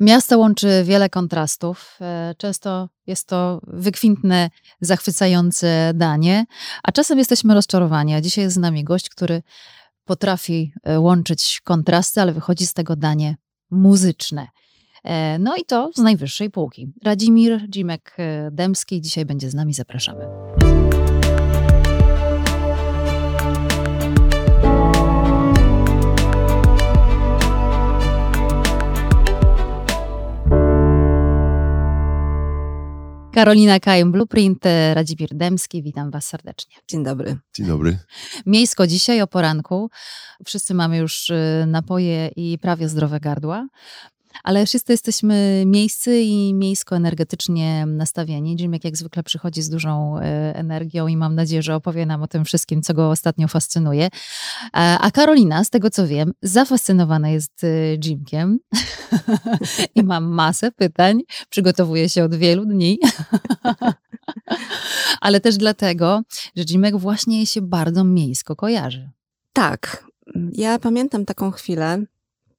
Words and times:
Miasto 0.00 0.38
łączy 0.38 0.84
wiele 0.84 1.08
kontrastów. 1.08 1.98
E, 2.00 2.34
często 2.38 2.88
jest 3.06 3.28
to 3.28 3.60
wykwintne, 3.66 4.50
zachwycające 4.80 5.92
danie, 5.94 6.44
a 6.82 6.92
czasem 6.92 7.18
jesteśmy 7.18 7.54
rozczarowani. 7.54 8.14
A 8.14 8.20
dzisiaj 8.20 8.44
jest 8.44 8.56
z 8.56 8.58
nami 8.58 8.84
gość, 8.84 9.08
który 9.08 9.42
potrafi 10.04 10.72
e, 10.84 11.00
łączyć 11.00 11.60
kontrasty, 11.64 12.20
ale 12.20 12.32
wychodzi 12.32 12.66
z 12.66 12.72
tego 12.72 12.96
danie 12.96 13.36
muzyczne. 13.70 14.46
E, 15.04 15.38
no 15.38 15.56
i 15.56 15.64
to 15.64 15.90
z 15.94 15.98
najwyższej 15.98 16.50
półki. 16.50 16.92
Radzimir 17.04 17.68
Dzimek-Dębski 17.68 19.00
dzisiaj 19.00 19.24
będzie 19.24 19.50
z 19.50 19.54
nami. 19.54 19.74
Zapraszamy. 19.74 20.26
Karolina 33.34 33.80
Kajem, 33.80 34.12
Blueprint, 34.12 34.64
Radzibir 34.94 35.28
Dębski, 35.32 35.82
witam 35.82 36.10
Was 36.10 36.26
serdecznie. 36.26 36.76
Dzień 36.88 37.04
dobry. 37.04 37.38
Dzień 37.54 37.66
dobry. 37.66 37.98
Miejsko 38.46 38.86
dzisiaj 38.86 39.22
o 39.22 39.26
poranku. 39.26 39.90
Wszyscy 40.44 40.74
mamy 40.74 40.98
już 40.98 41.30
y, 41.30 41.64
napoje 41.66 42.30
i 42.36 42.58
prawie 42.58 42.88
zdrowe 42.88 43.20
gardła. 43.20 43.66
Ale 44.44 44.66
wszyscy 44.66 44.92
jesteśmy 44.92 45.62
miejscy 45.66 46.20
i 46.20 46.54
miejsko-energetycznie 46.54 47.86
nastawieni. 47.86 48.56
Dzimek 48.56 48.84
jak 48.84 48.96
zwykle 48.96 49.22
przychodzi 49.22 49.62
z 49.62 49.68
dużą 49.68 50.18
e, 50.18 50.22
energią 50.56 51.06
i 51.06 51.16
mam 51.16 51.34
nadzieję, 51.34 51.62
że 51.62 51.74
opowie 51.74 52.06
nam 52.06 52.22
o 52.22 52.28
tym 52.28 52.44
wszystkim, 52.44 52.82
co 52.82 52.94
go 52.94 53.10
ostatnio 53.10 53.48
fascynuje. 53.48 54.08
A 54.72 55.10
Karolina, 55.10 55.64
z 55.64 55.70
tego 55.70 55.90
co 55.90 56.06
wiem, 56.06 56.32
zafascynowana 56.42 57.28
jest 57.28 57.64
e, 57.64 57.96
Jimkiem 57.96 58.58
i 59.94 60.02
mam 60.02 60.24
masę 60.24 60.72
pytań. 60.72 61.20
Przygotowuje 61.50 62.08
się 62.08 62.24
od 62.24 62.34
wielu 62.34 62.64
dni. 62.64 62.98
Ale 65.20 65.40
też 65.40 65.56
dlatego, 65.56 66.22
że 66.56 66.64
Jimek 66.64 66.96
właśnie 66.96 67.46
się 67.46 67.62
bardzo 67.62 68.04
miejsko 68.04 68.56
kojarzy. 68.56 69.10
Tak. 69.52 70.04
Ja 70.52 70.78
pamiętam 70.78 71.24
taką 71.24 71.50
chwilę, 71.50 72.04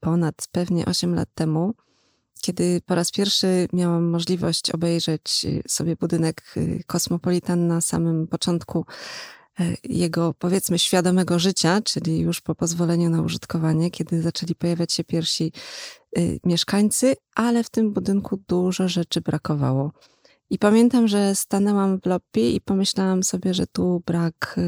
ponad 0.01 0.47
pewnie 0.51 0.85
8 0.85 1.15
lat 1.15 1.29
temu, 1.35 1.73
kiedy 2.41 2.81
po 2.85 2.95
raz 2.95 3.11
pierwszy 3.11 3.67
miałam 3.73 4.09
możliwość 4.09 4.71
obejrzeć 4.71 5.45
y, 5.45 5.63
sobie 5.67 5.95
budynek 5.95 6.55
Kosmopolitan 6.87 7.63
y, 7.63 7.67
na 7.67 7.81
samym 7.81 8.27
początku 8.27 8.85
y, 9.59 9.77
jego, 9.83 10.33
powiedzmy, 10.33 10.79
świadomego 10.79 11.39
życia, 11.39 11.81
czyli 11.81 12.19
już 12.19 12.41
po 12.41 12.55
pozwoleniu 12.55 13.09
na 13.09 13.21
użytkowanie, 13.21 13.91
kiedy 13.91 14.21
zaczęli 14.21 14.55
pojawiać 14.55 14.93
się 14.93 15.03
pierwsi 15.03 15.51
mieszkańcy, 16.45 17.15
ale 17.35 17.63
w 17.63 17.69
tym 17.69 17.93
budynku 17.93 18.39
dużo 18.47 18.87
rzeczy 18.87 19.21
brakowało. 19.21 19.91
I 20.49 20.59
pamiętam, 20.59 21.07
że 21.07 21.35
stanęłam 21.35 22.01
w 22.01 22.05
lobby 22.05 22.51
i 22.51 22.61
pomyślałam 22.61 23.23
sobie, 23.23 23.53
że 23.53 23.67
tu 23.67 24.03
brak 24.05 24.59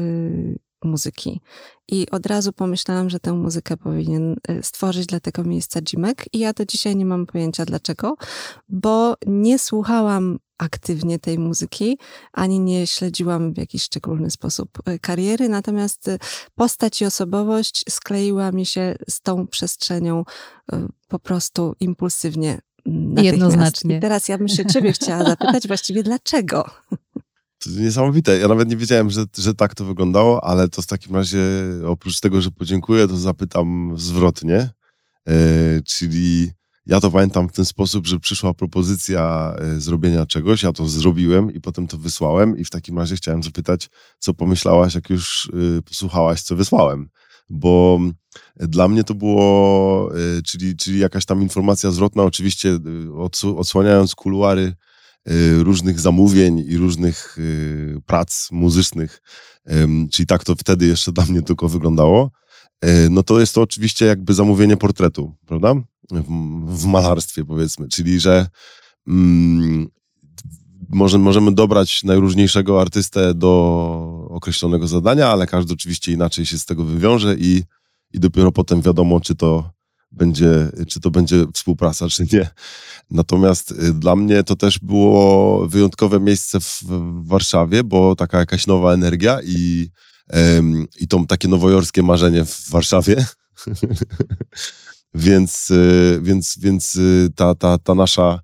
muzyki. 0.84 1.40
I 1.88 2.10
od 2.10 2.26
razu 2.26 2.52
pomyślałam, 2.52 3.10
że 3.10 3.20
tę 3.20 3.32
muzykę 3.32 3.76
powinien 3.76 4.36
y, 4.50 4.62
stworzyć 4.62 5.06
dla 5.06 5.20
tego 5.20 5.44
miejsca 5.44 5.80
Jimek. 5.92 6.24
I 6.32 6.38
ja 6.38 6.52
do 6.52 6.66
dzisiaj 6.66 6.96
nie 6.96 7.06
mam 7.06 7.26
pojęcia 7.26 7.64
dlaczego, 7.64 8.16
bo 8.68 9.14
nie 9.26 9.58
słuchałam 9.58 10.38
aktywnie 10.58 11.18
tej 11.18 11.38
muzyki, 11.38 11.98
ani 12.32 12.60
nie 12.60 12.86
śledziłam 12.86 13.52
w 13.52 13.58
jakiś 13.58 13.82
szczególny 13.82 14.30
sposób 14.30 14.88
y, 14.88 14.98
kariery, 14.98 15.48
natomiast 15.48 16.08
y, 16.08 16.18
postać 16.54 17.02
i 17.02 17.04
osobowość 17.04 17.84
skleiła 17.88 18.52
mi 18.52 18.66
się 18.66 18.96
z 19.08 19.20
tą 19.20 19.46
przestrzenią 19.46 20.24
po 21.08 21.18
prostu 21.18 21.74
impulsywnie. 21.80 22.60
Jednoznacznie. 23.16 23.96
I 23.96 24.00
teraz 24.00 24.28
ja 24.28 24.38
bym 24.38 24.48
się 24.48 24.66
ciebie 24.66 24.92
chciała 24.92 25.24
zapytać 25.24 25.66
właściwie 25.66 26.02
dlaczego? 26.02 26.70
To 27.64 27.70
niesamowite. 27.70 28.38
Ja 28.38 28.48
nawet 28.48 28.68
nie 28.68 28.76
wiedziałem, 28.76 29.10
że, 29.10 29.24
że 29.38 29.54
tak 29.54 29.74
to 29.74 29.84
wyglądało, 29.84 30.44
ale 30.44 30.68
to 30.68 30.82
w 30.82 30.86
takim 30.86 31.16
razie 31.16 31.42
oprócz 31.86 32.20
tego, 32.20 32.40
że 32.40 32.50
podziękuję, 32.50 33.08
to 33.08 33.16
zapytam 33.16 33.92
zwrotnie. 33.96 34.70
E, 35.28 35.34
czyli 35.86 36.50
ja 36.86 37.00
to 37.00 37.10
pamiętam 37.10 37.48
w 37.48 37.52
ten 37.52 37.64
sposób, 37.64 38.06
że 38.06 38.20
przyszła 38.20 38.54
propozycja 38.54 39.54
e, 39.58 39.80
zrobienia 39.80 40.26
czegoś, 40.26 40.62
ja 40.62 40.72
to 40.72 40.88
zrobiłem 40.88 41.52
i 41.52 41.60
potem 41.60 41.86
to 41.86 41.98
wysłałem 41.98 42.58
i 42.58 42.64
w 42.64 42.70
takim 42.70 42.98
razie 42.98 43.16
chciałem 43.16 43.42
zapytać, 43.42 43.88
co 44.18 44.34
pomyślałaś, 44.34 44.94
jak 44.94 45.10
już 45.10 45.50
e, 45.78 45.82
posłuchałaś, 45.82 46.42
co 46.42 46.56
wysłałem. 46.56 47.08
Bo 47.50 48.00
dla 48.56 48.88
mnie 48.88 49.04
to 49.04 49.14
było, 49.14 50.10
e, 50.14 50.42
czyli, 50.42 50.76
czyli 50.76 50.98
jakaś 50.98 51.24
tam 51.24 51.42
informacja 51.42 51.90
zwrotna, 51.90 52.22
oczywiście 52.22 52.78
e, 53.48 53.56
odsłaniając 53.56 54.14
kuluary 54.14 54.74
różnych 55.58 56.00
zamówień 56.00 56.58
i 56.58 56.76
różnych 56.76 57.38
y, 57.38 58.02
prac 58.06 58.48
muzycznych, 58.52 59.22
czyli 60.12 60.26
tak 60.26 60.44
to 60.44 60.54
wtedy 60.54 60.86
jeszcze 60.86 61.12
dla 61.12 61.24
mnie 61.24 61.42
tylko 61.42 61.68
wyglądało, 61.68 62.30
y, 62.84 63.10
no 63.10 63.22
to 63.22 63.40
jest 63.40 63.54
to 63.54 63.62
oczywiście 63.62 64.06
jakby 64.06 64.34
zamówienie 64.34 64.76
portretu, 64.76 65.34
prawda? 65.46 65.74
W, 66.10 66.24
w 66.78 66.86
malarstwie 66.86 67.44
powiedzmy, 67.44 67.88
czyli 67.88 68.20
że 68.20 68.46
mm, 69.08 69.88
może, 70.88 71.18
możemy 71.18 71.52
dobrać 71.54 72.04
najróżniejszego 72.04 72.80
artystę 72.80 73.34
do 73.34 74.28
określonego 74.30 74.86
zadania, 74.86 75.28
ale 75.28 75.46
każdy 75.46 75.72
oczywiście 75.72 76.12
inaczej 76.12 76.46
się 76.46 76.58
z 76.58 76.66
tego 76.66 76.84
wywiąże 76.84 77.36
i, 77.38 77.62
i 78.12 78.20
dopiero 78.20 78.52
potem 78.52 78.82
wiadomo, 78.82 79.20
czy 79.20 79.34
to 79.34 79.73
będzie, 80.14 80.68
czy 80.88 81.00
to 81.00 81.10
będzie 81.10 81.44
współpraca, 81.54 82.08
czy 82.08 82.26
nie. 82.32 82.50
Natomiast 83.10 83.70
y, 83.70 83.92
dla 83.92 84.16
mnie 84.16 84.42
to 84.42 84.56
też 84.56 84.78
było 84.78 85.68
wyjątkowe 85.68 86.20
miejsce 86.20 86.60
w, 86.60 86.82
Warszawie, 87.26 87.84
bo 87.84 88.16
taka 88.16 88.38
jakaś 88.38 88.66
nowa 88.66 88.92
energia 88.92 89.38
i, 89.44 89.88
i 91.00 91.08
to 91.08 91.24
takie 91.28 91.48
nowojorskie 91.48 92.02
marzenie 92.02 92.44
w 92.44 92.70
Warszawie. 92.70 93.26
więc, 95.14 95.70
y, 95.70 96.20
więc, 96.22 96.58
więc 96.58 96.94
y, 96.94 97.28
ta, 97.36 97.54
ta, 97.54 97.78
ta 97.78 97.94
nasza 97.94 98.40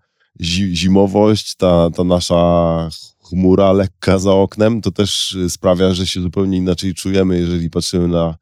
zimowość, 0.73 1.55
ta, 1.55 1.91
ta 1.91 2.05
nasza 2.05 2.89
chmura 3.29 3.73
lekka 3.73 4.19
za 4.19 4.33
oknem, 4.33 4.81
to 4.81 4.91
też 4.91 5.37
sprawia, 5.49 5.95
że 5.95 6.07
się 6.07 6.21
zupełnie 6.21 6.59
inaczej 6.59 6.95
czujemy, 6.95 7.39
jeżeli 7.39 7.71
patrzymy 7.71 8.09
na, 8.09 8.37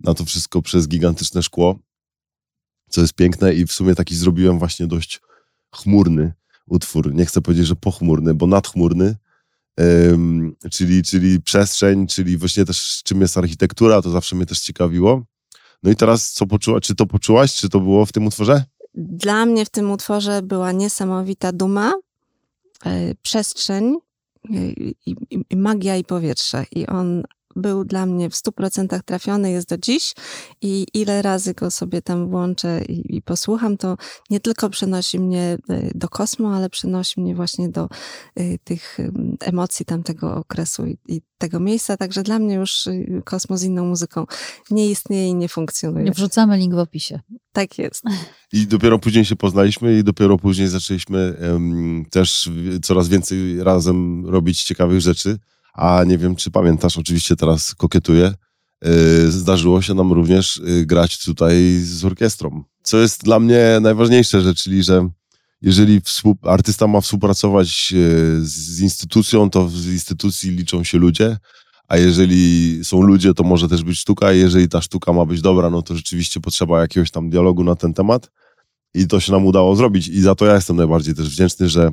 na 0.00 0.14
to 0.14 0.24
wszystko 0.24 0.62
przez 0.62 0.88
gigantyczne 0.88 1.42
szkło 1.42 1.78
co 2.90 3.00
jest 3.00 3.12
piękne 3.12 3.54
i 3.54 3.66
w 3.66 3.72
sumie 3.72 3.94
taki 3.94 4.16
zrobiłem 4.16 4.58
właśnie 4.58 4.86
dość 4.86 5.20
chmurny 5.74 6.32
utwór. 6.66 7.14
Nie 7.14 7.26
chcę 7.26 7.40
powiedzieć, 7.40 7.66
że 7.66 7.76
pochmurny, 7.76 8.34
bo 8.34 8.46
nadchmurny, 8.46 9.16
czyli, 10.70 11.02
czyli 11.02 11.40
przestrzeń, 11.42 12.06
czyli 12.06 12.36
właśnie 12.36 12.64
też 12.64 13.02
czym 13.04 13.20
jest 13.20 13.38
architektura, 13.38 14.02
to 14.02 14.10
zawsze 14.10 14.36
mnie 14.36 14.46
też 14.46 14.60
ciekawiło. 14.60 15.22
No 15.82 15.90
i 15.90 15.96
teraz 15.96 16.32
co 16.32 16.46
poczułaś, 16.46 16.82
czy 16.82 16.94
to 16.94 17.06
poczułaś, 17.06 17.54
czy 17.54 17.68
to 17.68 17.80
było 17.80 18.06
w 18.06 18.12
tym 18.12 18.26
utworze? 18.26 18.64
Dla 18.94 19.46
mnie 19.46 19.64
w 19.64 19.70
tym 19.70 19.90
utworze 19.90 20.42
była 20.42 20.72
niesamowita 20.72 21.52
duma, 21.52 21.94
e, 22.84 23.14
przestrzeń, 23.22 23.96
i, 24.48 24.94
i, 25.06 25.16
i, 25.50 25.56
magia 25.56 25.96
i 25.96 26.04
powietrze. 26.04 26.64
I 26.72 26.86
on 26.86 27.22
był 27.56 27.84
dla 27.84 28.06
mnie 28.06 28.30
w 28.30 28.34
100% 28.34 29.02
trafiony, 29.02 29.50
jest 29.50 29.68
do 29.68 29.78
dziś 29.78 30.14
i 30.60 30.86
ile 30.94 31.22
razy 31.22 31.54
go 31.54 31.70
sobie 31.70 32.02
tam 32.02 32.30
włączę 32.30 32.84
i, 32.84 33.16
i, 33.16 33.22
posłucham, 33.22 33.76
to 33.76 33.96
nie 34.30 34.40
tylko 34.40 34.70
przenosi 34.70 35.18
mnie 35.18 35.58
e, 35.68 35.90
do 35.94 36.08
kosmo, 36.08 36.54
ale 36.54 36.70
przenosi 36.70 37.20
mnie 37.20 37.34
właśnie 37.34 37.68
do 37.68 37.88
y, 38.40 38.58
tych 38.64 38.98
emocji 39.40 39.86
tamtego 39.86 40.34
okresu 40.34 40.86
i, 40.86 40.98
i, 41.08 41.22
tego 41.38 41.60
miejsca. 41.60 41.96
Także 41.96 42.22
dla 42.22 42.38
mnie 42.38 42.54
już 42.54 42.86
y, 42.86 43.22
kosmo 43.24 43.58
z 43.58 43.62
inną 43.62 43.86
muzyką 43.86 44.26
nie 44.70 44.90
istnieje 44.90 45.28
i 45.28 45.34
nie 45.34 45.48
funkcjonuje. 45.48 46.04
Nie 46.04 46.12
wrzucamy 46.12 46.56
link 46.56 46.74
w 46.74 46.78
opisie. 46.78 47.20
Tak 47.52 47.78
jest. 47.78 48.04
I 48.52 48.66
dopiero 48.66 48.98
później 48.98 49.24
się 49.24 49.36
poznaliśmy 49.36 49.98
i 49.98 50.04
dopiero 50.04 50.38
później 50.38 50.68
zaczęliśmy 50.68 51.36
um, 51.52 52.04
też 52.10 52.50
coraz 52.82 53.08
więcej 53.08 53.64
razem 53.64 54.26
robić 54.26 54.62
ciekawych 54.62 55.00
rzeczy 55.00 55.38
a 55.74 56.04
nie 56.06 56.18
wiem, 56.18 56.36
czy 56.36 56.50
pamiętasz, 56.50 56.98
oczywiście 56.98 57.36
teraz 57.36 57.74
kokietuję, 57.74 58.34
y, 58.86 59.30
zdarzyło 59.30 59.82
się 59.82 59.94
nam 59.94 60.12
również 60.12 60.56
y, 60.56 60.86
grać 60.86 61.24
tutaj 61.24 61.80
z 61.82 62.04
orkiestrą. 62.04 62.64
Co 62.82 62.98
jest 62.98 63.24
dla 63.24 63.40
mnie 63.40 63.78
najważniejsze, 63.80 64.54
czyli 64.54 64.82
że 64.82 65.08
jeżeli 65.62 66.00
artysta 66.42 66.86
ma 66.86 67.00
współpracować 67.00 67.92
y, 67.96 68.40
z 68.40 68.80
instytucją, 68.80 69.50
to 69.50 69.68
w 69.68 69.86
instytucji 69.86 70.50
liczą 70.50 70.84
się 70.84 70.98
ludzie, 70.98 71.36
a 71.88 71.96
jeżeli 71.96 72.84
są 72.84 73.02
ludzie, 73.02 73.34
to 73.34 73.44
może 73.44 73.68
też 73.68 73.84
być 73.84 73.98
sztuka, 73.98 74.26
a 74.26 74.32
jeżeli 74.32 74.68
ta 74.68 74.80
sztuka 74.80 75.12
ma 75.12 75.24
być 75.24 75.40
dobra, 75.40 75.70
no 75.70 75.82
to 75.82 75.96
rzeczywiście 75.96 76.40
potrzeba 76.40 76.80
jakiegoś 76.80 77.10
tam 77.10 77.30
dialogu 77.30 77.64
na 77.64 77.76
ten 77.76 77.94
temat 77.94 78.30
i 78.94 79.06
to 79.06 79.20
się 79.20 79.32
nam 79.32 79.46
udało 79.46 79.76
zrobić 79.76 80.08
i 80.08 80.20
za 80.20 80.34
to 80.34 80.46
ja 80.46 80.54
jestem 80.54 80.76
najbardziej 80.76 81.14
też 81.14 81.28
wdzięczny, 81.28 81.68
że 81.68 81.90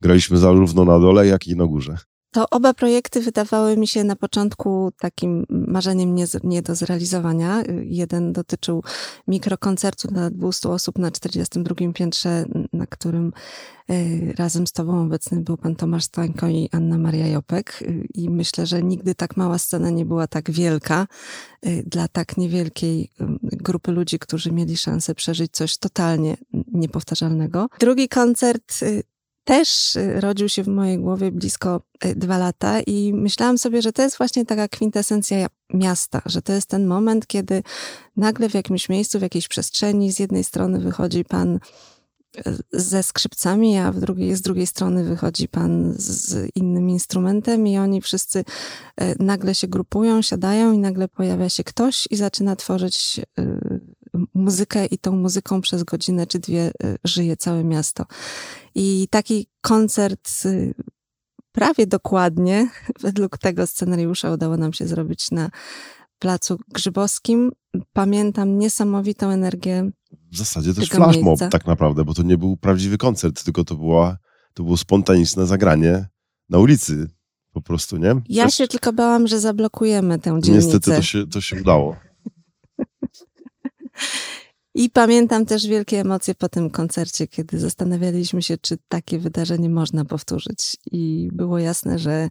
graliśmy 0.00 0.38
zarówno 0.38 0.84
na 0.84 0.98
dole, 0.98 1.26
jak 1.26 1.46
i 1.46 1.56
na 1.56 1.66
górze 1.66 1.98
to 2.36 2.50
oba 2.50 2.74
projekty 2.74 3.20
wydawały 3.20 3.76
mi 3.76 3.86
się 3.86 4.04
na 4.04 4.16
początku 4.16 4.92
takim 4.98 5.46
marzeniem 5.50 6.14
nie, 6.14 6.24
nie 6.44 6.62
do 6.62 6.74
zrealizowania. 6.74 7.62
Jeden 7.82 8.32
dotyczył 8.32 8.82
mikrokoncertu 9.28 10.08
dla 10.08 10.30
200 10.30 10.68
osób 10.68 10.98
na 10.98 11.10
42 11.10 11.74
piętrze 11.94 12.44
na 12.72 12.86
którym 12.86 13.32
y, 13.90 14.34
razem 14.38 14.66
z 14.66 14.72
tobą 14.72 15.02
obecny 15.02 15.40
był 15.40 15.56
pan 15.56 15.76
Tomasz 15.76 16.04
Stańko 16.04 16.48
i 16.48 16.68
Anna 16.72 16.98
Maria 16.98 17.26
Jopek. 17.26 17.82
Y, 17.82 18.06
I 18.14 18.30
myślę, 18.30 18.66
że 18.66 18.82
nigdy 18.82 19.14
tak 19.14 19.36
mała 19.36 19.58
scena 19.58 19.90
nie 19.90 20.04
była 20.04 20.26
tak 20.26 20.50
wielka 20.50 21.06
dla 21.86 22.08
tak 22.08 22.36
niewielkiej 22.36 23.12
grupy 23.42 23.92
ludzi, 23.92 24.18
którzy 24.18 24.52
mieli 24.52 24.76
szansę 24.76 25.14
przeżyć 25.14 25.52
coś 25.52 25.78
totalnie 25.78 26.36
niepowtarzalnego. 26.72 27.66
Drugi 27.80 28.08
koncert 28.08 28.80
też 29.46 29.96
y, 29.96 30.20
rodził 30.20 30.48
się 30.48 30.62
w 30.62 30.68
mojej 30.68 30.98
głowie 30.98 31.32
blisko 31.32 31.80
y, 32.04 32.14
dwa 32.14 32.38
lata 32.38 32.80
i 32.80 33.12
myślałam 33.14 33.58
sobie, 33.58 33.82
że 33.82 33.92
to 33.92 34.02
jest 34.02 34.18
właśnie 34.18 34.44
taka 34.44 34.68
kwintesencja 34.68 35.46
miasta, 35.74 36.22
że 36.26 36.42
to 36.42 36.52
jest 36.52 36.68
ten 36.68 36.86
moment, 36.86 37.26
kiedy 37.26 37.62
nagle 38.16 38.48
w 38.48 38.54
jakimś 38.54 38.88
miejscu, 38.88 39.18
w 39.18 39.22
jakiejś 39.22 39.48
przestrzeni 39.48 40.12
z 40.12 40.18
jednej 40.18 40.44
strony 40.44 40.80
wychodzi 40.80 41.24
pan 41.24 41.58
y, 42.46 42.56
ze 42.72 43.02
skrzypcami, 43.02 43.78
a 43.78 43.92
drugiej, 43.92 44.36
z 44.36 44.42
drugiej 44.42 44.66
strony 44.66 45.04
wychodzi 45.04 45.48
pan 45.48 45.94
z 45.96 46.50
innym 46.54 46.90
instrumentem 46.90 47.66
i 47.66 47.78
oni 47.78 48.00
wszyscy 48.00 48.44
nagle 49.18 49.54
się 49.54 49.68
grupują, 49.68 50.22
siadają 50.22 50.72
i 50.72 50.78
nagle 50.78 51.08
pojawia 51.08 51.48
się 51.48 51.64
ktoś 51.64 52.08
i 52.10 52.16
zaczyna 52.16 52.56
tworzyć 52.56 53.20
muzykę 54.34 54.86
i 54.86 54.98
tą 54.98 55.12
muzyką 55.12 55.60
przez 55.60 55.82
godzinę 55.82 56.26
czy 56.26 56.38
dwie 56.38 56.70
y, 56.84 56.96
żyje 57.04 57.36
całe 57.36 57.64
miasto. 57.64 58.06
I 58.74 59.08
taki 59.10 59.46
koncert 59.60 60.30
y, 60.44 60.74
prawie 61.52 61.86
dokładnie 61.86 62.68
według 63.02 63.38
tego 63.38 63.66
scenariusza 63.66 64.30
udało 64.30 64.56
nam 64.56 64.72
się 64.72 64.86
zrobić 64.86 65.30
na 65.30 65.50
Placu 66.18 66.58
Grzybowskim. 66.68 67.52
Pamiętam 67.92 68.58
niesamowitą 68.58 69.30
energię. 69.30 69.90
W 70.32 70.36
zasadzie 70.36 70.74
też 70.74 70.88
flash 70.88 71.20
mob 71.22 71.38
tak 71.50 71.66
naprawdę, 71.66 72.04
bo 72.04 72.14
to 72.14 72.22
nie 72.22 72.38
był 72.38 72.56
prawdziwy 72.56 72.98
koncert, 72.98 73.44
tylko 73.44 73.64
to, 73.64 73.76
była, 73.76 74.18
to 74.54 74.62
było 74.62 74.76
spontaniczne 74.76 75.46
zagranie 75.46 76.08
na 76.48 76.58
ulicy 76.58 77.08
po 77.52 77.62
prostu, 77.62 77.96
nie? 77.96 78.14
Ja 78.28 78.50
się 78.50 78.68
tylko 78.68 78.92
bałam, 78.92 79.26
że 79.26 79.40
zablokujemy 79.40 80.18
tę 80.18 80.38
dzielnicę. 80.42 80.66
Niestety 80.66 80.96
to 80.96 81.02
się, 81.02 81.26
to 81.26 81.40
się 81.40 81.60
udało. 81.60 81.96
I 84.78 84.90
pamiętam 84.90 85.46
też 85.46 85.66
wielkie 85.66 86.00
emocje 86.00 86.34
po 86.34 86.48
tym 86.48 86.70
koncercie, 86.70 87.26
kiedy 87.26 87.58
zastanawialiśmy 87.58 88.42
się, 88.42 88.58
czy 88.58 88.78
takie 88.88 89.18
wydarzenie 89.18 89.70
można 89.70 90.04
powtórzyć. 90.04 90.76
I 90.92 91.28
było 91.32 91.58
jasne, 91.58 91.98
że 91.98 92.28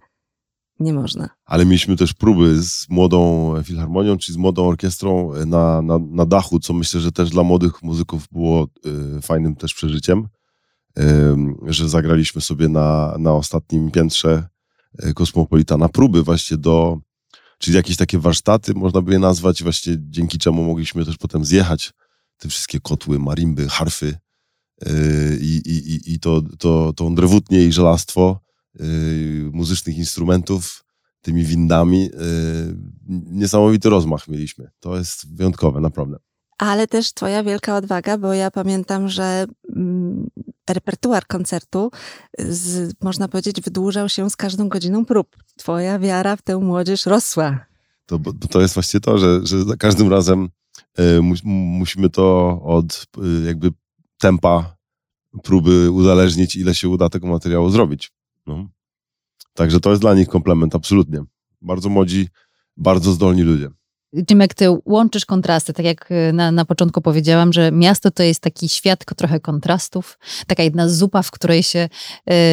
nie 0.79 0.93
można. 0.93 1.29
Ale 1.45 1.65
mieliśmy 1.65 1.95
też 1.95 2.13
próby 2.13 2.61
z 2.61 2.89
młodą 2.89 3.53
filharmonią, 3.63 4.17
czy 4.17 4.33
z 4.33 4.37
młodą 4.37 4.67
orkiestrą 4.67 5.31
na, 5.45 5.81
na, 5.81 5.99
na 6.11 6.25
dachu, 6.25 6.59
co 6.59 6.73
myślę, 6.73 7.01
że 7.01 7.11
też 7.11 7.29
dla 7.29 7.43
młodych 7.43 7.83
muzyków 7.83 8.27
było 8.31 8.67
y, 9.17 9.21
fajnym 9.21 9.55
też 9.55 9.73
przeżyciem, 9.73 10.27
y, 10.99 11.03
że 11.67 11.89
zagraliśmy 11.89 12.41
sobie 12.41 12.69
na, 12.69 13.15
na 13.19 13.33
ostatnim 13.33 13.91
piętrze 13.91 14.47
y, 15.05 15.13
Kosmopolitana 15.13 15.89
próby 15.89 16.23
właśnie 16.23 16.57
do, 16.57 16.97
czyli 17.59 17.77
jakieś 17.77 17.97
takie 17.97 18.19
warsztaty, 18.19 18.73
można 18.73 19.01
by 19.01 19.11
je 19.11 19.19
nazwać, 19.19 19.63
właśnie 19.63 19.95
dzięki 19.99 20.37
czemu 20.37 20.63
mogliśmy 20.63 21.05
też 21.05 21.17
potem 21.17 21.45
zjechać 21.45 21.93
te 22.37 22.49
wszystkie 22.49 22.79
kotły, 22.79 23.19
marimby, 23.19 23.67
harfy 23.67 24.17
yy, 24.85 25.37
i, 25.41 25.61
i, 25.65 26.13
i 26.13 26.19
to, 26.19 26.41
to, 26.59 26.93
to 26.93 27.09
drewutnie 27.09 27.65
i 27.65 27.71
żelastwo 27.71 28.39
yy, 28.79 29.49
muzycznych 29.53 29.97
instrumentów, 29.97 30.85
tymi 31.21 31.43
windami. 31.43 32.03
Yy, 32.03 32.11
niesamowity 33.31 33.89
rozmach 33.89 34.27
mieliśmy. 34.27 34.71
To 34.79 34.97
jest 34.97 35.35
wyjątkowe, 35.35 35.81
naprawdę. 35.81 36.17
Ale 36.57 36.87
też 36.87 37.13
twoja 37.13 37.43
wielka 37.43 37.75
odwaga, 37.75 38.17
bo 38.17 38.33
ja 38.33 38.51
pamiętam, 38.51 39.09
że 39.09 39.45
mm, 39.75 40.29
repertuar 40.69 41.27
koncertu, 41.27 41.91
z, 42.39 42.93
można 43.03 43.27
powiedzieć, 43.27 43.61
wydłużał 43.61 44.09
się 44.09 44.29
z 44.29 44.35
każdą 44.35 44.69
godziną 44.69 45.05
prób. 45.05 45.35
Twoja 45.57 45.99
wiara 45.99 46.35
w 46.35 46.41
tę 46.41 46.57
młodzież 46.57 47.05
rosła. 47.05 47.65
To, 48.05 48.19
to 48.49 48.61
jest 48.61 48.73
właśnie 48.73 48.99
to, 48.99 49.17
że, 49.17 49.45
że 49.45 49.63
za 49.63 49.77
każdym 49.77 50.09
razem 50.09 50.49
y, 50.99 51.21
musimy 51.45 52.09
to 52.09 52.59
od 52.63 53.07
y, 53.17 53.45
jakby 53.45 53.71
tempa 54.17 54.75
próby 55.43 55.91
uzależnić, 55.91 56.55
ile 56.55 56.75
się 56.75 56.89
uda 56.89 57.09
tego 57.09 57.27
materiału 57.27 57.69
zrobić. 57.69 58.11
No. 58.47 58.69
Także 59.53 59.79
to 59.79 59.89
jest 59.89 60.01
dla 60.01 60.13
nich 60.13 60.27
komplement, 60.27 60.75
absolutnie. 60.75 61.23
Bardzo 61.61 61.89
młodzi, 61.89 62.27
bardzo 62.77 63.11
zdolni 63.11 63.41
ludzie. 63.41 63.69
Jak 64.39 64.53
ty 64.53 64.65
łączysz 64.85 65.25
kontrasty, 65.25 65.73
tak 65.73 65.85
jak 65.85 66.11
y, 66.11 66.33
na, 66.33 66.51
na 66.51 66.65
początku 66.65 67.01
powiedziałam, 67.01 67.53
że 67.53 67.71
miasto 67.71 68.11
to 68.11 68.23
jest 68.23 68.39
taki 68.39 68.69
świat 68.69 69.05
trochę 69.15 69.39
kontrastów, 69.39 70.19
taka 70.47 70.63
jedna 70.63 70.89
zupa, 70.89 71.21
w 71.21 71.31
której 71.31 71.63
się 71.63 71.89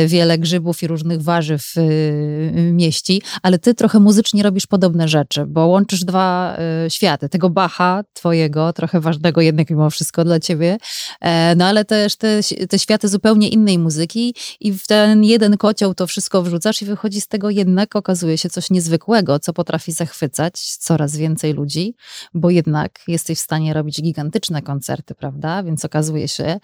y, 0.07 0.09
wiele 0.09 0.39
grzybów 0.39 0.83
i 0.83 0.87
różnych 0.87 1.23
warzyw 1.23 1.77
y, 1.77 2.71
mieści, 2.73 3.23
ale 3.43 3.59
ty 3.59 3.75
trochę 3.75 4.01
muzycznie 4.01 4.43
robisz 4.43 4.67
podobne 4.67 5.09
rzeczy, 5.09 5.47
bo 5.47 5.67
łączysz 5.67 6.05
dwa 6.05 6.57
światy, 6.89 7.29
tego 7.29 7.51
Bacha 7.51 8.05
twojego, 8.13 8.73
trochę 8.73 9.01
ważnego 9.01 9.41
jednak 9.41 9.71
mimo 9.71 9.91
wszystko 9.91 10.25
dla 10.25 10.41
ciebie, 10.41 10.79
e, 11.21 11.55
no 11.57 11.67
ale 11.67 11.85
też 11.85 12.17
te, 12.17 12.41
te 12.69 12.79
światy 12.79 13.09
zupełnie 13.09 13.49
innej 13.49 13.79
muzyki 13.79 14.35
i 14.61 14.73
w 14.73 14.87
ten 14.87 15.25
jeden 15.25 15.57
kocioł 15.57 15.95
to 15.95 16.07
wszystko 16.07 16.43
wrzucasz 16.43 16.83
i 16.83 16.85
wychodzi 16.85 17.21
z 17.21 17.29
tego 17.29 17.51
jednak 17.51 17.97
okazuje 17.97 18.39
się 18.39 18.51
coś 18.51 18.71
niezwykłego, 18.71 19.39
co 19.39 19.53
potrafi 19.53 19.93
zachwycać 19.93 20.77
coraz 20.77 21.17
więcej 21.17 21.52
ludzi, 21.53 21.95
bo 22.35 22.51
jednak 22.51 23.01
jesteś 23.09 23.39
w 23.39 23.43
stanie 23.43 23.75
robić 23.75 24.03
gigantyczne 24.03 24.63
koncerty, 24.63 25.15
prawda? 25.15 25.63
Więc 25.63 25.85
okazuje 25.85 26.29
się, 26.29 26.61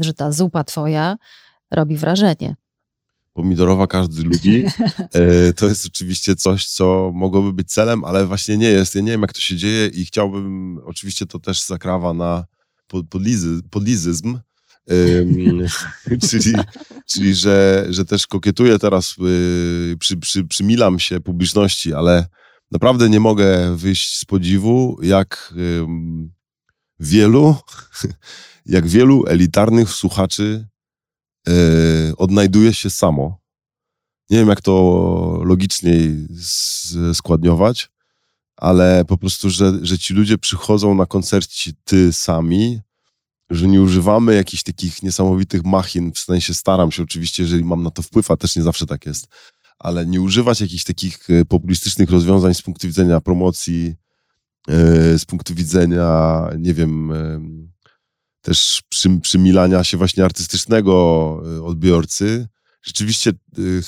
że 0.00 0.14
ta 0.14 0.32
zupa 0.32 0.64
twoja 0.64 1.16
robi 1.70 1.96
wrażenie. 1.96 2.56
Pomidorowa 3.32 3.86
każdy 3.86 4.22
lubi. 4.22 4.64
E, 5.12 5.52
to 5.52 5.68
jest 5.68 5.86
oczywiście 5.86 6.36
coś, 6.36 6.66
co 6.66 7.10
mogłoby 7.14 7.52
być 7.52 7.72
celem, 7.72 8.04
ale 8.04 8.26
właśnie 8.26 8.56
nie 8.56 8.68
jest. 8.68 8.94
Ja 8.94 9.00
nie 9.00 9.10
wiem, 9.10 9.20
jak 9.22 9.32
to 9.32 9.40
się 9.40 9.56
dzieje 9.56 9.86
i 9.86 10.04
chciałbym, 10.04 10.78
oczywiście 10.84 11.26
to 11.26 11.38
też 11.38 11.66
zakrawa 11.66 12.14
na 12.14 12.44
podlizy, 13.08 13.60
podlizyzm, 13.70 14.38
czyli, 16.30 16.54
czyli 17.06 17.34
że, 17.34 17.86
że 17.90 18.04
też 18.04 18.26
kokietuję 18.26 18.78
teraz, 18.78 19.16
y, 19.18 19.96
przy, 19.98 20.16
przy, 20.16 20.44
przymilam 20.44 20.98
się 20.98 21.20
publiczności, 21.20 21.94
ale 21.94 22.26
naprawdę 22.72 23.10
nie 23.10 23.20
mogę 23.20 23.76
wyjść 23.76 24.18
z 24.18 24.24
podziwu, 24.24 24.98
jak 25.02 25.54
wielu, 27.00 27.56
jak 28.66 28.86
wielu 28.86 29.26
elitarnych 29.26 29.90
słuchaczy 29.90 30.68
e, 31.48 31.52
odnajduje 32.16 32.74
się 32.74 32.90
samo. 32.90 33.42
Nie 34.30 34.38
wiem, 34.38 34.48
jak 34.48 34.60
to 34.60 35.40
logiczniej 35.44 36.26
składniować, 37.14 37.90
ale 38.56 39.04
po 39.04 39.18
prostu, 39.18 39.50
że, 39.50 39.72
że 39.82 39.98
ci 39.98 40.14
ludzie 40.14 40.38
przychodzą 40.38 40.94
na 40.94 41.06
koncerci 41.06 41.72
ty 41.84 42.12
sami, 42.12 42.80
że 43.50 43.68
nie 43.68 43.82
używamy 43.82 44.34
jakichś 44.34 44.62
takich 44.62 45.02
niesamowitych 45.02 45.64
machin, 45.64 46.12
w 46.12 46.18
sensie 46.18 46.54
staram 46.54 46.92
się 46.92 47.02
oczywiście, 47.02 47.42
jeżeli 47.42 47.64
mam 47.64 47.82
na 47.82 47.90
to 47.90 48.02
wpływ, 48.02 48.30
a 48.30 48.36
też 48.36 48.56
nie 48.56 48.62
zawsze 48.62 48.86
tak 48.86 49.06
jest, 49.06 49.26
ale 49.78 50.06
nie 50.06 50.20
używać 50.20 50.60
jakichś 50.60 50.84
takich 50.84 51.30
e, 51.30 51.44
populistycznych 51.44 52.10
rozwiązań 52.10 52.54
z 52.54 52.62
punktu 52.62 52.86
widzenia 52.86 53.20
promocji, 53.20 53.94
e, 54.68 55.18
z 55.18 55.24
punktu 55.24 55.54
widzenia, 55.54 56.42
nie 56.58 56.74
wiem, 56.74 57.12
e, 57.12 57.40
też 58.40 58.82
przy, 58.88 59.20
przymilania 59.20 59.84
się 59.84 59.96
właśnie 59.96 60.24
artystycznego 60.24 60.92
odbiorcy. 61.64 62.48
Rzeczywiście 62.82 63.32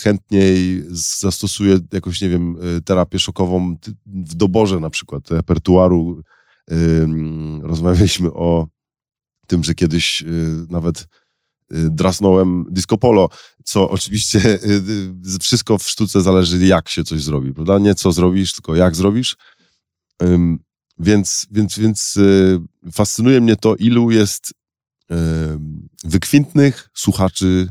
chętniej 0.02 0.84
zastosuję 0.90 1.78
jakąś, 1.92 2.20
nie 2.20 2.28
wiem, 2.28 2.56
terapię 2.84 3.18
szokową 3.18 3.76
w 4.06 4.34
doborze 4.34 4.80
na 4.80 4.90
przykład 4.90 5.30
repertuaru. 5.30 6.22
Rozmawialiśmy 7.62 8.32
o 8.32 8.66
tym, 9.46 9.64
że 9.64 9.74
kiedyś 9.74 10.24
nawet 10.68 11.06
drasnąłem 11.70 12.64
disco 12.70 12.98
polo, 12.98 13.28
co 13.64 13.90
oczywiście 13.90 14.38
y, 14.64 14.82
y, 15.34 15.38
wszystko 15.40 15.78
w 15.78 15.88
sztuce 15.88 16.20
zależy 16.20 16.66
jak 16.66 16.88
się 16.88 17.04
coś 17.04 17.22
zrobi, 17.22 17.54
prawda? 17.54 17.78
Nie 17.78 17.94
co 17.94 18.12
zrobisz, 18.12 18.52
tylko 18.52 18.74
jak 18.76 18.96
zrobisz. 18.96 19.36
Więc, 20.98 21.46
więc, 21.50 21.78
więc 21.78 22.18
fascynuje 22.92 23.40
mnie 23.40 23.56
to, 23.56 23.76
ilu 23.76 24.10
jest 24.10 24.54
wykwintnych 26.04 26.90
słuchaczy 26.94 27.68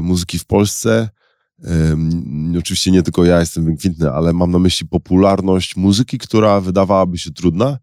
muzyki 0.00 0.38
w 0.38 0.44
Polsce. 0.44 1.08
Oczywiście 2.58 2.90
nie 2.90 3.02
tylko 3.02 3.24
ja 3.24 3.40
jestem 3.40 3.64
wykwintny, 3.64 4.10
ale 4.10 4.32
mam 4.32 4.50
na 4.50 4.58
myśli 4.58 4.88
popularność 4.88 5.76
muzyki, 5.76 6.18
która 6.18 6.60
wydawałaby 6.60 7.18
się 7.18 7.30
trudna, 7.30 7.78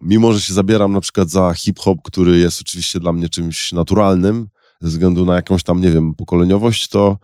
Mimo, 0.00 0.32
że 0.32 0.40
się 0.40 0.54
zabieram 0.54 0.92
na 0.92 1.00
przykład 1.00 1.30
za 1.30 1.54
hip-hop, 1.54 1.98
który 2.04 2.38
jest 2.38 2.60
oczywiście 2.60 3.00
dla 3.00 3.12
mnie 3.12 3.28
czymś 3.28 3.72
naturalnym, 3.72 4.48
ze 4.80 4.88
względu 4.88 5.24
na 5.24 5.34
jakąś 5.34 5.62
tam, 5.62 5.80
nie 5.80 5.90
wiem, 5.90 6.14
pokoleniowość, 6.14 6.88
to 6.88 7.18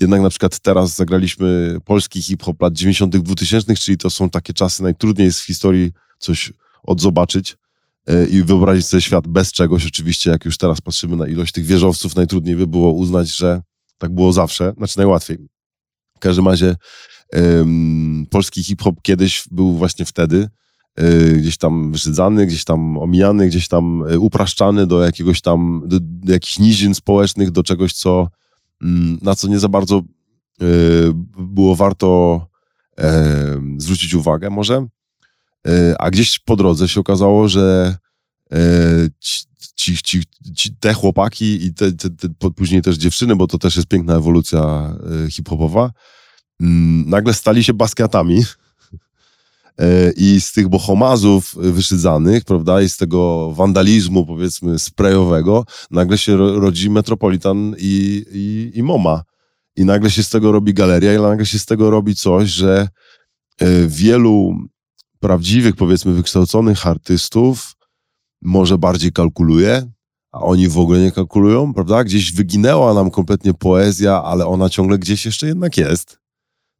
jednak 0.00 0.20
na 0.20 0.30
przykład 0.30 0.58
teraz 0.58 0.96
zagraliśmy 0.96 1.78
polski 1.84 2.22
hip-hop 2.22 2.62
lat 2.62 2.72
90., 2.72 3.16
2000, 3.16 3.74
czyli 3.74 3.98
to 3.98 4.10
są 4.10 4.30
takie 4.30 4.52
czasy, 4.52 4.82
najtrudniej 4.82 5.26
jest 5.26 5.40
w 5.40 5.46
historii 5.46 5.92
coś 6.18 6.52
odzobaczyć. 6.82 7.56
e, 8.06 8.26
i 8.26 8.42
wyobrazić 8.42 8.86
sobie 8.86 9.00
świat 9.00 9.28
bez 9.28 9.52
czegoś. 9.52 9.86
Oczywiście, 9.86 10.30
jak 10.30 10.44
już 10.44 10.58
teraz 10.58 10.80
patrzymy 10.80 11.16
na 11.16 11.26
ilość 11.26 11.52
tych 11.52 11.64
wieżowców, 11.64 12.16
najtrudniej 12.16 12.56
by 12.56 12.66
było 12.66 12.92
uznać, 12.92 13.36
że 13.36 13.62
tak 13.98 14.14
było 14.14 14.32
zawsze, 14.32 14.72
znaczy 14.76 14.98
najłatwiej. 14.98 15.38
W 16.16 16.18
każdym 16.18 16.48
razie 16.48 16.76
um, 17.32 18.26
polski 18.30 18.62
hip-hop 18.64 19.02
kiedyś 19.02 19.44
był 19.50 19.76
właśnie 19.76 20.04
wtedy, 20.04 20.48
gdzieś 21.36 21.56
tam 21.56 21.92
wyszydzany, 21.92 22.46
gdzieś 22.46 22.64
tam 22.64 22.98
omijany, 22.98 23.46
gdzieś 23.48 23.68
tam 23.68 24.02
y, 24.12 24.18
upraszczany 24.18 24.86
do 24.86 25.02
jakiegoś 25.02 25.40
tam, 25.40 25.82
do, 25.86 25.98
do 26.00 26.32
jakichś 26.32 26.58
nizin 26.58 26.94
społecznych, 26.94 27.50
do 27.50 27.62
czegoś, 27.62 27.92
co, 27.92 28.28
mm, 28.82 29.18
na 29.22 29.34
co 29.34 29.48
nie 29.48 29.58
za 29.58 29.68
bardzo 29.68 30.02
y, 30.62 31.12
było 31.38 31.76
warto 31.76 32.50
zwrócić 33.76 34.14
uwagę 34.14 34.50
może. 34.50 34.86
A 35.98 36.10
gdzieś 36.10 36.38
po 36.38 36.56
drodze 36.56 36.88
się 36.88 37.00
okazało, 37.00 37.48
że 37.48 37.96
ci, 39.18 39.96
ci, 39.96 40.22
ci, 40.54 40.76
te 40.80 40.94
chłopaki 40.94 41.66
i 41.66 41.74
te, 41.74 41.92
te, 41.92 42.10
te, 42.10 42.50
później 42.56 42.82
też 42.82 42.96
dziewczyny, 42.96 43.36
bo 43.36 43.46
to 43.46 43.58
też 43.58 43.76
jest 43.76 43.88
piękna 43.88 44.16
ewolucja 44.16 44.92
hip-hopowa, 45.30 45.90
mm, 46.60 47.10
nagle 47.10 47.34
stali 47.34 47.64
się 47.64 47.74
baskiatami 47.74 48.42
E, 48.42 48.59
i 50.16 50.40
z 50.40 50.52
tych 50.52 50.68
bohomazów 50.68 51.54
wyszydzanych, 51.54 52.44
prawda, 52.44 52.82
i 52.82 52.88
z 52.88 52.96
tego 52.96 53.50
wandalizmu, 53.50 54.26
powiedzmy, 54.26 54.78
sprayowego, 54.78 55.64
nagle 55.90 56.18
się 56.18 56.36
rodzi 56.36 56.90
Metropolitan 56.90 57.74
i, 57.78 58.24
i, 58.32 58.78
i 58.78 58.82
MoMA. 58.82 59.22
I 59.76 59.84
nagle 59.84 60.10
się 60.10 60.22
z 60.22 60.30
tego 60.30 60.52
robi 60.52 60.74
galeria, 60.74 61.14
i 61.14 61.20
nagle 61.20 61.46
się 61.46 61.58
z 61.58 61.66
tego 61.66 61.90
robi 61.90 62.14
coś, 62.14 62.48
że 62.48 62.88
e, 63.58 63.86
wielu 63.86 64.54
prawdziwych, 65.20 65.76
powiedzmy, 65.76 66.12
wykształconych 66.12 66.86
artystów 66.86 67.74
może 68.42 68.78
bardziej 68.78 69.12
kalkuluje, 69.12 69.90
a 70.32 70.40
oni 70.40 70.68
w 70.68 70.78
ogóle 70.78 71.00
nie 71.00 71.12
kalkulują, 71.12 71.74
prawda? 71.74 72.04
Gdzieś 72.04 72.32
wyginęła 72.32 72.94
nam 72.94 73.10
kompletnie 73.10 73.54
poezja, 73.54 74.22
ale 74.22 74.46
ona 74.46 74.68
ciągle 74.68 74.98
gdzieś 74.98 75.26
jeszcze 75.26 75.46
jednak 75.46 75.76
jest. 75.76 76.18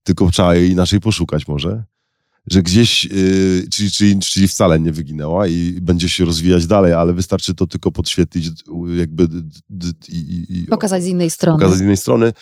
Tylko 0.02 0.30
trzeba 0.30 0.54
jej 0.54 0.71
inaczej 0.71 1.00
poszukać 1.00 1.49
może 1.49 1.89
że 2.50 2.62
gdzieś, 2.62 3.04
yy, 3.04 3.69
czyli, 3.71 3.90
czyli, 3.90 4.19
czyli 4.19 4.49
wcale 4.49 4.80
nie 4.80 4.92
wyginęła 4.92 5.47
i 5.47 5.78
będzie 5.83 6.09
się 6.09 6.25
rozwijać 6.25 6.66
dalej, 6.66 6.92
ale 6.92 7.12
wystarczy 7.12 7.54
to 7.54 7.66
tylko 7.66 7.92
podświetlić, 7.92 8.50
jakby 8.97 9.28
i, 10.09 10.47
i, 10.49 10.66
pokazać 10.66 11.02
z 11.02 11.07
innej 11.07 11.30
strony. 11.30 11.59
Pokazać 11.59 11.78
z 11.78 11.80
innej 11.80 11.97
strony. 11.97 12.33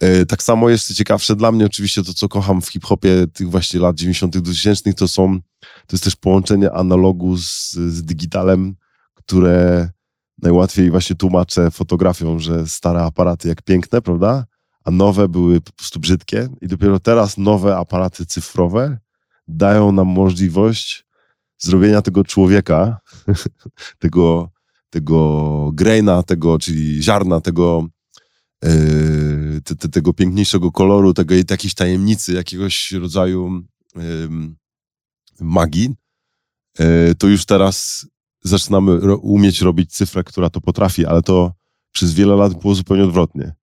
Yy, 0.00 0.26
tak 0.26 0.42
samo 0.42 0.70
jest 0.70 0.94
ciekawsze 0.94 1.36
dla 1.36 1.52
mnie 1.52 1.66
oczywiście 1.66 2.02
to, 2.02 2.14
co 2.14 2.28
kocham 2.28 2.62
w 2.62 2.68
hip-hopie 2.68 3.26
tych 3.32 3.50
właśnie 3.50 3.80
lat 3.80 3.96
90 3.96 4.38
2000 4.38 4.94
to 4.94 5.08
są, 5.08 5.40
to 5.60 5.92
jest 5.92 6.04
też 6.04 6.16
połączenie 6.16 6.72
analogu 6.72 7.36
z, 7.36 7.72
z 7.72 8.02
digitalem, 8.02 8.74
które 9.14 9.88
najłatwiej 10.42 10.90
właśnie 10.90 11.16
tłumaczę 11.16 11.70
fotografią, 11.70 12.38
że 12.38 12.66
stare 12.66 13.02
aparaty 13.02 13.48
jak 13.48 13.62
piękne, 13.62 14.02
prawda? 14.02 14.44
A 14.84 14.90
nowe 14.90 15.28
były 15.28 15.60
po 15.60 15.72
prostu 15.72 16.00
brzydkie 16.00 16.48
i 16.60 16.68
dopiero 16.68 17.00
teraz 17.00 17.38
nowe 17.38 17.76
aparaty 17.76 18.26
cyfrowe 18.26 18.98
dają 19.52 19.92
nam 19.92 20.06
możliwość 20.06 21.06
zrobienia 21.58 22.02
tego 22.02 22.24
człowieka, 22.24 23.00
tego, 23.98 24.50
tego 24.90 25.70
graina, 25.74 26.22
tego, 26.22 26.58
czyli 26.58 27.02
ziarna, 27.02 27.40
tego, 27.40 27.86
yy, 28.62 29.60
te, 29.64 29.76
te, 29.76 29.88
tego 29.88 30.12
piękniejszego 30.12 30.72
koloru, 30.72 31.14
tego 31.14 31.34
jakiejś 31.34 31.74
tajemnicy, 31.74 32.32
jakiegoś 32.32 32.92
rodzaju 32.92 33.62
yy, 33.96 34.02
magii, 35.40 35.94
yy, 36.78 37.14
to 37.18 37.28
już 37.28 37.44
teraz 37.44 38.06
zaczynamy 38.44 39.00
ro 39.00 39.16
umieć 39.16 39.60
robić 39.60 39.92
cyfrę, 39.92 40.24
która 40.24 40.50
to 40.50 40.60
potrafi, 40.60 41.06
ale 41.06 41.22
to 41.22 41.52
przez 41.92 42.14
wiele 42.14 42.36
lat 42.36 42.54
było 42.54 42.74
zupełnie 42.74 43.04
odwrotnie. 43.04 43.54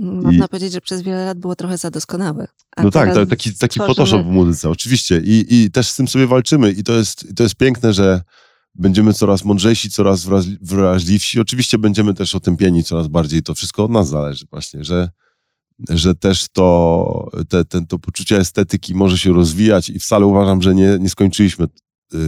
Można 0.00 0.44
I... 0.44 0.48
powiedzieć, 0.48 0.72
że 0.72 0.80
przez 0.80 1.02
wiele 1.02 1.24
lat 1.24 1.38
było 1.38 1.56
trochę 1.56 1.78
za 1.78 1.90
doskonałe. 1.90 2.46
No 2.82 2.90
tak, 2.90 3.14
taki, 3.28 3.54
taki 3.54 3.80
tworzymy... 3.80 3.86
Photoshop 3.86 4.22
w 4.22 4.30
muzyce, 4.30 4.70
oczywiście. 4.70 5.22
I, 5.24 5.46
I 5.50 5.70
też 5.70 5.88
z 5.88 5.96
tym 5.96 6.08
sobie 6.08 6.26
walczymy. 6.26 6.72
I 6.72 6.84
to 6.84 6.92
jest, 6.92 7.36
to 7.36 7.42
jest 7.42 7.54
piękne, 7.54 7.92
że 7.92 8.22
będziemy 8.74 9.14
coraz 9.14 9.44
mądrzejsi, 9.44 9.90
coraz 9.90 10.26
wrażliwsi. 10.60 11.40
Oczywiście 11.40 11.78
będziemy 11.78 12.14
też 12.14 12.34
otępieni 12.34 12.84
coraz 12.84 13.08
bardziej. 13.08 13.42
To 13.42 13.54
wszystko 13.54 13.84
od 13.84 13.90
nas 13.90 14.08
zależy 14.08 14.46
właśnie, 14.50 14.84
że, 14.84 15.10
że 15.88 16.14
też 16.14 16.46
to, 16.52 17.30
te, 17.48 17.64
ten, 17.64 17.86
to 17.86 17.98
poczucie 17.98 18.36
estetyki 18.36 18.94
może 18.94 19.18
się 19.18 19.32
rozwijać 19.32 19.90
i 19.90 19.98
wcale 19.98 20.26
uważam, 20.26 20.62
że 20.62 20.74
nie, 20.74 20.98
nie 21.00 21.10
skończyliśmy, 21.10 21.66
yy, 22.12 22.20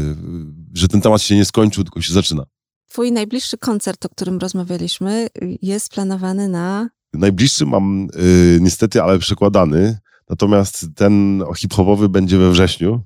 że 0.74 0.88
ten 0.88 1.00
temat 1.00 1.22
się 1.22 1.36
nie 1.36 1.44
skończył, 1.44 1.84
tylko 1.84 2.00
się 2.02 2.14
zaczyna. 2.14 2.44
Twój 2.88 3.12
najbliższy 3.12 3.58
koncert, 3.58 4.06
o 4.06 4.08
którym 4.08 4.38
rozmawialiśmy, 4.38 5.28
jest 5.62 5.88
planowany 5.88 6.48
na 6.48 6.88
Najbliższy 7.12 7.66
mam 7.66 8.08
y, 8.16 8.58
niestety, 8.60 9.02
ale 9.02 9.18
przekładany. 9.18 9.98
Natomiast 10.28 10.86
ten 10.94 11.42
hip-hopowy 11.56 12.08
będzie 12.08 12.38
we 12.38 12.50
wrześniu. 12.50 13.04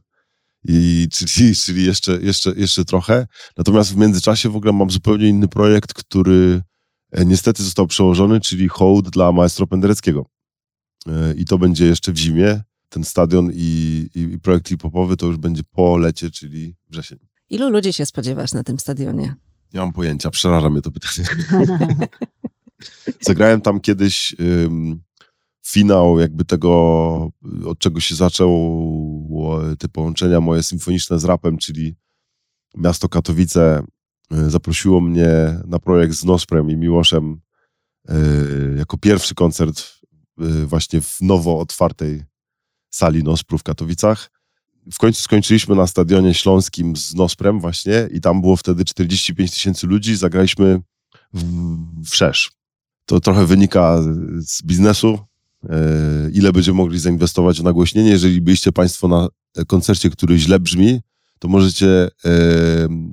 I, 0.68 1.08
czyli, 1.12 1.56
czyli 1.56 1.84
jeszcze, 1.84 2.18
jeszcze, 2.22 2.52
jeszcze 2.56 2.84
trochę. 2.84 3.26
Natomiast 3.56 3.92
w 3.92 3.96
międzyczasie 3.96 4.48
w 4.48 4.56
ogóle 4.56 4.72
mam 4.72 4.90
zupełnie 4.90 5.28
inny 5.28 5.48
projekt, 5.48 5.94
który 5.94 6.62
e, 7.12 7.24
niestety 7.24 7.62
został 7.62 7.86
przełożony, 7.86 8.40
czyli 8.40 8.68
hołd 8.68 9.10
dla 9.10 9.32
maestro 9.32 9.66
Pendereckiego. 9.66 10.26
E, 11.08 11.34
I 11.34 11.44
to 11.44 11.58
będzie 11.58 11.86
jeszcze 11.86 12.12
w 12.12 12.16
zimie. 12.16 12.62
Ten 12.88 13.04
stadion 13.04 13.50
i, 13.54 14.08
i 14.14 14.38
projekt 14.38 14.68
hip-hopowy 14.68 15.16
to 15.16 15.26
już 15.26 15.36
będzie 15.36 15.62
po 15.70 15.96
lecie, 15.96 16.30
czyli 16.30 16.76
wrzesień. 16.88 17.18
Ilu 17.50 17.70
ludzi 17.70 17.92
się 17.92 18.06
spodziewasz 18.06 18.52
na 18.52 18.62
tym 18.62 18.78
stadionie? 18.78 19.34
Nie 19.74 19.80
mam 19.80 19.92
pojęcia, 19.92 20.30
przeraża 20.30 20.70
mnie 20.70 20.82
to 20.82 20.90
pytanie. 20.90 21.28
Zagrałem 23.20 23.60
tam 23.60 23.80
kiedyś 23.80 24.36
ym, 24.40 25.02
finał 25.66 26.20
jakby 26.20 26.44
tego, 26.44 27.30
od 27.66 27.78
czego 27.78 28.00
się 28.00 28.14
zaczęło 28.14 29.60
te 29.78 29.88
połączenia 29.88 30.40
moje 30.40 30.62
symfoniczne 30.62 31.18
z 31.18 31.24
rapem, 31.24 31.58
czyli 31.58 31.96
miasto 32.76 33.08
Katowice 33.08 33.82
y, 34.32 34.50
zaprosiło 34.50 35.00
mnie 35.00 35.60
na 35.66 35.78
projekt 35.78 36.14
z 36.14 36.24
Nosprem 36.24 36.70
i 36.70 36.76
Miłoszem 36.76 37.40
y, 38.10 38.14
jako 38.78 38.98
pierwszy 38.98 39.34
koncert 39.34 39.82
y, 40.40 40.66
właśnie 40.66 41.00
w 41.00 41.16
nowo 41.20 41.58
otwartej 41.58 42.24
sali 42.90 43.22
Nospru 43.22 43.58
w 43.58 43.62
Katowicach. 43.62 44.30
W 44.92 44.98
końcu 44.98 45.22
skończyliśmy 45.22 45.74
na 45.74 45.86
stadionie 45.86 46.34
śląskim 46.34 46.96
z 46.96 47.14
Nosprem 47.14 47.60
właśnie 47.60 48.08
i 48.12 48.20
tam 48.20 48.40
było 48.40 48.56
wtedy 48.56 48.84
45 48.84 49.50
tysięcy 49.50 49.86
ludzi. 49.86 50.16
Zagraliśmy 50.16 50.80
w, 51.32 51.44
w 52.10 52.14
Szesz 52.14 52.55
to 53.06 53.20
trochę 53.20 53.46
wynika 53.46 54.02
z 54.38 54.62
biznesu, 54.62 55.18
e, 55.68 55.78
ile 56.32 56.52
będziemy 56.52 56.76
mogli 56.76 56.98
zainwestować 56.98 57.60
w 57.60 57.64
nagłośnienie. 57.64 58.10
Jeżeli 58.10 58.40
byliście 58.40 58.72
Państwo 58.72 59.08
na 59.08 59.28
koncercie, 59.66 60.10
który 60.10 60.38
źle 60.38 60.60
brzmi, 60.60 61.00
to 61.38 61.48
możecie 61.48 62.08
e, 62.24 62.30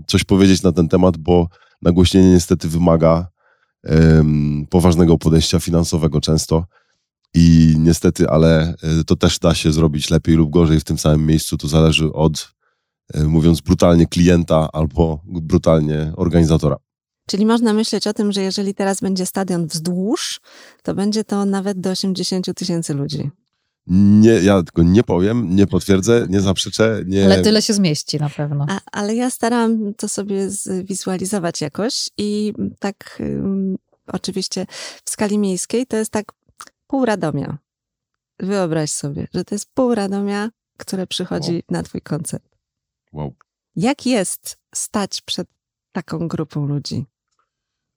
coś 0.08 0.24
powiedzieć 0.24 0.64
na 0.64 0.72
ten 0.72 0.88
temat, 0.88 1.18
bo 1.18 1.48
nagłośnienie 1.82 2.30
niestety 2.32 2.70
wymaga 2.70 3.34
poważnego 4.70 5.18
podejścia 5.18 5.60
finansowego 5.60 6.22
często. 6.22 6.66
I 7.34 7.76
niestety, 7.80 8.30
ale 8.30 8.76
e, 9.00 9.04
to 9.04 9.16
też 9.16 9.40
da 9.40 9.56
się 9.56 9.72
zrobić 9.72 10.10
lepiej 10.10 10.36
lub 10.36 10.50
gorzej 10.50 10.80
w 10.80 10.84
tym 10.84 10.98
samym 10.98 11.26
miejscu. 11.26 11.58
To 11.58 11.68
zależy 11.68 12.14
od, 12.14 12.54
mówiąc 13.28 13.62
brutalnie, 13.62 14.08
klienta 14.08 14.70
albo 14.74 15.22
brutalnie 15.26 16.14
organizatora. 16.16 16.78
Czyli 17.26 17.46
można 17.46 17.74
myśleć 17.74 18.08
o 18.08 18.14
tym, 18.14 18.32
że 18.32 18.42
jeżeli 18.42 18.76
teraz 18.76 19.02
będzie 19.02 19.26
stadion 19.26 19.68
wzdłuż, 19.68 20.42
to 20.84 20.94
będzie 20.94 21.24
to 21.24 21.46
nawet 21.46 21.80
do 21.80 21.90
80 21.90 22.54
tysięcy 22.56 22.94
ludzi. 22.94 23.32
Nie, 23.88 24.32
ja 24.32 24.64
tylko 24.64 24.84
nie 24.84 25.04
powiem, 25.04 25.56
nie 25.56 25.68
potwierdzę, 25.68 26.28
nie 26.30 26.42
zaprzeczę. 26.42 27.04
Nie... 27.06 27.26
Ale 27.26 27.42
tyle 27.42 27.62
się 27.62 27.74
zmieści 27.74 28.20
na 28.20 28.30
pewno. 28.30 28.66
A, 28.70 28.80
ale 28.92 29.16
ja 29.16 29.30
staram 29.30 29.94
to 29.94 30.10
sobie 30.10 30.50
zwizualizować 30.50 31.62
jakoś 31.62 32.10
i 32.18 32.54
tak 32.80 33.18
um, 33.20 33.76
oczywiście 34.08 34.66
w 35.06 35.10
skali 35.10 35.38
miejskiej 35.38 35.88
to 35.88 35.98
jest 35.98 36.12
tak 36.12 36.26
pół 36.88 37.06
Radomia. 37.06 37.58
Wyobraź 38.40 38.92
sobie, 38.92 39.28
że 39.34 39.46
to 39.46 39.56
jest 39.56 39.74
pół 39.74 39.96
Radomia, 39.96 40.50
które 40.78 41.08
przychodzi 41.08 41.54
wow. 41.54 41.62
na 41.70 41.84
twój 41.84 42.02
koncert. 42.02 42.58
Wow. 43.14 43.34
Jak 43.76 44.06
jest 44.06 44.58
stać 44.76 45.22
przed 45.22 45.48
taką 45.92 46.28
grupą 46.28 46.66
ludzi? 46.66 47.06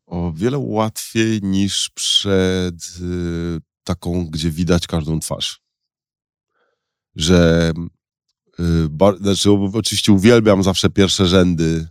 O 0.07 0.33
wiele 0.33 0.59
łatwiej 0.59 1.43
niż 1.43 1.91
przed 1.95 2.75
y, 3.01 3.61
taką, 3.85 4.27
gdzie 4.27 4.51
widać 4.51 4.87
każdą 4.87 5.21
twarz. 5.21 5.61
Że 7.17 7.73
y, 8.61 9.17
znaczy, 9.21 9.51
oczywiście 9.73 10.13
uwielbiam 10.13 10.63
zawsze 10.63 10.91
pierwsze 10.91 11.27
rzędy 11.27 11.89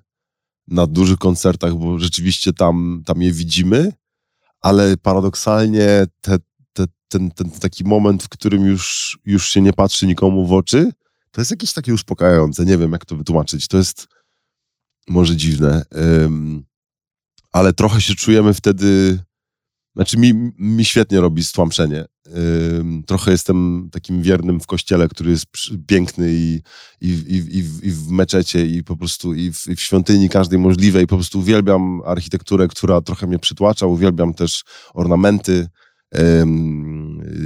na 0.68 0.88
dużych 0.88 1.18
koncertach, 1.18 1.76
bo 1.76 2.00
rzeczywiście 2.00 2.54
tam, 2.54 3.04
tam 3.06 3.22
je 3.22 3.32
widzimy, 3.32 3.94
ale 4.62 4.98
paradoksalnie 4.98 6.06
te, 6.22 6.38
te, 6.74 6.86
ten, 7.08 7.32
ten 7.32 7.52
taki 7.52 7.84
moment, 7.84 8.24
w 8.24 8.30
którym 8.30 8.66
już, 8.66 9.18
już 9.26 9.52
się 9.52 9.62
nie 9.62 9.74
patrzy 9.74 10.08
nikomu 10.08 10.46
w 10.46 10.54
oczy, 10.54 10.92
to 11.32 11.42
jest 11.42 11.52
jakieś 11.52 11.74
takie 11.74 11.94
uspokajające. 11.94 12.66
Nie 12.66 12.78
wiem, 12.78 12.92
jak 12.92 13.06
to 13.06 13.16
wytłumaczyć. 13.16 13.68
To 13.68 13.78
jest 13.78 14.08
może 15.08 15.36
dziwne, 15.36 15.86
ale 17.56 17.74
trochę 17.74 18.02
się 18.02 18.16
czujemy 18.16 18.54
wtedy, 18.54 19.20
znaczy 19.96 20.18
mi, 20.18 20.52
mi 20.58 20.86
świetnie 20.86 21.22
robi 21.22 21.44
stłamszenie. 21.44 22.06
Trochę 23.08 23.32
jestem 23.32 23.90
takim 23.92 24.22
wiernym 24.22 24.60
w 24.60 24.68
kościele, 24.68 25.08
który 25.08 25.32
jest 25.32 25.46
piękny 25.88 26.34
i, 26.34 26.62
i, 27.02 27.10
i, 27.10 27.58
i 27.88 27.92
w 27.92 28.10
meczecie, 28.10 28.66
i 28.66 28.84
po 28.84 28.98
prostu 28.98 29.34
i 29.34 29.52
w, 29.52 29.68
i 29.68 29.76
w 29.76 29.82
świątyni 29.82 30.30
każdej 30.30 30.60
możliwej. 30.60 31.08
Po 31.08 31.16
prostu 31.16 31.40
uwielbiam 31.40 32.02
architekturę, 32.06 32.68
która 32.68 33.02
trochę 33.02 33.28
mnie 33.28 33.40
przytłacza. 33.40 33.86
Uwielbiam 33.86 34.34
też 34.34 34.64
ornamenty. 34.94 35.68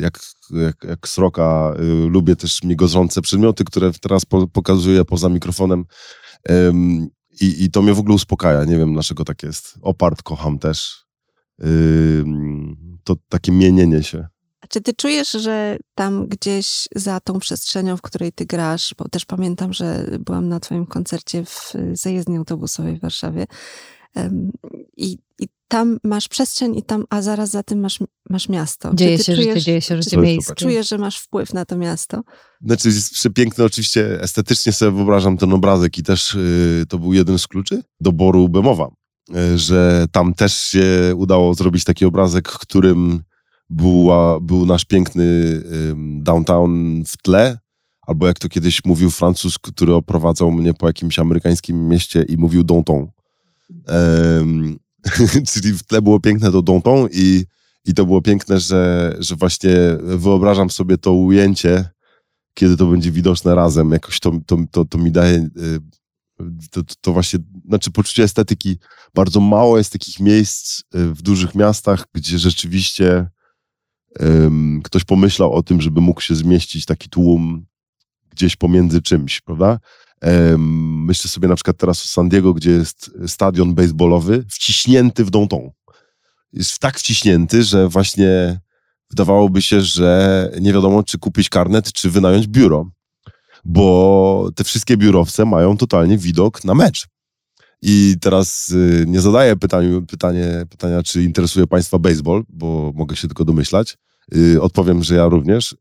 Jak, 0.01 0.20
jak, 0.51 0.75
jak 0.84 1.08
sroka, 1.08 1.74
y, 1.80 2.10
lubię 2.10 2.36
też 2.36 2.63
migozące 2.63 3.22
przedmioty, 3.22 3.63
które 3.63 3.92
teraz 4.01 4.25
po, 4.25 4.48
pokazuję 4.48 5.06
poza 5.06 5.30
mikrofonem. 5.30 5.86
I, 7.41 7.63
I 7.63 7.72
to 7.72 7.81
mnie 7.81 7.93
w 7.93 8.00
ogóle 8.00 8.15
uspokaja. 8.15 8.63
Nie 8.63 8.77
wiem, 8.77 8.93
dlaczego 8.93 9.25
tak 9.25 9.43
jest. 9.43 9.77
Opart 9.81 10.24
kocham 10.24 10.60
też. 10.60 11.05
To 13.03 13.15
takie 13.29 13.51
mienienie 13.51 14.03
się. 14.03 14.27
A 14.62 14.67
czy 14.67 14.81
ty 14.81 14.93
czujesz, 14.93 15.31
że 15.31 15.77
tam 15.96 16.27
gdzieś 16.27 16.88
za 16.96 17.19
tą 17.19 17.39
przestrzenią, 17.39 17.98
w 17.98 18.01
której 18.01 18.31
ty 18.31 18.46
grasz, 18.46 18.96
bo 18.98 19.10
też 19.10 19.25
pamiętam, 19.25 19.74
że 19.74 20.05
byłam 20.19 20.50
na 20.50 20.60
twoim 20.60 20.86
koncercie 20.86 21.46
w 21.46 21.74
zajezdni 21.93 22.38
autobusowej 22.38 22.98
w 22.98 23.01
Warszawie, 23.01 23.48
i, 24.98 25.18
I 25.39 25.48
tam 25.68 26.00
masz 26.04 26.28
przestrzeń 26.28 26.78
i 26.78 26.84
tam, 26.84 27.06
a 27.10 27.22
zaraz 27.22 27.50
za 27.50 27.63
tym 27.63 27.80
masz, 27.80 28.00
masz 28.30 28.50
miasto. 28.50 28.92
Dzieje 28.94 29.18
się 29.18 29.36
czujesz, 29.36 29.48
życie, 29.48 29.62
dzieje 29.62 29.82
się 29.82 30.01
życie 30.01 30.18
miejskie. 30.18 30.56
Czujesz, 30.56 30.89
że 30.89 30.98
masz 30.98 31.18
wpływ 31.18 31.54
na 31.54 31.66
to 31.66 31.78
miasto? 31.78 32.24
Znaczy 32.62 32.88
jest 32.88 33.13
przepiękne, 33.13 33.66
oczywiście 33.66 34.22
estetycznie 34.22 34.72
sobie 34.72 34.92
wyobrażam 34.92 35.38
ten 35.38 35.54
obrazek 35.54 35.98
i 35.98 36.04
też 36.04 36.36
y, 36.36 36.86
to 36.89 37.00
był 37.00 37.13
jeden 37.13 37.39
z 37.39 37.48
kluczy 37.48 37.84
doboru 38.01 38.50
Bemowa, 38.50 38.89
y, 39.36 39.58
że 39.58 40.06
tam 40.12 40.34
też 40.34 40.54
się 40.58 41.13
udało 41.16 41.54
zrobić 41.54 41.84
taki 41.84 42.06
obrazek, 42.06 42.48
którym 42.48 43.24
była, 43.70 44.39
był 44.39 44.66
nasz 44.66 44.86
piękny 44.86 45.24
y, 45.24 45.63
downtown 45.98 47.04
w 47.06 47.18
tle, 47.18 47.58
albo 48.08 48.28
jak 48.28 48.39
to 48.39 48.50
kiedyś 48.50 48.86
mówił 48.86 49.10
Francuz, 49.10 49.60
który 49.60 49.94
oprowadzał 49.94 50.51
mnie 50.51 50.74
po 50.74 50.88
jakimś 50.88 51.20
amerykańskim 51.20 51.88
mieście 51.88 52.24
i 52.24 52.38
mówił 52.38 52.63
Danton. 52.63 53.08
Czyli 55.54 55.74
w 55.74 55.84
tle 55.84 56.02
było 56.02 56.20
piękne 56.20 56.52
to 56.52 56.62
Danton 56.62 57.08
i, 57.12 57.46
i 57.86 57.94
to 57.94 58.06
było 58.06 58.22
piękne, 58.22 58.60
że, 58.60 59.16
że 59.20 59.36
właśnie 59.36 59.72
wyobrażam 60.02 60.70
sobie 60.70 60.98
to 60.98 61.14
ujęcie, 61.14 61.90
kiedy 62.54 62.78
to 62.78 62.86
będzie 62.86 63.12
widoczne 63.12 63.56
razem. 63.56 63.92
Jakoś 63.92 64.20
to, 64.20 64.32
to, 64.46 64.58
to, 64.72 64.86
to 64.86 64.98
mi 64.98 65.12
daje 65.12 65.50
to, 66.72 66.82
to, 67.02 67.14
właśnie, 67.14 67.40
znaczy 67.68 67.92
poczucie 67.92 68.24
estetyki. 68.24 68.78
Bardzo 69.14 69.40
mało 69.40 69.78
jest 69.78 69.94
takich 69.94 70.20
miejsc 70.20 70.80
y, 70.80 71.14
w 71.14 71.22
dużych 71.22 71.56
miastach, 71.56 72.06
gdzie 72.14 72.40
rzeczywiście 72.40 73.28
um, 74.20 74.82
ktoś 74.84 75.04
pomyślał 75.04 75.54
o 75.54 75.64
tym, 75.64 75.82
żeby 75.82 76.02
mógł 76.02 76.22
się 76.22 76.36
zmieścić 76.36 76.86
taki 76.86 77.10
tłum 77.10 77.66
gdzieś 78.30 78.56
pomiędzy 78.56 79.02
czymś, 79.02 79.42
prawda? 79.42 79.80
Myślę 80.58 81.30
sobie 81.30 81.48
na 81.48 81.56
przykład 81.56 81.78
teraz 81.78 82.04
o 82.04 82.08
San 82.08 82.30
Diego, 82.30 82.54
gdzie 82.54 82.72
jest 82.72 83.12
stadion 83.28 83.76
baseballowy 83.76 84.46
wciśnięty 84.50 85.26
w 85.26 85.30
Downtown. 85.30 85.70
Jest 86.54 86.80
tak 86.80 87.00
wciśnięty, 87.00 87.64
że 87.64 87.88
właśnie 87.88 88.60
wydawałoby 89.10 89.62
się, 89.62 89.82
że 89.82 90.52
nie 90.62 90.74
wiadomo, 90.74 91.04
czy 91.04 91.18
kupić 91.18 91.50
karnet, 91.50 91.94
czy 91.94 92.10
wynająć 92.10 92.48
biuro. 92.48 92.92
Bo 93.66 94.50
te 94.56 94.64
wszystkie 94.64 94.98
biurowce 94.98 95.46
mają 95.46 95.78
totalnie 95.78 96.18
widok 96.18 96.64
na 96.64 96.76
mecz. 96.76 97.08
I 97.82 98.16
teraz 98.22 98.70
y, 98.70 99.06
nie 99.08 99.22
zadaję 99.22 99.56
pytaniu, 99.56 100.06
pytanie, 100.06 100.66
pytania, 100.70 101.04
czy 101.04 101.24
interesuje 101.24 101.68
Państwa 101.68 102.00
baseball, 102.00 102.44
bo 102.50 102.92
mogę 102.96 103.16
się 103.16 103.28
tylko 103.28 103.46
domyślać. 103.46 103.98
Y, 104.36 104.62
odpowiem, 104.62 105.03
że 105.03 105.16
ja 105.16 105.27
również. 105.27 105.77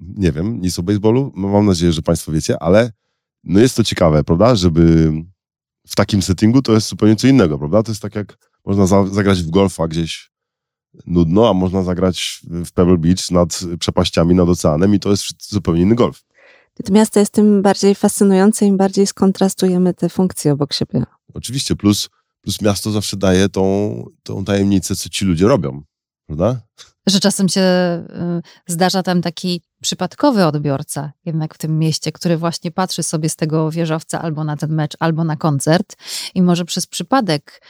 Nie 0.00 0.32
wiem 0.32 0.60
nic 0.60 0.78
o 0.78 0.82
baseballu. 0.82 1.32
Mam 1.34 1.66
nadzieję, 1.66 1.92
że 1.92 2.02
Państwo 2.02 2.32
wiecie, 2.32 2.62
ale 2.62 2.92
no 3.44 3.60
jest 3.60 3.76
to 3.76 3.84
ciekawe, 3.84 4.24
prawda, 4.24 4.56
żeby 4.56 5.12
w 5.86 5.96
takim 5.96 6.22
settingu 6.22 6.62
to 6.62 6.72
jest 6.72 6.88
zupełnie 6.88 7.16
co 7.16 7.28
innego, 7.28 7.58
prawda? 7.58 7.82
To 7.82 7.90
jest 7.90 8.02
tak 8.02 8.14
jak 8.14 8.38
można 8.64 8.86
za, 8.86 9.06
zagrać 9.06 9.42
w 9.42 9.50
golfa 9.50 9.88
gdzieś 9.88 10.30
nudno, 11.06 11.48
a 11.48 11.52
można 11.52 11.82
zagrać 11.82 12.40
w 12.44 12.72
Pebble 12.72 12.98
Beach 12.98 13.30
nad 13.30 13.60
przepaściami, 13.78 14.34
nad 14.34 14.48
oceanem 14.48 14.94
i 14.94 15.00
to 15.00 15.10
jest 15.10 15.50
zupełnie 15.52 15.82
inny 15.82 15.94
golf. 15.94 16.24
To 16.84 16.92
miasto 16.92 17.20
jest 17.20 17.32
tym 17.32 17.62
bardziej 17.62 17.94
fascynujące, 17.94 18.66
im 18.66 18.76
bardziej 18.76 19.06
skontrastujemy 19.06 19.94
te 19.94 20.08
funkcje 20.08 20.52
obok 20.52 20.72
siebie. 20.72 21.04
Oczywiście, 21.34 21.76
plus, 21.76 22.08
plus 22.40 22.62
miasto 22.62 22.90
zawsze 22.90 23.16
daje 23.16 23.48
tą, 23.48 24.04
tą 24.22 24.44
tajemnicę, 24.44 24.96
co 24.96 25.08
ci 25.08 25.24
ludzie 25.24 25.46
robią, 25.48 25.82
prawda? 26.26 26.60
Że 27.08 27.20
czasem 27.20 27.48
się 27.48 27.60
y, 27.60 28.72
zdarza 28.72 29.02
tam 29.02 29.22
taki 29.22 29.62
przypadkowy 29.82 30.46
odbiorca 30.46 31.12
jednak 31.24 31.54
w 31.54 31.58
tym 31.58 31.78
mieście, 31.78 32.12
który 32.12 32.36
właśnie 32.36 32.70
patrzy 32.70 33.02
sobie 33.02 33.28
z 33.28 33.36
tego 33.36 33.70
wieżowca 33.70 34.22
albo 34.22 34.44
na 34.44 34.56
ten 34.56 34.72
mecz, 34.74 34.96
albo 35.00 35.24
na 35.24 35.36
koncert 35.36 35.96
i 36.34 36.42
może 36.42 36.64
przez 36.64 36.86
przypadek 36.86 37.62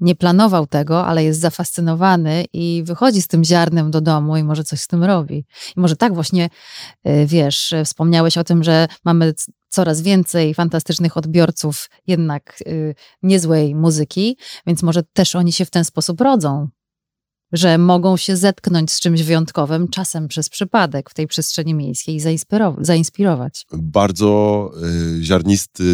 nie 0.00 0.14
planował 0.14 0.66
tego, 0.66 1.06
ale 1.06 1.24
jest 1.24 1.40
zafascynowany 1.40 2.44
i 2.52 2.82
wychodzi 2.86 3.22
z 3.22 3.26
tym 3.28 3.44
ziarnem 3.44 3.90
do 3.90 4.00
domu 4.00 4.36
i 4.36 4.44
może 4.44 4.64
coś 4.64 4.80
z 4.80 4.86
tym 4.86 5.04
robi. 5.04 5.44
I 5.76 5.80
może 5.80 5.96
tak 5.96 6.14
właśnie, 6.14 6.48
y, 7.06 7.26
wiesz, 7.26 7.74
wspomniałeś 7.84 8.38
o 8.38 8.44
tym, 8.44 8.64
że 8.64 8.88
mamy 9.04 9.34
coraz 9.68 10.02
więcej 10.02 10.54
fantastycznych 10.54 11.16
odbiorców 11.16 11.90
jednak 12.06 12.62
y, 12.66 12.94
niezłej 13.22 13.74
muzyki, 13.74 14.36
więc 14.66 14.82
może 14.82 15.02
też 15.02 15.34
oni 15.34 15.52
się 15.52 15.64
w 15.64 15.70
ten 15.70 15.84
sposób 15.84 16.20
rodzą 16.20 16.68
że 17.54 17.78
mogą 17.78 18.16
się 18.16 18.36
zetknąć 18.36 18.92
z 18.92 19.00
czymś 19.00 19.22
wyjątkowym, 19.22 19.88
czasem 19.88 20.28
przez 20.28 20.48
przypadek 20.48 21.10
w 21.10 21.14
tej 21.14 21.26
przestrzeni 21.26 21.74
miejskiej 21.74 22.16
i 22.16 22.20
zainspirować. 22.80 23.66
Bardzo 23.72 24.70
y, 25.18 25.24
ziarnisty, 25.24 25.84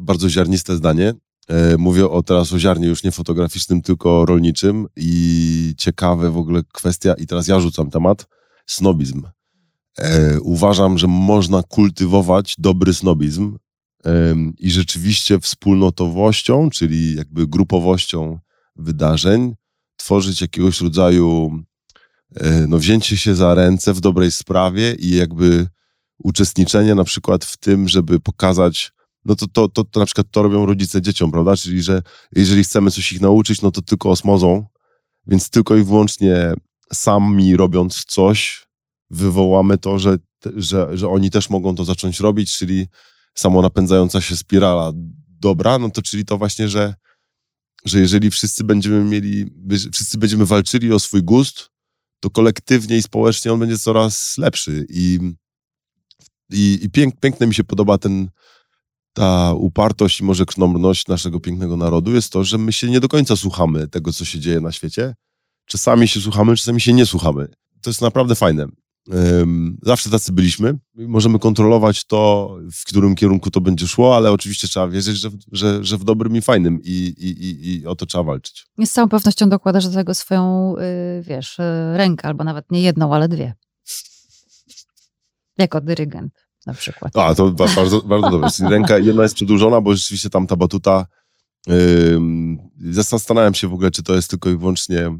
bardzo 0.00 0.28
ziarniste 0.28 0.76
zdanie. 0.76 1.14
E, 1.48 1.76
mówię 1.76 2.08
o 2.08 2.22
teraz 2.22 2.52
o 2.52 2.58
ziarnie 2.58 2.88
już 2.88 3.04
nie 3.04 3.10
fotograficznym, 3.10 3.82
tylko 3.82 4.26
rolniczym 4.26 4.86
i 4.96 5.74
ciekawe 5.78 6.30
w 6.30 6.36
ogóle 6.36 6.62
kwestia, 6.72 7.14
i 7.14 7.26
teraz 7.26 7.48
ja 7.48 7.60
rzucam 7.60 7.90
temat, 7.90 8.26
snobizm. 8.66 9.22
E, 9.98 10.40
uważam, 10.40 10.98
że 10.98 11.06
można 11.06 11.62
kultywować 11.62 12.54
dobry 12.58 12.94
snobizm 12.94 13.56
i 14.58 14.70
rzeczywiście 14.70 15.38
wspólnotowością, 15.40 16.70
czyli 16.70 17.16
jakby 17.16 17.46
grupowością 17.46 18.38
wydarzeń, 18.76 19.54
tworzyć 20.02 20.40
jakiegoś 20.40 20.80
rodzaju 20.80 21.50
e, 22.36 22.66
no, 22.66 22.78
wzięcie 22.78 23.16
się 23.16 23.34
za 23.34 23.54
ręce 23.54 23.94
w 23.94 24.00
dobrej 24.00 24.32
sprawie 24.32 24.94
i 24.94 25.16
jakby 25.16 25.66
uczestniczenie 26.18 26.94
na 26.94 27.04
przykład 27.04 27.44
w 27.44 27.56
tym, 27.56 27.88
żeby 27.88 28.20
pokazać, 28.20 28.92
no 29.24 29.36
to, 29.36 29.46
to, 29.46 29.68
to, 29.68 29.84
to 29.84 30.00
na 30.00 30.06
przykład 30.06 30.26
to 30.30 30.42
robią 30.42 30.66
rodzice 30.66 31.02
dzieciom, 31.02 31.30
prawda? 31.30 31.56
Czyli, 31.56 31.82
że 31.82 32.02
jeżeli 32.32 32.64
chcemy 32.64 32.90
coś 32.90 33.12
ich 33.12 33.20
nauczyć, 33.20 33.62
no 33.62 33.70
to 33.70 33.82
tylko 33.82 34.10
osmozą, 34.10 34.66
więc 35.26 35.50
tylko 35.50 35.76
i 35.76 35.84
wyłącznie 35.84 36.54
sami 36.92 37.56
robiąc 37.56 38.04
coś, 38.04 38.66
wywołamy 39.10 39.78
to, 39.78 39.98
że, 39.98 40.16
że, 40.56 40.96
że 40.96 41.08
oni 41.08 41.30
też 41.30 41.50
mogą 41.50 41.74
to 41.74 41.84
zacząć 41.84 42.20
robić, 42.20 42.56
czyli 42.56 42.86
samonapędzająca 43.34 44.20
się 44.20 44.36
spirala 44.36 44.92
dobra, 45.40 45.78
no 45.78 45.90
to 45.90 46.02
czyli 46.02 46.24
to 46.24 46.38
właśnie, 46.38 46.68
że 46.68 46.94
że 47.84 48.00
jeżeli 48.00 48.30
wszyscy 48.30 48.64
będziemy 48.64 49.04
mieli, 49.04 49.50
wszyscy 49.92 50.18
będziemy 50.18 50.46
walczyli 50.46 50.92
o 50.92 50.98
swój 50.98 51.22
gust, 51.22 51.70
to 52.20 52.30
kolektywnie 52.30 52.96
i 52.96 53.02
społecznie 53.02 53.52
on 53.52 53.58
będzie 53.60 53.78
coraz 53.78 54.38
lepszy. 54.38 54.86
I, 54.88 55.18
i, 56.50 56.78
i 56.82 56.90
pięk, 56.90 57.20
piękne 57.20 57.46
mi 57.46 57.54
się 57.54 57.64
podoba 57.64 57.98
ten, 57.98 58.28
ta 59.12 59.52
upartość 59.52 60.20
i 60.20 60.24
może 60.24 60.46
knomrność 60.46 61.06
naszego 61.08 61.40
pięknego 61.40 61.76
narodu 61.76 62.14
jest 62.14 62.32
to, 62.32 62.44
że 62.44 62.58
my 62.58 62.72
się 62.72 62.90
nie 62.90 63.00
do 63.00 63.08
końca 63.08 63.36
słuchamy 63.36 63.88
tego, 63.88 64.12
co 64.12 64.24
się 64.24 64.40
dzieje 64.40 64.60
na 64.60 64.72
świecie. 64.72 65.14
Czasami 65.66 66.08
się 66.08 66.20
słuchamy, 66.20 66.56
czasami 66.56 66.80
się 66.80 66.92
nie 66.92 67.06
słuchamy. 67.06 67.48
To 67.82 67.90
jest 67.90 68.00
naprawdę 68.00 68.34
fajne. 68.34 68.66
Zawsze 69.82 70.10
tacy 70.10 70.32
byliśmy. 70.32 70.78
Możemy 70.94 71.38
kontrolować 71.38 72.04
to, 72.04 72.50
w 72.72 72.84
którym 72.84 73.14
kierunku 73.14 73.50
to 73.50 73.60
będzie 73.60 73.86
szło, 73.86 74.16
ale 74.16 74.32
oczywiście 74.32 74.68
trzeba 74.68 74.88
wierzyć, 74.88 75.16
że, 75.16 75.30
że, 75.52 75.84
że 75.84 75.98
w 75.98 76.04
dobrym 76.04 76.36
i 76.36 76.42
fajnym 76.42 76.80
i, 76.82 77.14
i, 77.18 77.44
i, 77.44 77.80
i 77.80 77.86
o 77.86 77.94
to 77.94 78.06
trzeba 78.06 78.24
walczyć. 78.24 78.66
Z 78.84 78.90
całą 78.90 79.08
pewnością 79.08 79.48
dokładasz 79.48 79.88
do 79.88 79.94
tego 79.94 80.14
swoją, 80.14 80.74
y, 80.76 81.22
wiesz, 81.22 81.58
y, 81.58 81.96
rękę, 81.96 82.28
albo 82.28 82.44
nawet 82.44 82.70
nie 82.70 82.82
jedną, 82.82 83.14
ale 83.14 83.28
dwie. 83.28 83.54
Jako 85.58 85.80
dyrygent 85.80 86.46
na 86.66 86.74
przykład. 86.74 87.16
A, 87.16 87.34
to 87.34 87.50
bardzo, 87.50 88.02
bardzo 88.02 88.30
dobrze. 88.30 88.68
Ręka 88.68 88.98
jedna 88.98 89.22
jest 89.22 89.34
przedłużona, 89.34 89.80
bo 89.80 89.96
rzeczywiście 89.96 90.30
tam 90.30 90.46
ta 90.46 90.56
batuta 90.56 91.06
Yy, 91.66 92.92
zastanawiam 92.92 93.54
się 93.54 93.68
w 93.68 93.74
ogóle, 93.74 93.90
czy 93.90 94.02
to 94.02 94.14
jest 94.14 94.30
tylko 94.30 94.50
i 94.50 94.56
wyłącznie 94.56 95.18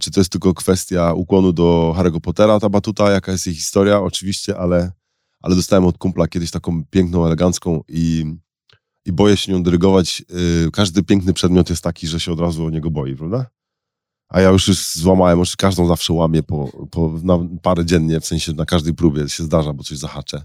czy 0.00 0.10
to 0.10 0.20
jest 0.20 0.32
tylko 0.32 0.54
kwestia 0.54 1.12
ukłonu 1.12 1.52
do 1.52 1.94
Harry'ego 1.96 2.20
Pottera, 2.20 2.60
ta 2.60 2.68
batuta, 2.68 3.10
jaka 3.10 3.32
jest 3.32 3.46
jej 3.46 3.54
historia, 3.54 4.00
oczywiście, 4.00 4.58
ale, 4.58 4.92
ale 5.42 5.56
dostałem 5.56 5.84
od 5.84 5.98
kumpla 5.98 6.28
kiedyś 6.28 6.50
taką 6.50 6.84
piękną, 6.90 7.26
elegancką 7.26 7.80
i, 7.88 8.24
i 9.04 9.12
boję 9.12 9.36
się 9.36 9.52
nią 9.52 9.62
dyrygować. 9.62 10.24
Yy, 10.64 10.70
każdy 10.70 11.02
piękny 11.02 11.32
przedmiot 11.32 11.70
jest 11.70 11.82
taki, 11.82 12.06
że 12.06 12.20
się 12.20 12.32
od 12.32 12.40
razu 12.40 12.64
o 12.64 12.70
niego 12.70 12.90
boi, 12.90 13.16
prawda? 13.16 13.46
A 14.28 14.40
ja 14.40 14.48
już, 14.48 14.68
już 14.68 14.94
złamałem, 14.94 15.38
już 15.38 15.56
każdą 15.56 15.86
zawsze 15.86 16.12
łamię 16.12 16.42
po, 16.42 16.86
po, 16.90 17.14
na 17.22 17.38
parę 17.62 17.84
dziennie, 17.84 18.20
w 18.20 18.26
sensie 18.26 18.52
na 18.52 18.64
każdej 18.64 18.94
próbie 18.94 19.28
się 19.28 19.44
zdarza, 19.44 19.72
bo 19.72 19.84
coś 19.84 19.98
zahaczę. 19.98 20.44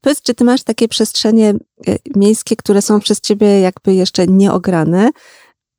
Powiedz, 0.00 0.22
czy 0.22 0.34
ty 0.34 0.44
masz 0.44 0.62
takie 0.62 0.88
przestrzenie 0.88 1.54
e, 1.86 1.96
miejskie, 2.16 2.56
które 2.56 2.82
są 2.82 3.00
przez 3.00 3.20
ciebie 3.20 3.60
jakby 3.60 3.94
jeszcze 3.94 4.26
nieograne, 4.26 5.10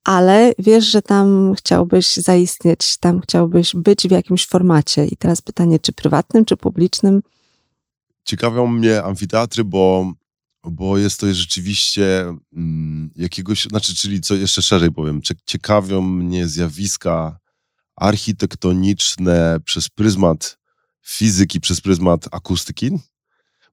ale 0.04 0.54
wiesz, 0.60 0.86
że 0.86 1.02
tam 1.02 1.54
chciałbyś 1.58 2.16
zaistnieć, 2.16 2.98
tam 2.98 3.22
chciałbyś 3.22 3.76
być 3.76 4.08
w 4.08 4.12
jakimś 4.12 4.48
formacie. 4.48 5.06
I 5.06 5.18
teraz 5.18 5.42
pytanie, 5.42 5.80
czy 5.80 5.94
prywatnym, 5.94 6.46
czy 6.46 6.58
publicznym? 6.58 7.22
Ciekawią 8.24 8.68
mnie 8.68 9.04
amfiteatry, 9.04 9.64
bo, 9.64 10.14
bo 10.64 10.98
jest 10.98 11.20
to 11.20 11.34
rzeczywiście 11.34 12.36
mm, 12.54 13.12
jakiegoś, 13.16 13.64
znaczy, 13.64 13.96
czyli 13.96 14.22
co 14.22 14.36
jeszcze 14.36 14.62
szerzej 14.62 14.92
powiem, 14.92 15.22
ciekawią 15.46 16.02
mnie 16.02 16.48
zjawiska 16.48 17.40
architektoniczne 17.96 19.58
przez 19.66 19.90
pryzmat 19.90 20.58
fizyki, 21.06 21.60
przez 21.60 21.82
pryzmat 21.82 22.28
akustyki, 22.32 23.00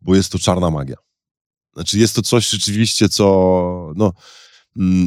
bo 0.00 0.14
jest 0.14 0.32
to 0.32 0.38
czarna 0.38 0.70
magia. 0.70 0.96
Znaczy 1.74 1.98
jest 1.98 2.16
to 2.16 2.22
coś 2.22 2.48
rzeczywiście, 2.50 3.08
co 3.08 3.92
no, 3.96 4.12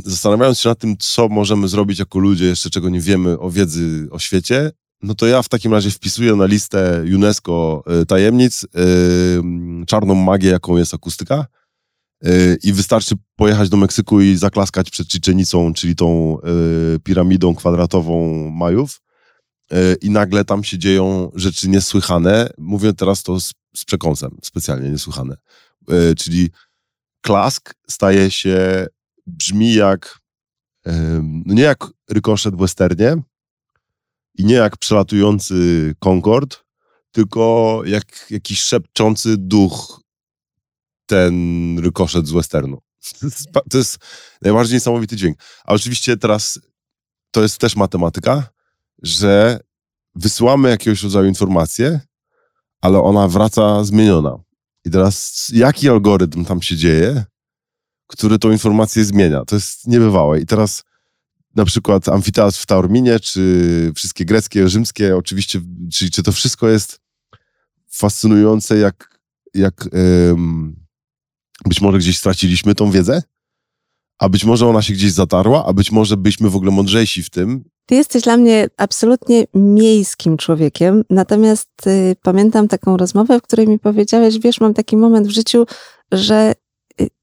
zastanawiając 0.05 0.59
się 0.59 0.69
nad 0.69 0.79
tym, 0.79 0.95
co 0.99 1.29
możemy 1.29 1.67
zrobić 1.67 1.99
jako 1.99 2.19
ludzie, 2.19 2.45
jeszcze 2.45 2.69
czego 2.69 2.89
nie 2.89 3.01
wiemy 3.01 3.39
o 3.39 3.51
wiedzy 3.51 4.07
o 4.11 4.19
świecie, 4.19 4.71
no 5.01 5.15
to 5.15 5.27
ja 5.27 5.41
w 5.41 5.49
takim 5.49 5.73
razie 5.73 5.91
wpisuję 5.91 6.35
na 6.35 6.45
listę 6.45 7.03
UNESCO 7.15 7.83
y, 8.01 8.05
tajemnic 8.05 8.61
yy, 8.61 9.85
czarną 9.85 10.15
magię, 10.15 10.49
jaką 10.49 10.77
jest 10.77 10.93
akustyka. 10.93 11.45
Yy, 12.23 12.57
I 12.63 12.73
wystarczy 12.73 13.15
pojechać 13.35 13.69
do 13.69 13.77
Meksyku 13.77 14.21
i 14.21 14.35
zaklaskać 14.35 14.89
przed 14.89 15.07
Czyczenicą, 15.07 15.73
czyli 15.73 15.95
tą 15.95 16.37
piramidą 17.03 17.55
kwadratową 17.55 18.49
Majów. 18.49 19.01
I 20.01 20.09
nagle 20.09 20.45
tam 20.45 20.63
się 20.63 20.77
dzieją 20.77 21.31
rzeczy 21.35 21.69
niesłychane. 21.69 22.49
Mówię 22.57 22.93
teraz 22.93 23.23
to 23.23 23.39
z, 23.39 23.53
z 23.75 23.85
przekąsem, 23.85 24.37
specjalnie 24.43 24.89
niesłychane. 24.89 25.37
Czyli 26.17 26.49
klask 27.21 27.73
staje 27.87 28.31
się, 28.31 28.87
brzmi 29.27 29.73
jak, 29.73 30.19
no 31.45 31.53
nie 31.53 31.63
jak 31.63 31.87
rykoszet 32.09 32.55
w 32.55 32.59
westernie, 32.59 33.15
i 34.35 34.45
nie 34.45 34.55
jak 34.55 34.77
przelatujący 34.77 35.55
Concorde, 35.99 36.55
tylko 37.11 37.81
jak 37.85 38.27
jakiś 38.29 38.61
szepczący 38.61 39.37
duch 39.37 40.01
ten 41.05 41.79
rykoszet 41.79 42.27
z 42.27 42.31
westernu. 42.31 42.81
To 43.71 43.77
jest 43.77 43.97
najbardziej 44.41 44.75
niesamowity 44.75 45.15
dźwięk. 45.15 45.37
A 45.65 45.73
oczywiście 45.73 46.17
teraz 46.17 46.59
to 47.31 47.41
jest 47.41 47.57
też 47.57 47.75
matematyka, 47.75 48.49
że 49.03 49.59
wysyłamy 50.15 50.69
jakiegoś 50.69 51.03
rodzaju 51.03 51.27
informację, 51.27 51.99
ale 52.81 53.01
ona 53.01 53.27
wraca 53.27 53.83
zmieniona. 53.83 54.37
I 54.85 54.89
teraz 54.89 55.47
jaki 55.53 55.89
algorytm 55.89 56.45
tam 56.45 56.61
się 56.61 56.75
dzieje, 56.75 57.25
który 58.11 58.39
tą 58.39 58.51
informację 58.51 59.05
zmienia? 59.05 59.45
To 59.45 59.55
jest 59.55 59.87
niebywałe. 59.87 60.39
I 60.39 60.45
teraz 60.45 60.83
na 61.55 61.65
przykład 61.65 62.09
amfiteatr 62.09 62.57
w 62.57 62.65
Taorminie, 62.65 63.19
czy 63.19 63.91
wszystkie 63.95 64.25
greckie, 64.25 64.69
rzymskie, 64.69 65.17
oczywiście, 65.17 65.61
czyli 65.93 66.11
czy 66.11 66.23
to 66.23 66.31
wszystko 66.31 66.69
jest 66.69 66.99
fascynujące, 67.89 68.77
jak, 68.77 69.19
jak 69.53 69.89
ym, 70.31 70.75
być 71.65 71.81
może 71.81 71.97
gdzieś 71.97 72.17
straciliśmy 72.17 72.75
tą 72.75 72.91
wiedzę, 72.91 73.21
a 74.19 74.29
być 74.29 74.45
może 74.45 74.67
ona 74.67 74.81
się 74.81 74.93
gdzieś 74.93 75.11
zatarła, 75.11 75.65
a 75.65 75.73
być 75.73 75.91
może 75.91 76.17
byliśmy 76.17 76.49
w 76.49 76.55
ogóle 76.55 76.71
mądrzejsi 76.71 77.23
w 77.23 77.29
tym. 77.29 77.63
Ty 77.85 77.95
jesteś 77.95 78.23
dla 78.23 78.37
mnie 78.37 78.67
absolutnie 78.77 79.45
miejskim 79.53 80.37
człowiekiem, 80.37 81.03
natomiast 81.09 81.87
y, 81.87 82.15
pamiętam 82.21 82.67
taką 82.67 82.97
rozmowę, 82.97 83.39
w 83.39 83.41
której 83.41 83.67
mi 83.67 83.79
powiedziałeś, 83.79 84.39
wiesz, 84.39 84.59
mam 84.59 84.73
taki 84.73 84.97
moment 84.97 85.27
w 85.27 85.31
życiu, 85.31 85.65
że 86.11 86.53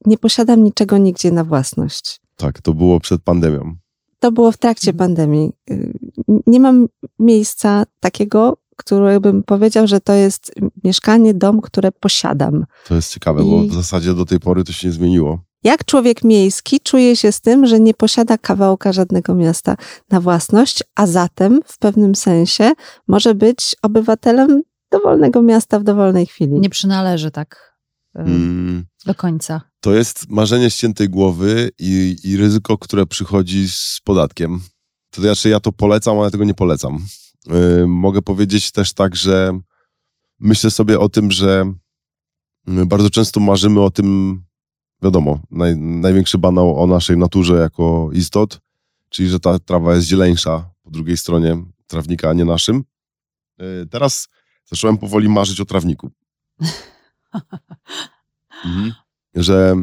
nie 0.05 0.17
posiadam 0.17 0.63
niczego 0.63 0.97
nigdzie 0.97 1.31
na 1.31 1.43
własność. 1.43 2.21
Tak, 2.35 2.61
to 2.61 2.73
było 2.73 2.99
przed 2.99 3.21
pandemią. 3.21 3.75
To 4.19 4.31
było 4.31 4.51
w 4.51 4.57
trakcie 4.57 4.91
mhm. 4.91 4.97
pandemii. 4.97 5.51
Y, 5.71 5.93
nie 6.47 6.59
mam 6.59 6.87
miejsca 7.19 7.83
takiego, 7.99 8.57
które 8.75 9.19
bym 9.19 9.43
powiedział, 9.43 9.87
że 9.87 10.01
to 10.01 10.13
jest 10.13 10.51
mieszkanie, 10.83 11.33
dom, 11.33 11.61
które 11.61 11.91
posiadam. 11.91 12.65
To 12.87 12.95
jest 12.95 13.13
ciekawe, 13.13 13.43
I... 13.43 13.45
bo 13.45 13.59
w 13.59 13.73
zasadzie 13.73 14.13
do 14.13 14.25
tej 14.25 14.39
pory 14.39 14.63
to 14.63 14.73
się 14.73 14.87
nie 14.87 14.93
zmieniło. 14.93 15.39
Jak 15.63 15.85
człowiek 15.85 16.23
miejski 16.23 16.79
czuje 16.79 17.15
się 17.15 17.31
z 17.31 17.41
tym, 17.41 17.65
że 17.65 17.79
nie 17.79 17.93
posiada 17.93 18.37
kawałka 18.37 18.93
żadnego 18.93 19.35
miasta 19.35 19.75
na 20.09 20.21
własność, 20.21 20.83
a 20.95 21.07
zatem 21.07 21.59
w 21.65 21.77
pewnym 21.77 22.15
sensie 22.15 22.71
może 23.07 23.35
być 23.35 23.75
obywatelem 23.81 24.61
dowolnego 24.91 25.41
miasta 25.41 25.79
w 25.79 25.83
dowolnej 25.83 26.25
chwili? 26.25 26.59
Nie 26.59 26.69
przynależy 26.69 27.31
tak 27.31 27.77
mm. 28.15 28.85
Do 29.05 29.15
końca. 29.15 29.61
To 29.79 29.93
jest 29.93 30.29
marzenie 30.29 30.71
ściętej 30.71 31.09
głowy 31.09 31.69
i, 31.79 32.17
i 32.23 32.37
ryzyko, 32.37 32.77
które 32.77 33.05
przychodzi 33.05 33.69
z 33.69 33.99
podatkiem. 34.03 34.61
To 35.09 35.21
znaczy 35.21 35.49
ja 35.49 35.59
to 35.59 35.71
polecam, 35.71 36.19
ale 36.19 36.31
tego 36.31 36.43
nie 36.43 36.53
polecam. 36.53 37.05
Yy, 37.47 37.87
mogę 37.87 38.21
powiedzieć 38.21 38.71
też 38.71 38.93
tak, 38.93 39.15
że 39.15 39.59
myślę 40.39 40.71
sobie 40.71 40.99
o 40.99 41.09
tym, 41.09 41.31
że 41.31 41.73
bardzo 42.67 43.09
często 43.09 43.39
marzymy 43.39 43.81
o 43.81 43.91
tym, 43.91 44.41
wiadomo, 45.01 45.39
naj, 45.51 45.77
największy 45.77 46.37
banał 46.37 46.83
o 46.83 46.87
naszej 46.87 47.17
naturze 47.17 47.55
jako 47.55 48.09
istot, 48.13 48.61
czyli 49.09 49.29
że 49.29 49.39
ta 49.39 49.59
trawa 49.59 49.95
jest 49.95 50.07
zieleńsza 50.07 50.69
po 50.83 50.91
drugiej 50.91 51.17
stronie 51.17 51.63
trawnika, 51.87 52.29
a 52.29 52.33
nie 52.33 52.45
naszym. 52.45 52.83
Yy, 53.57 53.87
teraz 53.91 54.27
zacząłem 54.65 54.97
powoli 54.97 55.29
marzyć 55.29 55.61
o 55.61 55.65
trawniku. 55.65 56.11
mhm. 58.65 58.93
że 59.35 59.75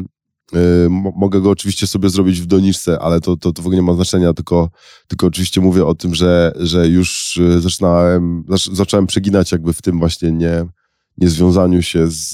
y, 0.55 0.89
mogę 1.15 1.41
go 1.41 1.49
oczywiście 1.49 1.87
sobie 1.87 2.09
zrobić 2.09 2.41
w 2.41 2.45
doniczce, 2.45 2.99
ale 2.99 3.21
to, 3.21 3.37
to, 3.37 3.53
to 3.53 3.61
w 3.61 3.65
ogóle 3.65 3.75
nie 3.75 3.83
ma 3.83 3.93
znaczenia, 3.93 4.33
tylko, 4.33 4.69
tylko 5.07 5.27
oczywiście 5.27 5.61
mówię 5.61 5.85
o 5.85 5.95
tym, 5.95 6.15
że, 6.15 6.53
że 6.55 6.87
już 6.87 7.37
y, 7.37 7.61
zaczynałem, 7.61 8.43
zacząłem 8.71 9.07
przeginać 9.07 9.51
jakby 9.51 9.73
w 9.73 9.81
tym 9.81 9.99
właśnie 9.99 10.31
nie, 10.31 10.65
niezwiązaniu 11.17 11.81
się 11.81 12.07
z, 12.07 12.31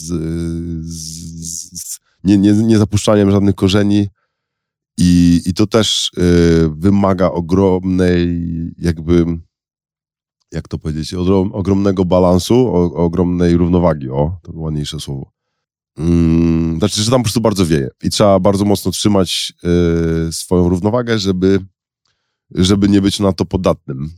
z, 0.81 1.81
z 1.81 1.99
nie, 2.23 2.37
nie, 2.37 2.53
nie 2.53 2.77
zapuszczaniem 2.77 3.31
żadnych 3.31 3.55
korzeni. 3.55 4.07
I, 4.97 5.41
i 5.45 5.53
to 5.53 5.67
też 5.67 6.11
y, 6.17 6.69
wymaga 6.77 7.31
ogromnej 7.31 8.41
jakby 8.77 9.25
jak 10.51 10.67
to 10.67 10.77
powiedzieć, 10.77 11.13
ogromnego 11.53 12.05
balansu, 12.05 12.67
ogromnej 12.95 13.57
równowagi, 13.57 14.09
o, 14.09 14.37
to 14.43 14.51
było 14.51 14.63
ładniejsze 14.63 14.99
słowo. 14.99 15.31
Mm, 15.97 16.77
znaczy, 16.77 17.03
że 17.03 17.11
tam 17.11 17.19
po 17.19 17.23
prostu 17.23 17.41
bardzo 17.41 17.65
wieje 17.65 17.89
i 18.03 18.09
trzeba 18.09 18.39
bardzo 18.39 18.65
mocno 18.65 18.91
trzymać 18.91 19.53
y, 20.29 20.33
swoją 20.33 20.69
równowagę, 20.69 21.19
żeby, 21.19 21.59
żeby 22.51 22.89
nie 22.89 23.01
być 23.01 23.19
na 23.19 23.33
to 23.33 23.45
podatnym. 23.45 24.09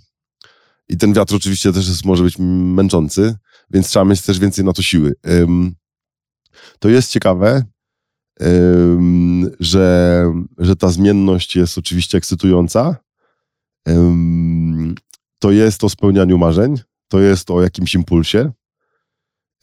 I 0.90 0.98
ten 0.98 1.14
wiatr 1.14 1.36
oczywiście 1.36 1.74
też 1.74 1.88
jest, 1.88 2.06
może 2.06 2.24
być 2.24 2.36
męczący, 2.40 3.36
więc 3.72 3.88
trzeba 3.88 4.06
mieć 4.06 4.22
też 4.22 4.40
więcej 4.40 4.66
na 4.66 4.74
to 4.74 4.82
siły. 4.82 5.14
Ym, 5.28 5.76
to 6.80 6.90
jest 6.90 7.12
ciekawe, 7.12 7.64
ym, 8.42 9.52
że, 9.60 10.26
że 10.58 10.76
ta 10.76 10.90
zmienność 10.90 11.56
jest 11.56 11.78
oczywiście 11.78 12.18
ekscytująca. 12.18 12.96
Ym, 13.90 14.96
to 15.40 15.52
jest 15.52 15.84
o 15.84 15.90
spełnianiu 15.90 16.38
marzeń, 16.38 16.76
to 17.08 17.20
jest 17.20 17.52
o 17.52 17.62
jakimś 17.62 17.96
impulsie. 17.96 18.52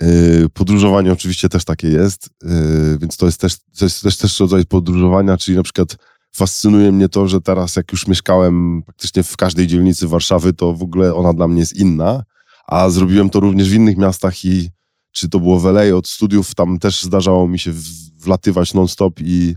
Yy, 0.01 0.49
podróżowanie 0.49 1.13
oczywiście 1.13 1.49
też 1.49 1.65
takie 1.65 1.89
jest, 1.89 2.31
yy, 2.43 2.99
więc 2.99 3.17
to 3.17 3.27
jest 3.27 3.41
też, 3.41 3.57
to 3.79 3.85
jest 3.85 4.03
też, 4.03 4.17
też 4.17 4.41
rodzaj 4.41 4.67
podróżowania, 4.67 5.37
czyli 5.37 5.57
na 5.57 5.63
przykład 5.63 5.97
fascynuje 6.37 6.93
mnie 6.93 7.09
to, 7.09 7.29
że 7.29 7.41
teraz 7.41 7.77
jak 7.77 7.93
już 7.93 8.07
mieszkałem 8.07 8.83
praktycznie 8.83 9.23
w 9.23 9.37
każdej 9.37 9.67
dzielnicy 9.67 10.09
Warszawy, 10.09 10.53
to 10.53 10.75
w 10.75 10.83
ogóle 10.83 11.15
ona 11.15 11.33
dla 11.33 11.49
mnie 11.49 11.61
jest 11.61 11.77
inna, 11.77 12.23
a 12.67 12.91
zrobiłem 12.91 13.31
to 13.31 13.41
również 13.41 13.71
w 13.71 13.75
innych 13.75 13.97
miastach 13.97 14.45
i 14.45 14.71
czy 15.13 15.29
to 15.29 15.41
było 15.41 15.61
w 15.61 15.67
LA 15.67 15.97
od 15.97 16.09
studiów, 16.09 16.55
tam 16.55 16.79
też 16.79 17.03
zdarzało 17.03 17.49
mi 17.49 17.59
się 17.59 17.73
wlatywać 18.17 18.75
non-stop 18.75 19.21
i, 19.21 19.55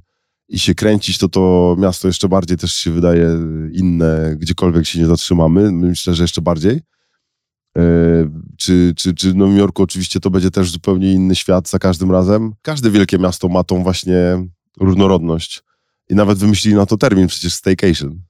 i 0.50 0.60
się 0.60 0.76
kręcić, 0.76 1.18
to 1.18 1.30
to 1.30 1.76
miasto 1.80 2.08
jeszcze 2.08 2.30
bardziej 2.30 2.58
też 2.58 2.72
się 2.72 2.92
wydaje 2.92 3.30
inne, 3.74 4.36
gdziekolwiek 4.38 4.86
się 4.86 5.00
nie 5.00 5.06
zatrzymamy, 5.06 5.72
myślę, 5.72 6.16
że 6.16 6.24
jeszcze 6.24 6.42
bardziej. 6.42 6.82
E, 7.78 7.82
czy, 8.58 8.94
czy, 8.98 9.14
czy 9.14 9.32
w 9.32 9.36
Nowym 9.36 9.58
Jorku 9.58 9.84
oczywiście 9.84 10.20
to 10.20 10.30
będzie 10.30 10.52
też 10.52 10.72
zupełnie 10.72 11.12
inny 11.12 11.36
świat 11.36 11.70
za 11.70 11.80
każdym 11.80 12.12
razem. 12.12 12.54
Każde 12.62 12.92
wielkie 12.92 13.18
miasto 13.18 13.48
ma 13.48 13.64
tą 13.64 13.84
właśnie 13.84 14.16
różnorodność. 14.80 15.64
I 16.10 16.16
nawet 16.16 16.38
wymyślili 16.38 16.76
na 16.76 16.86
to 16.86 16.98
termin 16.98 17.28
przecież 17.28 17.54
staycation. 17.54 18.22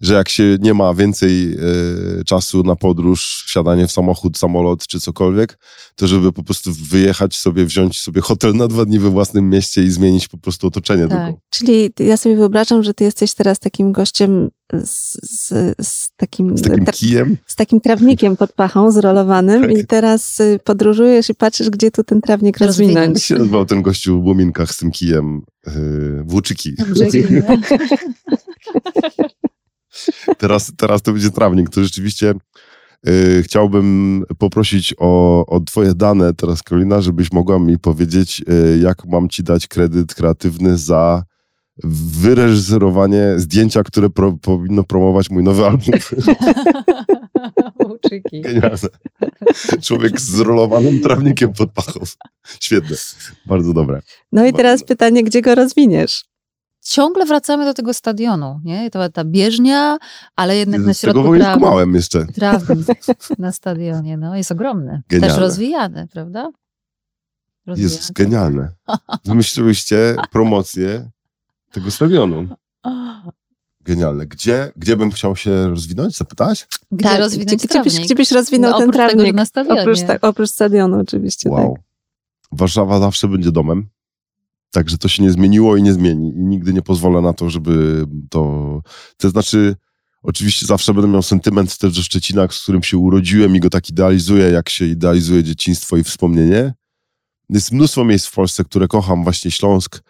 Że 0.00 0.14
jak 0.14 0.28
się 0.28 0.56
nie 0.60 0.74
ma 0.74 0.94
więcej 0.94 1.52
e, 1.52 2.24
czasu 2.24 2.62
na 2.62 2.76
podróż, 2.76 3.44
wsiadanie 3.46 3.86
w 3.86 3.92
samochód, 3.92 4.38
samolot 4.38 4.86
czy 4.86 5.00
cokolwiek, 5.00 5.58
to 5.96 6.06
żeby 6.06 6.32
po 6.32 6.42
prostu 6.42 6.70
wyjechać 6.90 7.36
sobie, 7.36 7.64
wziąć 7.64 8.00
sobie 8.00 8.20
hotel 8.20 8.54
na 8.54 8.68
dwa 8.68 8.84
dni 8.84 8.98
we 8.98 9.10
własnym 9.10 9.48
mieście 9.50 9.82
i 9.82 9.90
zmienić 9.90 10.28
po 10.28 10.38
prostu 10.38 10.66
otoczenie. 10.66 11.08
Tak. 11.08 11.26
Tylko. 11.26 11.40
Czyli 11.50 11.90
ja 11.98 12.16
sobie 12.16 12.36
wyobrażam, 12.36 12.82
że 12.82 12.94
ty 12.94 13.04
jesteś 13.04 13.34
teraz 13.34 13.58
takim 13.58 13.92
gościem 13.92 14.50
z, 14.84 15.12
z, 15.22 15.48
z 15.88 16.10
takim, 16.16 16.58
Z 16.58 16.62
takim 16.62 16.84
tra- 16.84 16.92
kijem. 16.92 17.36
z 17.46 17.56
takim 17.56 17.80
trawnikiem 17.80 18.36
pod 18.36 18.52
pachą 18.52 18.90
zrolowanym 18.92 19.62
Tak. 19.62 19.78
i 19.78 19.86
teraz 19.86 20.40
y, 20.40 20.58
podróżujesz 20.64 21.30
i 21.30 21.34
patrzysz, 21.34 21.70
gdzie 21.70 21.90
tu 21.90 22.04
ten 22.04 22.20
trawnik 22.20 22.58
Rozwinąć. 22.58 22.94
Jak 22.94 22.98
rozwinąć. 23.04 23.22
się 23.24 23.34
nazywał 23.34 23.66
ten 23.66 23.82
gościu 23.82 24.22
w 24.22 24.26
Łominkach 24.26 24.72
z 24.72 24.76
tym 24.76 24.90
kijem? 24.90 25.42
Yy, 25.66 26.22
włóczyki. 26.26 26.74
Teraz, 30.40 30.72
teraz 30.76 31.02
to 31.02 31.12
będzie 31.12 31.30
trawnik. 31.30 31.70
To 31.70 31.84
rzeczywiście 31.84 32.34
yy, 33.04 33.42
chciałbym 33.42 34.24
poprosić 34.38 34.94
o, 34.98 35.46
o 35.46 35.60
twoje 35.60 35.94
dane 35.94 36.34
teraz, 36.34 36.62
Karolina, 36.62 37.00
żebyś 37.00 37.32
mogła 37.32 37.58
mi 37.58 37.78
powiedzieć, 37.78 38.44
yy, 38.48 38.78
jak 38.78 39.04
mam 39.06 39.28
ci 39.28 39.42
dać 39.42 39.66
kredyt 39.66 40.14
kreatywny 40.14 40.78
za 40.78 41.22
wyreżyserowanie 41.84 43.34
zdjęcia, 43.36 43.82
które 43.82 44.10
pro, 44.10 44.32
powinno 44.32 44.84
promować 44.84 45.30
mój 45.30 45.42
nowy 45.42 45.66
album. 45.66 45.94
Genialne. 48.32 48.88
Człowiek 49.82 50.20
z 50.20 50.30
zrolowanym 50.30 51.00
trawnikiem 51.00 51.52
pod 51.52 51.72
pachą. 51.72 52.00
Świetne. 52.60 52.96
Bardzo 53.46 53.72
dobre. 53.72 54.00
No 54.32 54.46
i 54.46 54.52
teraz 54.52 54.84
pytanie, 54.84 55.24
gdzie 55.24 55.42
go 55.42 55.54
rozwiniesz? 55.54 56.29
Ciągle 56.82 57.24
wracamy 57.26 57.64
do 57.64 57.74
tego 57.74 57.94
stadionu, 57.94 58.60
nie? 58.64 58.90
To 58.90 59.08
ta 59.08 59.24
bieżnia, 59.24 59.98
ale 60.36 60.56
jednak 60.56 60.80
na 60.80 60.84
tego 60.86 60.94
środku 60.94 61.34
nie 61.34 61.40
trawy. 61.40 61.60
skumałem 61.60 61.94
jeszcze. 61.94 62.26
Trawnik 62.26 62.86
na 63.38 63.52
stadionie, 63.52 64.16
no 64.16 64.36
jest 64.36 64.52
ogromny. 64.52 65.02
Genialne. 65.08 65.34
Też 65.34 65.42
rozwijany, 65.42 66.08
prawda? 66.12 66.50
Rozwijany. 67.66 67.94
Jest 67.94 68.12
genialne. 68.12 68.68
Wymyśliłyście 69.24 70.16
promocję 70.32 71.10
tego 71.72 71.90
stadionu. 71.90 72.48
Genialne. 73.80 74.26
Gdzie, 74.26 74.72
gdzie 74.76 74.96
bym 74.96 75.10
chciał 75.10 75.36
się 75.36 75.68
rozwinąć? 75.68 76.16
Zapytać? 76.16 76.68
Gdzie 76.92 77.08
Tak, 77.08 77.18
rozwinąć 77.18 77.56
gdzie, 77.56 77.68
gdzie, 77.68 77.82
byś, 77.82 78.00
gdzie 78.00 78.14
byś 78.14 78.32
rozwinął 78.32 78.70
No, 78.70 78.78
ten 78.78 78.88
oprócz 78.88 79.00
tego, 79.06 79.12
trawnik? 79.12 79.34
na 79.34 79.46
stadionie. 79.46 79.80
oprócz, 79.80 80.00
ta, 80.02 80.20
oprócz 80.28 80.50
stadionu 80.50 81.00
oczywiście, 81.00 81.50
Wow. 81.50 81.74
tak. 81.74 81.84
Warszawa 82.52 82.98
zawsze 83.00 83.28
będzie 83.28 83.52
domem. 83.52 83.88
Także 84.70 84.98
to 84.98 85.08
się 85.08 85.22
nie 85.22 85.30
zmieniło 85.30 85.76
i 85.76 85.82
nie 85.82 85.92
zmieni. 85.92 86.28
I 86.28 86.42
nigdy 86.42 86.72
nie 86.72 86.82
pozwolę 86.82 87.20
na 87.20 87.32
to, 87.32 87.50
żeby 87.50 88.04
to... 88.30 88.82
To 89.16 89.30
znaczy, 89.30 89.76
oczywiście 90.22 90.66
zawsze 90.66 90.94
będę 90.94 91.08
miał 91.08 91.22
sentyment 91.22 91.78
też 91.78 91.96
do 91.96 92.02
Szczecina, 92.02 92.48
z 92.50 92.62
którym 92.62 92.82
się 92.82 92.98
urodziłem 92.98 93.56
i 93.56 93.60
go 93.60 93.70
tak 93.70 93.88
idealizuję, 93.90 94.50
jak 94.50 94.68
się 94.68 94.86
idealizuje 94.86 95.44
dzieciństwo 95.44 95.96
i 95.96 96.04
wspomnienie. 96.04 96.74
Jest 97.48 97.72
mnóstwo 97.72 98.04
miejsc 98.04 98.26
w 98.26 98.32
Polsce, 98.34 98.64
które 98.64 98.88
kocham. 98.88 99.24
Właśnie 99.24 99.50
Śląsk. 99.50 100.02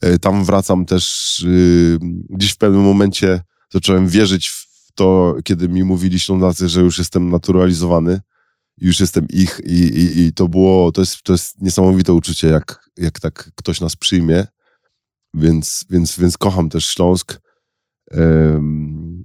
E, 0.00 0.18
Tam 0.18 0.44
wracam 0.44 0.86
też 0.86 1.44
yy, 1.46 1.98
gdzieś 2.30 2.52
w 2.52 2.56
pewnym 2.56 2.82
momencie 2.82 3.40
zacząłem 3.72 4.08
wierzyć 4.08 4.48
w 4.48 4.92
to, 4.94 5.36
kiedy 5.44 5.68
mi 5.68 5.84
mówili 5.84 6.20
Ślązacy, 6.20 6.68
że 6.68 6.80
już 6.80 6.98
jestem 6.98 7.30
naturalizowany 7.30 8.20
już 8.82 9.00
jestem 9.00 9.26
ich 9.28 9.60
i, 9.64 9.78
i, 9.78 10.20
i 10.20 10.32
to 10.32 10.48
było, 10.48 10.92
to 10.92 11.00
jest, 11.00 11.22
to 11.22 11.32
jest 11.32 11.62
niesamowite 11.62 12.12
uczucie, 12.12 12.48
jak, 12.48 12.90
jak 12.96 13.20
tak 13.20 13.50
ktoś 13.54 13.80
nas 13.80 13.96
przyjmie, 13.96 14.46
więc, 15.34 15.84
więc, 15.90 16.18
więc 16.18 16.38
kocham 16.38 16.68
też 16.68 16.86
Śląsk. 16.86 17.40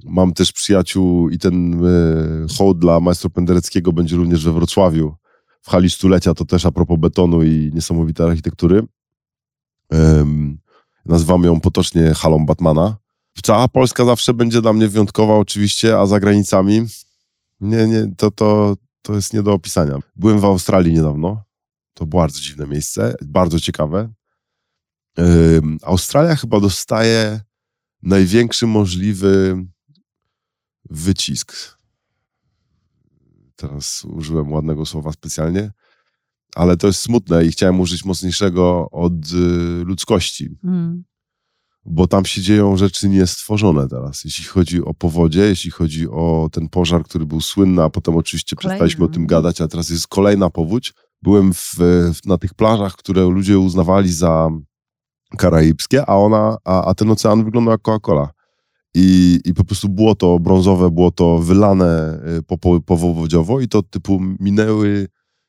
Mam 0.06 0.34
też 0.34 0.52
przyjaciół 0.52 1.30
i 1.30 1.38
ten 1.38 1.86
e, 1.86 2.48
hołd 2.58 2.80
dla 2.80 3.00
maestro 3.00 3.30
Pendereckiego 3.30 3.93
będzie 3.93 4.15
również 4.15 4.46
we 4.46 4.54
Wrocławiu, 4.54 5.15
w 5.62 5.70
hali 5.70 5.89
stulecia, 5.89 6.34
to 6.34 6.46
też 6.46 6.65
a 6.65 6.72
propos 6.72 7.00
betonu 7.00 7.43
i 7.43 7.72
niesamowitej 7.74 8.26
architektury. 8.26 8.84
Nazywam 11.06 11.43
ją 11.43 11.60
potocznie 11.60 12.13
halą 12.13 12.46
Batmana. 12.46 12.98
Cała 13.43 13.67
Polska 13.67 14.06
zawsze 14.06 14.34
będzie 14.34 14.62
dla 14.62 14.74
mnie 14.74 14.88
wyjątkowa 14.88 15.36
oczywiście, 15.36 16.00
a 16.00 16.06
za 16.06 16.20
granicami 16.20 16.86
nie, 17.62 17.88
nie, 17.88 18.12
to, 18.17 18.32
to, 18.32 18.76
to 19.08 19.15
jest 19.15 19.34
nie 19.34 19.43
do 19.43 19.54
opisania. 19.54 20.00
Byłem 20.15 20.39
w 20.39 20.46
Australii 20.46 20.93
niedawno. 20.93 21.43
To 21.93 22.06
bardzo 22.06 22.39
dziwne 22.39 22.67
miejsce, 22.67 23.15
bardzo 23.26 23.60
ciekawe. 23.60 24.13
Ym, 25.20 25.78
Australia 25.84 26.36
chyba 26.36 26.60
dostaje 26.60 27.41
największy 28.02 28.67
możliwy 28.67 29.65
wycisk. 30.89 31.78
Teraz 33.56 34.06
użyłem 34.06 34.52
ładnego 34.52 34.86
słowa 34.86 35.12
specjalnie, 35.12 35.72
ale 36.56 36.78
to 36.78 36.88
jest 36.88 37.00
smutne 37.00 37.46
i 37.46 37.52
chciałem 37.52 37.80
użyć 37.80 38.06
mocniejszego 38.06 38.89
od 38.91 39.13
y, 39.13 39.84
ludzkości 39.86 40.50
Mm. 40.63 41.04
Bo 41.88 42.08
tam 42.08 42.26
się 42.26 42.41
dzieją 42.41 42.78
rzeczy 42.78 43.10
niestworzone 43.10 43.88
teraz. 43.88 44.23
Jeśli 44.26 44.45
chodzi 44.45 44.84
o 44.84 44.93
powodzie, 44.93 45.41
jeśli 45.41 45.71
chodzi 45.71 46.10
o 46.10 46.50
ten 46.52 46.69
pożar, 46.69 47.04
który 47.04 47.26
był 47.26 47.41
słynny, 47.41 47.84
a 47.84 47.89
potem 47.89 48.15
oczywiście 48.15 48.56
Kolejna. 48.56 48.69
przestaliśmy 48.69 49.06
o 49.06 49.08
tym 49.08 49.28
gadać, 49.28 49.62
a 49.62 49.67
teraz 49.67 49.89
jest 49.89 50.08
kolejna 50.08 50.50
powódź. 50.50 50.93
Byłem 51.21 51.54
w, 51.54 51.76
w, 52.13 52.26
na 52.26 52.38
tych 52.38 52.54
plażach, 52.54 52.95
które 52.95 53.23
ludzie 53.23 53.60
uznawali 53.60 54.13
za 54.13 54.50
karaibskie, 55.38 56.06
a 56.06 56.15
ona, 56.15 56.58
a, 56.65 56.86
a 56.86 56.93
ten 56.93 57.12
ocean 57.12 57.43
wyglądał 57.43 57.71
jak 57.71 57.82
Coca-Cola. 57.82 58.28
I, 58.95 59.39
I 59.45 59.54
po 59.54 59.63
prostu 59.63 59.89
było 59.89 60.15
to 60.15 60.39
brązowe, 60.39 60.91
było 60.91 61.12
to 61.12 61.39
wylane 61.39 62.19
y, 62.39 62.43
po, 62.43 62.58
po, 62.58 62.82
powodziowo 62.82 63.60
i 63.60 63.67
to 63.67 63.84
typu 63.84 64.19
minęły 64.39 65.08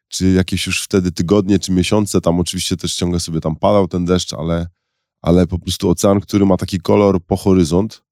czy 0.09 0.33
jakieś 0.33 0.67
już 0.67 0.83
wtedy 0.83 1.13
tygodnie, 1.13 1.59
czy 1.59 1.73
miesiące, 1.73 2.21
tam 2.21 2.41
oczywiście 2.41 2.77
też 2.77 2.95
ciągle 2.95 3.21
sobie 3.21 3.41
tam 3.41 3.57
padał 3.57 3.89
ten 3.89 4.05
deszcz, 4.05 4.35
ale 4.35 4.67
ale 5.23 5.47
po 5.47 5.59
prostu 5.59 5.91
ocean, 5.91 6.21
który 6.21 6.47
ma 6.47 6.57
taki 6.57 6.81
kolor 6.81 7.25
po 7.25 7.37
horyzont. 7.37 8.03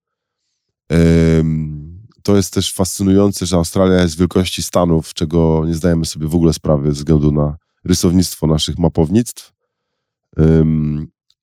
To 2.23 2.37
jest 2.37 2.55
też 2.55 2.75
fascynujące, 2.75 3.47
że 3.47 3.57
Australia 3.57 4.03
jest 4.03 4.19
wielkości 4.19 4.63
Stanów, 4.63 5.15
czego 5.15 5.63
nie 5.67 5.75
zdajemy 5.75 6.05
sobie 6.05 6.27
w 6.27 6.35
ogóle 6.35 6.53
sprawy 6.53 6.87
ze 6.87 6.93
względu 6.93 7.33
na 7.33 7.57
rysownictwo 7.85 8.47
naszych 8.47 8.79
mapownictw. 8.79 9.53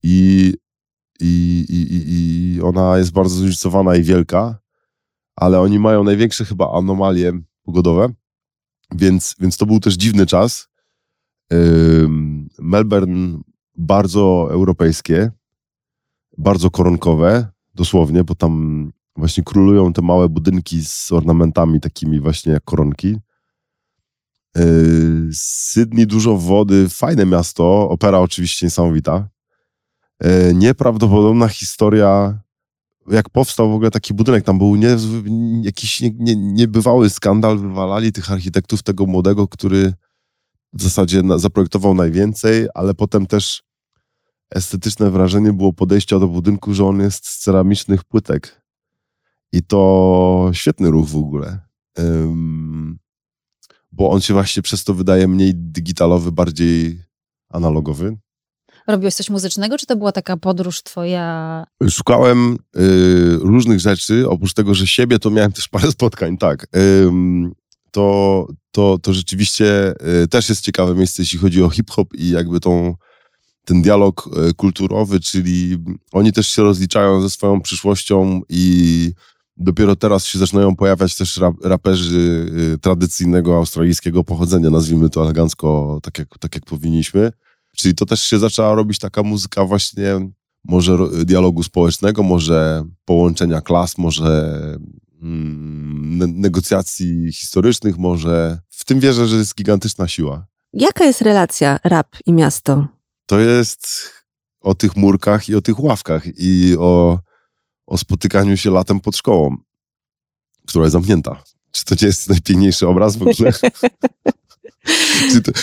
I, 0.03 0.53
i, 1.19 1.65
i, 1.69 2.03
i, 2.55 2.61
ona 2.61 2.97
jest 2.97 3.11
bardzo 3.11 3.35
zróżnicowana 3.35 3.95
i 3.95 4.03
wielka, 4.03 4.59
ale 5.35 5.59
oni 5.59 5.79
mają 5.79 6.03
największe 6.03 6.45
chyba 6.45 6.71
anomalie 6.71 7.31
pogodowe, 7.63 8.13
więc, 8.95 9.35
więc 9.39 9.57
to 9.57 9.65
był 9.65 9.79
też 9.79 9.93
dziwny 9.93 10.25
czas. 10.25 10.67
Melbourne 12.59 13.39
bardzo 13.77 14.47
europejskie, 14.51 15.31
bardzo 16.37 16.69
koronkowe, 16.69 17.47
dosłownie, 17.75 18.23
bo 18.23 18.35
tam 18.35 18.91
właśnie 19.15 19.43
królują 19.43 19.93
te 19.93 20.01
małe 20.01 20.29
budynki 20.29 20.85
z 20.85 21.11
ornamentami 21.11 21.79
takimi 21.79 22.19
właśnie 22.19 22.51
jak 22.51 22.63
koronki. 22.63 23.17
Yy, 24.55 25.29
Sydney 25.33 26.07
dużo 26.07 26.37
wody, 26.37 26.89
fajne 26.89 27.25
miasto, 27.25 27.89
opera 27.89 28.19
oczywiście 28.19 28.65
niesamowita. 28.65 29.29
Yy, 30.21 30.53
Nieprawdopodobna 30.53 31.47
historia, 31.47 32.39
jak 33.07 33.29
powstał 33.29 33.71
w 33.71 33.73
ogóle 33.73 33.91
taki 33.91 34.13
budynek, 34.13 34.43
tam 34.43 34.57
był 34.57 34.75
nie, 34.75 34.97
jakiś 35.61 36.01
nie, 36.01 36.11
nie, 36.19 36.35
niebywały 36.35 37.09
skandal, 37.09 37.57
wywalali 37.57 38.11
tych 38.11 38.31
architektów 38.31 38.83
tego 38.83 39.05
młodego, 39.05 39.47
który 39.47 39.93
w 40.73 40.83
zasadzie 40.83 41.21
na, 41.23 41.37
zaprojektował 41.37 41.93
najwięcej, 41.93 42.67
ale 42.73 42.93
potem 42.93 43.25
też 43.25 43.63
estetyczne 44.55 45.09
wrażenie 45.09 45.53
było 45.53 45.73
podejścia 45.73 46.19
do 46.19 46.27
budynku, 46.27 46.73
że 46.73 46.85
on 46.85 46.99
jest 46.99 47.27
z 47.27 47.39
ceramicznych 47.39 48.03
płytek. 48.03 48.61
I 49.51 49.63
to 49.63 50.49
świetny 50.53 50.91
ruch 50.91 51.07
w 51.07 51.17
ogóle. 51.17 51.59
Ym, 51.99 52.99
bo 53.91 54.09
on 54.09 54.21
się 54.21 54.33
właśnie 54.33 54.63
przez 54.63 54.83
to 54.83 54.93
wydaje 54.93 55.27
mniej 55.27 55.55
digitalowy, 55.55 56.31
bardziej 56.31 57.03
analogowy. 57.49 58.17
Robiłeś 58.87 59.13
coś 59.15 59.29
muzycznego, 59.29 59.77
czy 59.77 59.85
to 59.85 59.95
była 59.95 60.11
taka 60.11 60.37
podróż 60.37 60.83
twoja? 60.83 61.65
Szukałem 61.89 62.57
y, 62.77 63.37
różnych 63.41 63.79
rzeczy, 63.79 64.29
oprócz 64.29 64.53
tego, 64.53 64.73
że 64.73 64.87
siebie, 64.87 65.19
to 65.19 65.29
miałem 65.29 65.51
też 65.51 65.67
parę 65.67 65.91
spotkań, 65.91 66.37
tak. 66.37 66.67
To, 67.91 68.47
to, 68.71 68.97
to 68.97 69.13
rzeczywiście 69.13 69.93
y, 70.23 70.27
też 70.27 70.49
jest 70.49 70.61
ciekawe 70.61 70.95
miejsce, 70.95 71.21
jeśli 71.21 71.39
chodzi 71.39 71.63
o 71.63 71.69
hip-hop 71.69 72.13
i 72.13 72.29
jakby 72.29 72.59
tą, 72.59 72.95
ten 73.65 73.81
dialog 73.81 74.29
y, 74.49 74.53
kulturowy, 74.53 75.19
czyli 75.19 75.77
oni 76.11 76.33
też 76.33 76.47
się 76.47 76.61
rozliczają 76.61 77.21
ze 77.21 77.29
swoją 77.29 77.61
przyszłością 77.61 78.41
i 78.49 79.11
dopiero 79.57 79.95
teraz 79.95 80.25
się 80.25 80.39
zaczynają 80.39 80.75
pojawiać 80.75 81.15
też 81.15 81.37
rap, 81.37 81.55
raperzy 81.63 82.45
y, 82.73 82.77
tradycyjnego 82.77 83.57
australijskiego 83.57 84.23
pochodzenia, 84.23 84.69
nazwijmy 84.69 85.09
to 85.09 85.21
elegancko, 85.21 85.99
tak 86.03 86.19
jak, 86.19 86.27
tak 86.39 86.55
jak 86.55 86.65
powinniśmy. 86.65 87.31
Czyli 87.77 87.95
to 87.95 88.05
też 88.05 88.21
się 88.21 88.39
zaczęła 88.39 88.75
robić 88.75 88.99
taka 88.99 89.23
muzyka 89.23 89.65
właśnie 89.65 90.19
może 90.63 90.97
dialogu 91.25 91.63
społecznego, 91.63 92.23
może 92.23 92.83
połączenia 93.05 93.61
klas, 93.61 93.97
może 93.97 94.59
mm, 95.21 96.41
negocjacji 96.41 97.33
historycznych 97.33 97.97
może. 97.97 98.59
W 98.69 98.85
tym 98.85 98.99
wierzę, 98.99 99.27
że 99.27 99.35
jest 99.35 99.55
gigantyczna 99.55 100.07
siła. 100.07 100.45
Jaka 100.73 101.05
jest 101.05 101.21
relacja 101.21 101.79
rap 101.83 102.07
i 102.25 102.33
miasto? 102.33 102.87
To 103.25 103.39
jest 103.39 104.11
o 104.61 104.75
tych 104.75 104.95
murkach 104.95 105.49
i 105.49 105.55
o 105.55 105.61
tych 105.61 105.79
ławkach 105.79 106.23
i 106.37 106.75
o, 106.79 107.19
o 107.87 107.97
spotykaniu 107.97 108.57
się 108.57 108.71
latem 108.71 108.99
pod 108.99 109.17
szkołą, 109.17 109.57
która 110.67 110.85
jest 110.85 110.93
zamknięta. 110.93 111.43
Czy 111.71 111.85
to 111.85 111.95
nie 112.01 112.07
jest 112.07 112.29
najpiękniejszy 112.29 112.87
obraz 112.87 113.17
w 113.17 113.21
ogóle? 113.21 113.53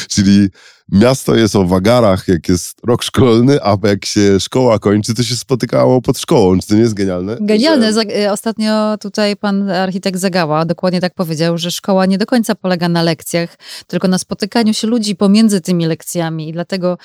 czyli 0.09 0.49
miasto 0.93 1.35
jest 1.35 1.57
o 1.57 1.65
wagarach, 1.65 2.29
jak 2.29 2.49
jest 2.49 2.79
rok 2.87 3.03
szkolny, 3.03 3.59
a 3.63 3.77
jak 3.83 4.05
się 4.05 4.41
szkoła 4.41 4.79
kończy, 4.79 5.15
to 5.15 5.23
się 5.23 5.37
spotykało 5.37 6.03
pod 6.03 6.19
szkołą. 6.19 6.59
Czy 6.59 6.67
to 6.69 6.75
nie 6.75 6.81
jest 6.81 6.95
genialne? 6.95 7.37
Genialne. 7.41 7.93
Że... 7.93 8.01
Y, 8.01 8.31
ostatnio 8.31 8.99
tutaj 8.99 9.37
pan 9.37 9.71
architekt 9.71 10.19
Zagała 10.19 10.65
dokładnie 10.65 11.01
tak 11.01 11.15
powiedział, 11.15 11.59
że 11.59 11.71
szkoła 11.71 12.07
nie 12.07 12.19
do 12.19 12.27
końca 12.27 12.55
polega 12.55 12.89
na 12.89 13.03
lekcjach, 13.03 13.57
tylko 13.87 14.09
na 14.09 14.19
spotykaniu 14.19 14.75
się 14.75 14.87
ludzi 14.87 15.17
pomiędzy 15.17 15.61
tymi 15.61 15.87
lekcjami 15.87 16.49
i 16.49 16.53
dlatego 16.53 16.99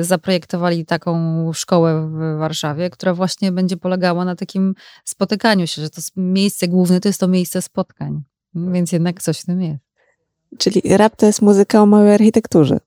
y, 0.00 0.04
zaprojektowali 0.04 0.86
taką 0.86 1.52
szkołę 1.54 2.10
w 2.10 2.38
Warszawie, 2.38 2.90
która 2.90 3.14
właśnie 3.14 3.52
będzie 3.52 3.76
polegała 3.76 4.24
na 4.24 4.36
takim 4.36 4.74
spotykaniu 5.04 5.66
się, 5.66 5.82
że 5.82 5.90
to 5.90 6.02
miejsce 6.16 6.68
główne 6.68 7.00
to 7.00 7.08
jest 7.08 7.20
to 7.20 7.28
miejsce 7.28 7.62
spotkań. 7.62 8.22
Więc 8.54 8.92
jednak 8.92 9.22
coś 9.22 9.40
w 9.40 9.46
tym 9.46 9.60
jest. 9.60 9.87
Czyli 10.58 10.80
rap 10.84 11.16
to 11.16 11.26
jest 11.26 11.42
muzyka 11.42 11.82
o 11.82 11.86
małej 11.86 12.14
architekturze. 12.14 12.80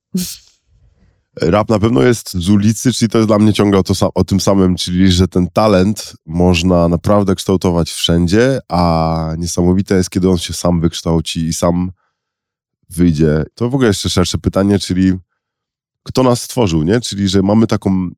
Rap 1.40 1.68
na 1.68 1.78
pewno 1.78 2.02
jest 2.02 2.32
z 2.32 2.48
ulicy, 2.48 2.92
czyli 2.92 3.08
to 3.08 3.18
jest 3.18 3.28
dla 3.28 3.38
mnie 3.38 3.52
ciągle 3.52 3.78
o, 3.78 3.82
to, 3.82 4.10
o 4.14 4.24
tym 4.24 4.40
samym, 4.40 4.76
czyli 4.76 5.12
że 5.12 5.28
ten 5.28 5.48
talent 5.52 6.12
można 6.26 6.88
naprawdę 6.88 7.34
kształtować 7.34 7.90
wszędzie, 7.90 8.58
a 8.68 9.34
niesamowite 9.38 9.94
jest, 9.94 10.10
kiedy 10.10 10.30
on 10.30 10.38
się 10.38 10.52
sam 10.52 10.80
wykształci 10.80 11.40
i 11.40 11.52
sam 11.52 11.92
wyjdzie. 12.90 13.44
To 13.54 13.70
w 13.70 13.74
ogóle 13.74 13.88
jeszcze 13.88 14.10
szersze 14.10 14.38
pytanie, 14.38 14.78
czyli 14.78 15.12
kto 16.02 16.22
nas 16.22 16.42
stworzył, 16.42 16.82
nie? 16.82 17.00
Czyli, 17.00 17.28
że 17.28 17.42
mamy 17.42 17.66
taką 17.66 18.10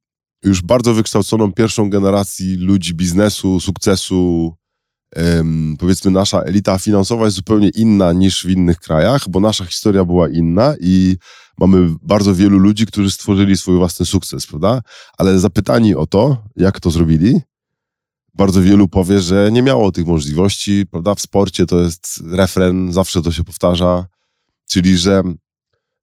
już 0.44 0.62
bardzo 0.62 0.94
wykształconą 0.94 1.52
pierwszą 1.52 1.90
generacji 1.90 2.56
ludzi 2.56 2.94
biznesu, 2.94 3.60
sukcesu, 3.60 4.54
powiedzmy 5.78 6.10
nasza 6.10 6.40
elita 6.40 6.78
finansowa 6.78 7.24
jest 7.24 7.36
zupełnie 7.36 7.68
inna 7.68 8.12
niż 8.12 8.46
w 8.46 8.50
innych 8.50 8.78
krajach, 8.78 9.28
bo 9.28 9.40
nasza 9.40 9.64
historia 9.64 10.04
była 10.04 10.28
inna 10.28 10.74
i 10.80 11.16
mamy 11.58 11.94
bardzo 12.02 12.34
wielu 12.34 12.58
ludzi, 12.58 12.86
którzy 12.86 13.10
stworzyli 13.10 13.56
swój 13.56 13.76
własny 13.76 14.06
sukces, 14.06 14.46
prawda? 14.46 14.80
Ale 15.18 15.38
zapytani 15.38 15.94
o 15.94 16.06
to, 16.06 16.42
jak 16.56 16.80
to 16.80 16.90
zrobili, 16.90 17.40
bardzo 18.34 18.62
wielu 18.62 18.88
powie, 18.88 19.20
że 19.20 19.52
nie 19.52 19.62
miało 19.62 19.92
tych 19.92 20.06
możliwości, 20.06 20.84
prawda? 20.90 21.14
W 21.14 21.20
sporcie 21.20 21.66
to 21.66 21.80
jest 21.80 22.22
refren, 22.30 22.92
zawsze 22.92 23.22
to 23.22 23.32
się 23.32 23.44
powtarza, 23.44 24.06
czyli 24.70 24.98
że, 24.98 25.22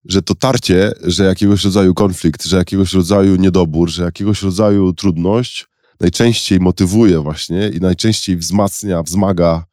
że 0.06 0.22
to 0.22 0.36
tarcie, 0.36 0.92
że 1.04 1.24
jakiegoś 1.24 1.64
rodzaju 1.64 1.94
konflikt, 1.94 2.46
że 2.46 2.58
jakiegoś 2.58 2.94
rodzaju 2.94 3.36
niedobór, 3.36 3.90
że 3.90 4.04
jakiegoś 4.04 4.42
rodzaju 4.42 4.94
trudność 4.94 5.71
najczęściej 6.02 6.60
motywuje 6.60 7.20
właśnie 7.20 7.70
i 7.70 7.80
najczęściej 7.80 8.38
wzmacnia, 8.38 9.04
wzmaga 9.04 9.66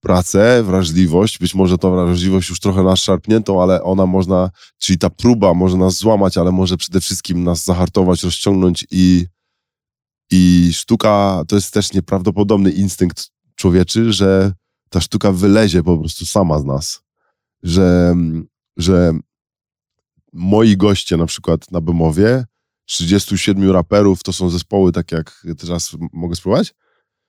pracę, 0.00 0.62
wrażliwość. 0.62 1.38
Być 1.38 1.54
może 1.54 1.78
tą 1.78 1.90
wrażliwość 1.90 2.48
już 2.48 2.60
trochę 2.60 2.82
nas 2.82 2.98
szarpniętą, 3.00 3.62
ale 3.62 3.82
ona 3.82 4.06
można, 4.06 4.50
czyli 4.78 4.98
ta 4.98 5.10
próba 5.10 5.54
może 5.54 5.76
nas 5.76 5.94
złamać, 5.94 6.38
ale 6.38 6.52
może 6.52 6.76
przede 6.76 7.00
wszystkim 7.00 7.44
nas 7.44 7.64
zahartować, 7.64 8.22
rozciągnąć 8.22 8.86
i, 8.90 9.26
i 10.30 10.70
sztuka 10.72 11.42
to 11.48 11.56
jest 11.56 11.74
też 11.74 11.92
nieprawdopodobny 11.92 12.70
instynkt 12.70 13.30
człowieczy, 13.54 14.12
że 14.12 14.52
ta 14.90 15.00
sztuka 15.00 15.32
wylezie 15.32 15.82
po 15.82 15.98
prostu 15.98 16.26
sama 16.26 16.58
z 16.58 16.64
nas. 16.64 17.02
Że, 17.62 18.14
że 18.76 19.18
moi 20.32 20.76
goście 20.76 21.16
na 21.16 21.26
przykład 21.26 21.70
na 21.70 21.80
Bemowie 21.80 22.44
37 22.86 23.70
raperów, 23.70 24.22
to 24.22 24.32
są 24.32 24.50
zespoły 24.50 24.92
tak 24.92 25.12
jak 25.12 25.46
teraz 25.58 25.96
mogę 26.12 26.36
spróbować? 26.36 26.74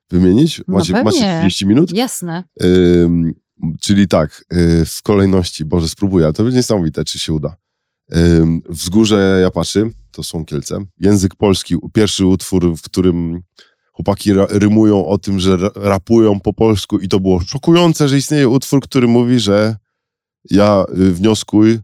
Wymienić? 0.10 0.62
No 0.68 0.78
macie, 0.78 1.04
macie 1.04 1.38
30 1.40 1.66
minut? 1.66 1.92
Jasne. 1.94 2.44
Ym, 2.64 3.34
czyli 3.82 4.08
tak, 4.08 4.46
y, 4.54 4.86
w 4.86 5.02
kolejności, 5.02 5.66
Boże 5.66 5.90
spróbuję, 5.90 6.26
ale 6.26 6.34
to 6.34 6.44
będzie 6.44 6.58
niesamowite, 6.58 7.06
czy 7.06 7.20
się 7.20 7.34
uda. 7.34 7.56
Ym, 8.16 8.62
wzgórze 8.70 9.40
Japaczy, 9.42 9.92
to 10.12 10.24
są 10.24 10.46
Kielce. 10.46 10.80
Język 11.00 11.36
polski, 11.36 11.76
pierwszy 11.94 12.26
utwór, 12.26 12.78
w 12.78 12.82
którym 12.82 13.42
chłopaki 13.92 14.32
rymują 14.50 15.06
o 15.06 15.18
tym, 15.18 15.40
że 15.40 15.58
rapują 15.76 16.40
po 16.40 16.54
polsku 16.54 17.00
i 17.00 17.08
to 17.08 17.20
było 17.20 17.40
szokujące, 17.40 18.08
że 18.08 18.18
istnieje 18.18 18.50
utwór, 18.50 18.82
który 18.82 19.08
mówi, 19.08 19.40
że 19.40 19.76
ja 20.50 20.86
y, 20.90 21.12
wnioskuj, 21.12 21.80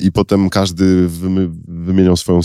i 0.00 0.12
potem 0.12 0.50
każdy 0.50 1.08
wymieniał 1.68 2.16
swoją 2.16 2.40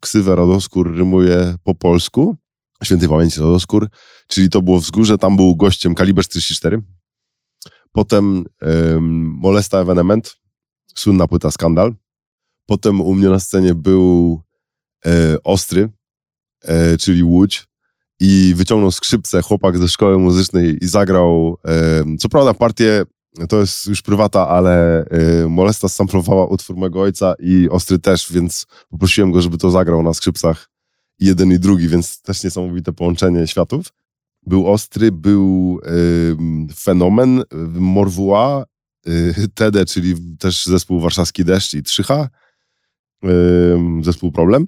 ksywę 0.00 0.36
Radoskór, 0.36 0.96
rymuje 0.96 1.54
po 1.64 1.74
polsku, 1.74 2.36
świętej 2.84 3.08
pamięci 3.08 3.40
Radoskór, 3.40 3.88
czyli 4.26 4.48
to 4.50 4.62
było 4.62 4.80
wzgórze, 4.80 5.18
tam 5.18 5.36
był 5.36 5.56
gościem 5.56 5.94
Kaliber 5.94 6.24
44, 6.24 6.82
potem 7.92 8.44
Molesta 9.40 9.78
Evenement, 9.78 10.36
słynna 10.94 11.26
płyta 11.26 11.50
Skandal, 11.50 11.94
potem 12.66 13.00
u 13.00 13.14
mnie 13.14 13.28
na 13.28 13.40
scenie 13.40 13.74
był 13.74 14.40
e, 15.06 15.42
Ostry, 15.44 15.88
e, 16.62 16.96
czyli 16.98 17.22
Łódź, 17.22 17.68
i 18.20 18.54
wyciągnął 18.56 18.90
skrzypce 18.90 19.42
chłopak 19.42 19.78
ze 19.78 19.88
szkoły 19.88 20.18
muzycznej 20.18 20.78
i 20.84 20.88
zagrał, 20.88 21.58
co 22.18 22.28
prawda 22.28 22.54
partię 22.54 23.04
to 23.48 23.60
jest 23.60 23.86
już 23.86 24.02
prywata, 24.02 24.48
ale 24.48 25.04
y, 25.42 25.48
Molesta 25.48 25.88
samplowała 25.88 26.46
utwór 26.46 26.76
mojego 26.76 27.00
ojca 27.00 27.34
i 27.38 27.68
Ostry 27.68 27.98
też, 27.98 28.32
więc 28.32 28.66
poprosiłem 28.90 29.32
go, 29.32 29.42
żeby 29.42 29.58
to 29.58 29.70
zagrał 29.70 30.02
na 30.02 30.14
skrzypcach 30.14 30.70
jeden 31.18 31.52
i 31.52 31.58
drugi, 31.58 31.88
więc 31.88 32.22
też 32.22 32.44
niesamowite 32.44 32.92
połączenie 32.92 33.46
światów. 33.46 33.92
Był 34.46 34.66
Ostry, 34.66 35.12
był 35.12 35.80
y, 36.70 36.74
Fenomen, 36.74 37.42
Morwua, 37.74 38.64
y, 39.08 39.48
Tede, 39.54 39.84
czyli 39.84 40.14
też 40.38 40.66
zespół 40.66 41.00
Warszawski 41.00 41.44
Deszcz 41.44 41.74
i 41.74 41.82
Trzycha, 41.82 42.28
y, 43.24 43.28
zespół 44.02 44.32
Problem. 44.32 44.66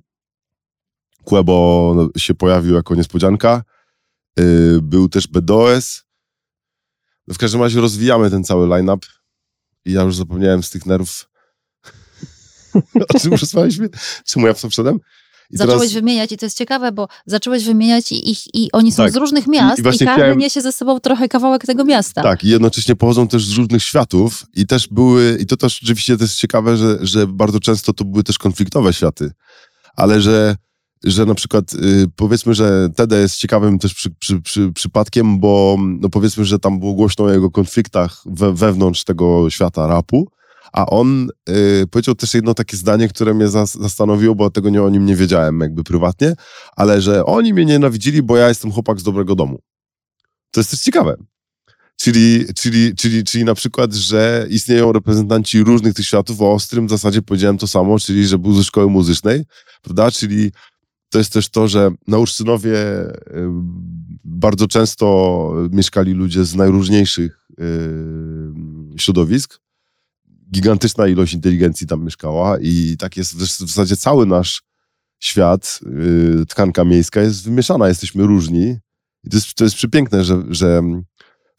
Quebo 1.24 1.94
się 2.16 2.34
pojawił 2.34 2.74
jako 2.74 2.94
niespodzianka. 2.94 3.62
Y, 4.40 4.78
był 4.82 5.08
też 5.08 5.26
BDOS, 5.26 6.04
w 7.32 7.38
każdym 7.38 7.62
razie 7.62 7.80
rozwijamy 7.80 8.30
ten 8.30 8.44
cały 8.44 8.68
line-up 8.68 9.06
i 9.84 9.92
ja 9.92 10.02
już 10.02 10.16
zapomniałem 10.16 10.62
z 10.62 10.70
tych 10.70 10.86
nerwów, 10.86 11.28
o 13.14 13.18
czym 13.18 13.32
rozmawialiśmy, 13.34 13.88
czemu 14.24 14.46
ja 14.46 14.54
wszedłem. 14.54 15.00
I 15.50 15.56
zacząłeś 15.56 15.80
teraz... 15.80 15.92
wymieniać 15.92 16.32
i 16.32 16.36
to 16.36 16.46
jest 16.46 16.58
ciekawe, 16.58 16.92
bo 16.92 17.08
zacząłeś 17.26 17.64
wymieniać 17.64 18.12
ich 18.12 18.54
i, 18.54 18.64
i 18.64 18.72
oni 18.72 18.92
są 18.92 19.02
tak. 19.02 19.12
z 19.12 19.16
różnych 19.16 19.46
miast 19.46 19.78
i, 19.78 19.80
i, 19.80 19.82
i 19.82 19.84
każdy 19.84 20.04
chciałem... 20.04 20.38
niesie 20.38 20.60
ze 20.60 20.72
sobą 20.72 21.00
trochę 21.00 21.28
kawałek 21.28 21.66
tego 21.66 21.84
miasta. 21.84 22.22
Tak, 22.22 22.44
i 22.44 22.48
jednocześnie 22.48 22.96
pochodzą 22.96 23.28
też 23.28 23.46
z 23.46 23.52
różnych 23.52 23.82
światów 23.82 24.46
i 24.54 24.66
też 24.66 24.88
były, 24.88 25.38
i 25.40 25.46
to 25.46 25.56
też 25.56 25.80
oczywiście 25.82 26.16
to 26.16 26.24
jest 26.24 26.36
ciekawe, 26.36 26.76
że, 26.76 26.98
że 27.00 27.26
bardzo 27.26 27.60
często 27.60 27.92
to 27.92 28.04
były 28.04 28.22
też 28.22 28.38
konfliktowe 28.38 28.92
światy, 28.92 29.32
ale 29.96 30.20
że 30.20 30.56
że 31.04 31.26
na 31.26 31.34
przykład 31.34 31.74
y, 31.74 32.06
powiedzmy, 32.16 32.54
że 32.54 32.88
Tede 32.96 33.20
jest 33.20 33.36
ciekawym 33.36 33.78
też 33.78 33.94
przy, 33.94 34.10
przy, 34.10 34.40
przy, 34.40 34.72
przypadkiem, 34.72 35.40
bo 35.40 35.76
no 35.80 36.08
powiedzmy, 36.08 36.44
że 36.44 36.58
tam 36.58 36.78
było 36.78 36.94
głośno 36.94 37.24
o 37.24 37.32
jego 37.32 37.50
konfliktach 37.50 38.22
we, 38.26 38.54
wewnątrz 38.54 39.04
tego 39.04 39.50
świata 39.50 39.86
rapu, 39.86 40.28
a 40.72 40.86
on 40.86 41.28
y, 41.48 41.86
powiedział 41.90 42.14
też 42.14 42.34
jedno 42.34 42.54
takie 42.54 42.76
zdanie, 42.76 43.08
które 43.08 43.34
mnie 43.34 43.48
zas 43.48 43.74
zastanowiło, 43.74 44.34
bo 44.34 44.50
tego 44.50 44.70
nie, 44.70 44.82
o 44.82 44.90
nim 44.90 45.06
nie 45.06 45.16
wiedziałem 45.16 45.60
jakby 45.60 45.84
prywatnie, 45.84 46.34
ale 46.76 47.00
że 47.00 47.24
oni 47.24 47.54
mnie 47.54 47.64
nienawidzili, 47.64 48.22
bo 48.22 48.36
ja 48.36 48.48
jestem 48.48 48.72
chłopak 48.72 49.00
z 49.00 49.02
dobrego 49.02 49.34
domu. 49.34 49.60
To 50.50 50.60
jest 50.60 50.70
też 50.70 50.80
ciekawe. 50.80 51.16
Czyli, 51.96 52.46
czyli, 52.54 52.94
czyli, 52.94 53.24
czyli 53.24 53.44
na 53.44 53.54
przykład, 53.54 53.94
że 53.94 54.46
istnieją 54.50 54.92
reprezentanci 54.92 55.64
różnych 55.64 55.94
tych 55.94 56.06
światów, 56.06 56.40
o 56.40 56.52
Ostrym 56.52 56.86
w 56.86 56.90
zasadzie 56.90 57.22
powiedziałem 57.22 57.58
to 57.58 57.66
samo, 57.66 57.98
czyli 57.98 58.26
że 58.26 58.38
był 58.38 58.54
ze 58.54 58.64
szkoły 58.64 58.90
muzycznej, 58.90 59.44
prawda? 59.82 60.10
Czyli 60.10 60.50
to 61.10 61.18
jest 61.18 61.32
też 61.32 61.48
to, 61.48 61.68
że 61.68 61.90
na 62.06 62.18
Urszynowie 62.18 62.78
bardzo 64.24 64.68
często 64.68 65.52
mieszkali 65.70 66.12
ludzie 66.12 66.44
z 66.44 66.54
najróżniejszych 66.54 67.48
środowisk. 68.96 69.60
Gigantyczna 70.52 71.06
ilość 71.06 71.34
inteligencji 71.34 71.86
tam 71.86 72.04
mieszkała 72.04 72.58
i 72.58 72.96
tak 72.98 73.16
jest 73.16 73.36
w 73.36 73.58
zasadzie 73.60 73.96
cały 73.96 74.26
nasz 74.26 74.62
świat, 75.20 75.80
y, 76.42 76.46
tkanka 76.46 76.84
miejska 76.84 77.20
jest 77.20 77.44
wymieszana, 77.44 77.88
jesteśmy 77.88 78.26
różni. 78.26 78.76
I 79.24 79.30
to 79.30 79.36
jest, 79.36 79.54
to 79.54 79.64
jest 79.64 79.76
przepiękne, 79.76 80.24
że, 80.24 80.42
że 80.48 80.82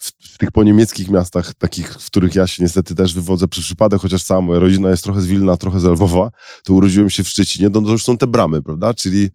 w, 0.01 0.37
tych 0.37 0.51
poniemieckich 0.51 1.09
miastach, 1.09 1.53
takich, 1.53 1.93
w 1.93 2.05
których 2.05 2.35
ja 2.35 2.47
się 2.47 2.63
niestety 2.63 2.95
też 2.95 3.13
wywodzę 3.13 3.47
przez 3.47 3.63
przypadek, 3.63 4.01
chociaż 4.01 4.23
cała 4.23 4.41
moja 4.41 4.59
rodzina 4.59 4.89
jest 4.89 5.03
trochę 5.03 5.21
z 5.21 5.25
Wilna, 5.25 5.57
trochę 5.57 5.79
z 5.79 5.83
Lwowa, 5.83 6.31
to 6.63 6.73
urodziłem 6.73 7.09
się 7.09 7.23
w 7.23 7.29
Szczecinie, 7.29 7.69
no 7.69 7.81
to 7.81 7.91
już 7.91 8.03
są 8.03 8.17
te 8.17 8.27
bramy, 8.27 8.61
prawda? 8.61 8.93
Czyli 8.93 9.29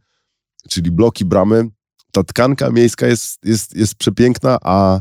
czyli 0.69 0.91
bloki, 0.91 1.25
bramy. 1.25 1.69
Ta 2.13 2.23
tkanka 2.25 2.71
miejska 2.71 3.07
jest, 3.07 3.39
jest, 3.45 3.77
jest 3.77 3.95
przepiękna, 3.95 4.59
a 4.63 5.01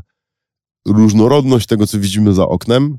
różnorodność 0.87 1.67
tego, 1.67 1.87
co 1.87 1.99
widzimy 1.99 2.33
za 2.33 2.47
oknem, 2.47 2.97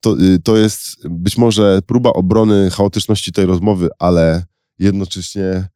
to, 0.00 0.20
y, 0.20 0.38
to 0.38 0.56
jest 0.56 1.08
być 1.08 1.38
może 1.38 1.80
próba 1.86 2.10
obrony 2.10 2.70
chaotyczności 2.70 3.32
tej 3.32 3.46
rozmowy, 3.46 3.88
ale 3.98 4.44
jednocześnie 4.78 5.68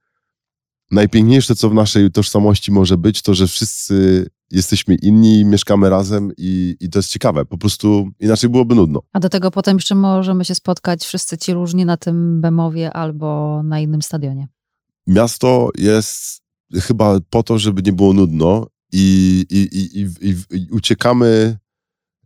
najpiękniejsze, 0.90 1.54
co 1.54 1.70
w 1.70 1.74
naszej 1.74 2.10
tożsamości 2.10 2.72
może 2.72 2.96
być, 2.96 3.22
to, 3.22 3.34
że 3.34 3.46
wszyscy 3.46 4.26
jesteśmy 4.50 4.94
inni, 4.94 5.44
mieszkamy 5.44 5.90
razem 5.90 6.32
i, 6.36 6.76
i 6.80 6.90
to 6.90 6.98
jest 6.98 7.08
ciekawe. 7.08 7.44
Po 7.44 7.58
prostu 7.58 8.10
inaczej 8.20 8.50
byłoby 8.50 8.74
nudno. 8.74 9.02
A 9.12 9.20
do 9.20 9.28
tego 9.28 9.50
potem 9.50 9.76
jeszcze 9.76 9.94
możemy 9.94 10.44
się 10.44 10.54
spotkać 10.54 11.04
wszyscy 11.04 11.38
ci 11.38 11.52
różni 11.52 11.84
na 11.84 11.96
tym 11.96 12.40
Bemowie 12.40 12.92
albo 12.92 13.62
na 13.62 13.80
innym 13.80 14.02
stadionie. 14.02 14.48
Miasto 15.06 15.70
jest 15.78 16.42
chyba 16.74 17.18
po 17.30 17.42
to, 17.42 17.58
żeby 17.58 17.82
nie 17.82 17.92
było 17.92 18.12
nudno 18.12 18.66
i, 18.92 19.44
i, 19.50 19.68
i, 20.50 20.70
uciekamy 20.70 21.58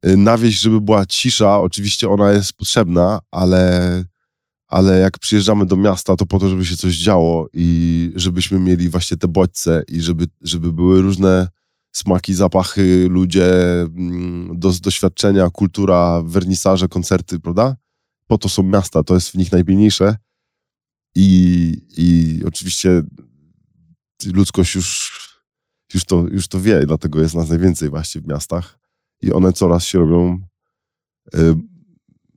na 0.02 0.38
wieś, 0.38 0.60
żeby 0.60 0.80
była 0.80 1.06
cisza. 1.06 1.60
Oczywiście 1.60 2.10
ona 2.10 2.32
jest 2.32 2.52
potrzebna, 2.52 3.18
ale 3.30 4.04
ale 4.70 4.98
jak 4.98 5.18
przyjeżdżamy 5.18 5.66
do 5.66 5.76
miasta, 5.76 6.16
to 6.16 6.26
po 6.26 6.38
to, 6.38 6.48
żeby 6.48 6.66
się 6.66 6.76
coś 6.76 6.96
działo 6.96 7.48
i 7.52 8.12
żebyśmy 8.16 8.58
mieli 8.60 8.88
właśnie 8.88 9.16
te 9.16 9.28
bodźce 9.28 9.82
i 9.88 10.00
żeby, 10.00 10.26
żeby 10.40 10.72
były 10.72 11.02
różne 11.02 11.48
smaki, 11.92 12.34
zapachy, 12.34 13.06
ludzie, 13.10 13.52
mm, 13.82 14.58
do, 14.58 14.72
doświadczenia, 14.82 15.50
kultura, 15.50 16.22
wernisaże, 16.24 16.88
koncerty, 16.88 17.40
prawda? 17.40 17.76
Po 18.26 18.38
to 18.38 18.48
są 18.48 18.62
miasta, 18.62 19.02
to 19.02 19.14
jest 19.14 19.30
w 19.30 19.34
nich 19.34 19.52
najpiękniejsze 19.52 20.16
i, 21.14 21.72
i 21.96 22.40
oczywiście 22.46 23.02
ludzkość 24.26 24.74
już, 24.74 25.20
już, 25.94 26.04
to, 26.04 26.26
już 26.30 26.48
to 26.48 26.60
wie, 26.60 26.86
dlatego 26.86 27.20
jest 27.20 27.34
nas 27.34 27.48
najwięcej 27.48 27.90
właśnie 27.90 28.20
w 28.20 28.26
miastach 28.26 28.78
i 29.22 29.32
one 29.32 29.52
coraz 29.52 29.84
się 29.84 29.98
robią 29.98 30.40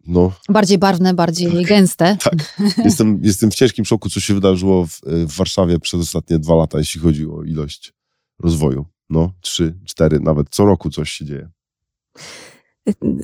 no. 0.07 0.31
Bardziej 0.49 0.77
barwne, 0.77 1.13
bardziej 1.13 1.51
tak, 1.51 1.65
gęste. 1.65 2.17
Tak. 2.23 2.59
Jestem, 2.77 3.19
jestem 3.23 3.51
w 3.51 3.55
ciężkim 3.55 3.85
szoku, 3.85 4.09
co 4.09 4.19
się 4.19 4.33
wydarzyło 4.33 4.87
w, 4.87 5.01
w 5.05 5.35
Warszawie 5.35 5.79
przez 5.79 6.01
ostatnie 6.01 6.39
dwa 6.39 6.55
lata, 6.55 6.77
jeśli 6.77 7.01
chodzi 7.01 7.25
o 7.25 7.43
ilość 7.43 7.93
rozwoju. 8.39 8.85
No, 9.09 9.31
trzy, 9.41 9.75
cztery, 9.85 10.19
nawet 10.19 10.47
co 10.49 10.65
roku 10.65 10.89
coś 10.89 11.11
się 11.11 11.25
dzieje. 11.25 11.49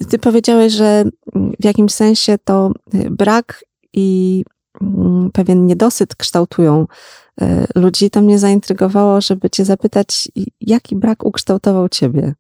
Ty 0.10 0.20
powiedziałeś, 0.20 0.74
że 0.74 1.06
w 1.60 1.66
jakimś 1.66 1.94
sensie 1.94 2.38
to 2.44 2.72
brak 3.12 3.66
i 3.94 4.44
mm, 4.82 5.32
pewien 5.32 5.66
niedosyt 5.66 6.16
kształtują 6.16 6.88
e, 7.42 7.66
ludzi. 7.76 8.10
To 8.10 8.22
mnie 8.22 8.40
zaintrygowało, 8.40 9.22
żeby 9.22 9.50
cię 9.50 9.66
zapytać, 9.66 10.28
jaki 10.62 10.96
brak 10.96 11.26
ukształtował 11.26 11.90
ciebie? 11.90 12.34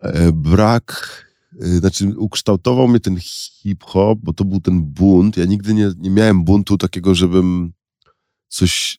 E, 0.00 0.32
brak 0.32 1.22
Y, 1.60 1.78
znaczy 1.78 2.18
ukształtował 2.18 2.88
mnie 2.88 3.00
ten 3.00 3.16
hip-hop, 3.20 4.18
bo 4.22 4.32
to 4.32 4.44
był 4.44 4.60
ten 4.60 4.82
bunt. 4.82 5.36
Ja 5.36 5.44
nigdy 5.44 5.74
nie, 5.74 5.92
nie 5.98 6.10
miałem 6.10 6.44
buntu 6.44 6.78
takiego, 6.78 7.14
żebym 7.14 7.72
coś 8.48 8.98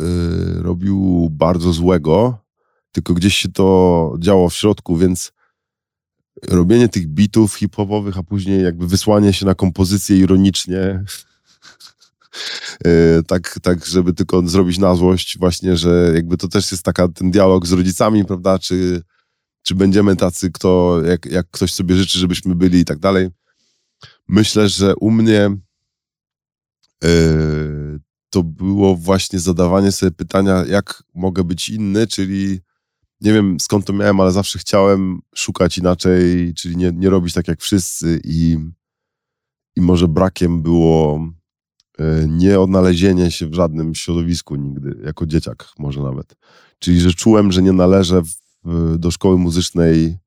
y, 0.00 0.62
robił 0.62 1.28
bardzo 1.30 1.72
złego, 1.72 2.38
tylko 2.96 3.14
gdzieś 3.14 3.36
się 3.36 3.48
to 3.52 4.16
działo 4.18 4.48
w 4.48 4.54
środku, 4.54 4.96
więc 4.96 5.32
robienie 6.48 6.88
tych 6.88 7.06
bitów 7.06 7.54
hip-hopowych, 7.54 8.18
a 8.18 8.22
później 8.22 8.62
jakby 8.62 8.86
wysłanie 8.86 9.32
się 9.32 9.46
na 9.46 9.54
kompozycję 9.54 10.18
ironicznie, 10.18 11.04
y, 12.86 13.22
tak, 13.30 13.58
tak, 13.62 13.86
żeby 13.86 14.12
tylko 14.12 14.48
zrobić 14.48 14.78
na 14.78 14.94
złość 14.94 15.38
właśnie, 15.38 15.76
że 15.76 16.12
jakby 16.14 16.36
to 16.36 16.48
też 16.48 16.72
jest 16.72 16.82
taka 16.82 17.08
ten 17.08 17.30
dialog 17.30 17.66
z 17.66 17.72
rodzicami, 17.72 18.24
prawda, 18.24 18.58
czy 18.58 19.02
czy 19.62 19.74
będziemy 19.74 20.16
tacy, 20.16 20.50
kto, 20.50 21.02
jak, 21.04 21.26
jak 21.26 21.50
ktoś 21.50 21.72
sobie 21.72 21.96
życzy, 21.96 22.18
żebyśmy 22.18 22.54
byli 22.54 22.78
i 22.78 22.84
tak 22.84 22.98
dalej. 22.98 23.28
Myślę, 24.28 24.68
że 24.68 24.96
u 24.96 25.10
mnie 25.10 25.50
yy, 27.02 28.00
to 28.30 28.42
było 28.42 28.96
właśnie 28.96 29.38
zadawanie 29.38 29.92
sobie 29.92 30.12
pytania, 30.12 30.64
jak 30.68 31.02
mogę 31.14 31.44
być 31.44 31.68
inny, 31.68 32.06
czyli 32.06 32.60
nie 33.20 33.32
wiem 33.32 33.56
skąd 33.60 33.84
to 33.86 33.92
miałem, 33.92 34.20
ale 34.20 34.32
zawsze 34.32 34.58
chciałem 34.58 35.20
szukać 35.34 35.78
inaczej, 35.78 36.54
czyli 36.54 36.76
nie, 36.76 36.92
nie 36.94 37.10
robić 37.10 37.34
tak 37.34 37.48
jak 37.48 37.60
wszyscy 37.60 38.20
i, 38.24 38.56
i 39.76 39.80
może 39.80 40.08
brakiem 40.08 40.62
było 40.62 41.20
yy, 41.98 42.26
nie 42.28 42.60
odnalezienie 42.60 43.30
się 43.30 43.46
w 43.46 43.54
żadnym 43.54 43.94
środowisku 43.94 44.56
nigdy, 44.56 45.00
jako 45.04 45.26
dzieciak 45.26 45.68
może 45.78 46.02
nawet. 46.02 46.36
Czyli, 46.78 47.00
że 47.00 47.12
czułem, 47.12 47.52
że 47.52 47.62
nie 47.62 47.72
należę 47.72 48.22
w 48.22 48.46
do 48.98 49.10
szkoły 49.10 49.38
muzycznej, 49.38 50.18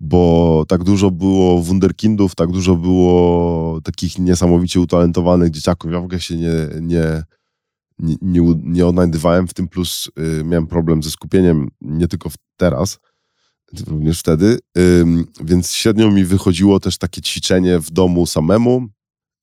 bo 0.00 0.64
tak 0.68 0.84
dużo 0.84 1.10
było 1.10 1.62
wunderkindów, 1.62 2.34
tak 2.34 2.50
dużo 2.50 2.76
było 2.76 3.80
takich 3.80 4.18
niesamowicie 4.18 4.80
utalentowanych 4.80 5.50
dzieciaków. 5.50 5.92
Ja 5.92 6.00
w 6.00 6.04
ogóle 6.04 6.20
się 6.20 6.36
nie, 6.36 6.54
nie, 6.80 7.22
nie, 7.98 8.54
nie, 8.62 8.86
odnajdywałem 8.86 9.48
w 9.48 9.54
tym, 9.54 9.68
plus 9.68 10.10
y, 10.40 10.44
miałem 10.44 10.66
problem 10.66 11.02
ze 11.02 11.10
skupieniem 11.10 11.68
nie 11.80 12.08
tylko 12.08 12.30
teraz, 12.56 12.98
również 13.86 14.20
wtedy, 14.20 14.58
y, 14.78 15.04
więc 15.40 15.72
średnio 15.72 16.10
mi 16.10 16.24
wychodziło 16.24 16.80
też 16.80 16.98
takie 16.98 17.20
ćwiczenie 17.20 17.78
w 17.78 17.90
domu 17.90 18.26
samemu, 18.26 18.88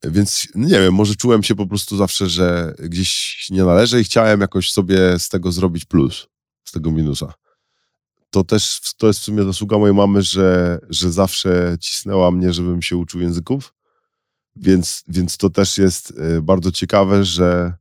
więc 0.03 0.47
nie 0.55 0.79
wiem, 0.79 0.93
może 0.93 1.15
czułem 1.15 1.43
się 1.43 1.55
po 1.55 1.67
prostu 1.67 1.97
zawsze, 1.97 2.29
że 2.29 2.75
gdzieś 2.79 3.45
nie 3.51 3.63
należy 3.63 4.01
i 4.01 4.03
chciałem 4.03 4.41
jakoś 4.41 4.71
sobie 4.71 5.19
z 5.19 5.29
tego 5.29 5.51
zrobić 5.51 5.85
plus, 5.85 6.27
z 6.63 6.71
tego 6.71 6.91
minusa 6.91 7.33
to 8.35 8.43
też 8.43 8.79
to 8.97 9.07
jest 9.07 9.19
w 9.19 9.23
sumie 9.23 9.43
zasługa 9.43 9.77
mojej 9.77 9.95
mamy, 9.95 10.21
że, 10.21 10.79
że 10.89 11.11
zawsze 11.11 11.77
cisnęła 11.79 12.31
mnie, 12.31 12.53
żebym 12.53 12.81
się 12.81 12.97
uczył 12.97 13.21
języków. 13.21 13.73
Więc, 14.55 15.03
więc 15.07 15.37
to 15.37 15.49
też 15.49 15.77
jest 15.77 16.13
e, 16.17 16.41
bardzo 16.41 16.71
ciekawe, 16.71 17.25
że 17.25 17.73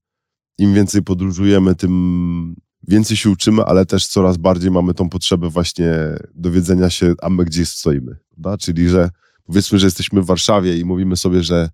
im 0.59 0.75
więcej 0.75 1.03
podróżujemy, 1.03 1.75
tym 1.75 2.55
więcej 2.89 3.17
się 3.17 3.31
uczymy, 3.31 3.65
ale 3.65 3.87
też 3.87 4.07
coraz 4.07 4.37
bardziej 4.37 4.71
mamy 4.71 4.95
tą 4.95 5.09
potrzebę 5.09 5.49
właśnie 5.49 5.93
dowiedzenia 6.35 6.91
się, 6.91 7.15
a 7.23 7.31
my 7.31 7.45
gdzie 7.45 7.67
stoimy. 7.67 8.17
Prawda? 8.31 8.59
Czyli, 8.59 8.89
że 8.89 9.11
powiedzmy, 9.45 9.79
że 9.79 9.87
jesteśmy 9.87 10.23
w 10.23 10.27
Warszawie 10.27 10.79
i 10.79 10.85
mówimy 10.85 11.17
sobie, 11.17 11.43
że 11.43 11.71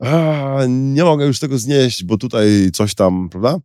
a, 0.00 0.60
nie 0.68 1.04
mogę 1.04 1.26
już 1.26 1.38
tego 1.38 1.58
znieść, 1.58 2.04
bo 2.04 2.18
tutaj 2.18 2.70
coś 2.72 2.94
tam, 2.94 3.28
prawda? 3.28 3.58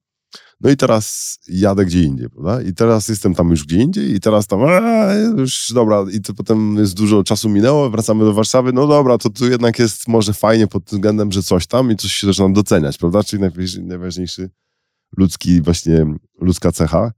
No 0.64 0.70
i 0.70 0.78
teraz 0.78 1.38
jadę 1.48 1.86
gdzie 1.86 2.04
indziej, 2.04 2.30
prawda? 2.30 2.62
I 2.62 2.74
teraz 2.74 3.08
jestem 3.08 3.36
tam 3.36 3.50
już 3.50 3.64
gdzie 3.64 3.78
indziej 3.78 4.16
i 4.16 4.20
teraz 4.20 4.48
tam, 4.48 4.60
a, 4.64 5.14
już 5.38 5.72
dobra, 5.74 6.06
i 6.12 6.22
to 6.22 6.34
potem 6.34 6.76
jest 6.76 6.94
dużo 6.94 7.24
czasu 7.24 7.50
minęło, 7.50 7.90
wracamy 7.90 8.26
do 8.26 8.34
Warszawy, 8.34 8.74
no 8.74 8.88
dobra, 8.88 9.18
to 9.18 9.30
tu 9.30 9.50
jednak 9.50 9.80
jest 9.80 10.08
może 10.08 10.34
fajnie 10.34 10.68
pod 10.68 10.86
tym 10.86 10.98
względem, 10.98 11.32
że 11.32 11.44
coś 11.44 11.68
tam 11.68 11.92
i 11.92 11.96
coś 11.96 12.12
się 12.12 12.28
zaczyna 12.28 12.50
doceniać, 12.50 12.98
prawda? 12.98 13.24
Czyli 13.24 13.44
najważniejszy 13.82 14.50
ludzki, 15.18 15.62
właśnie 15.62 16.06
ludzka 16.42 16.72
cecha. 16.72 17.12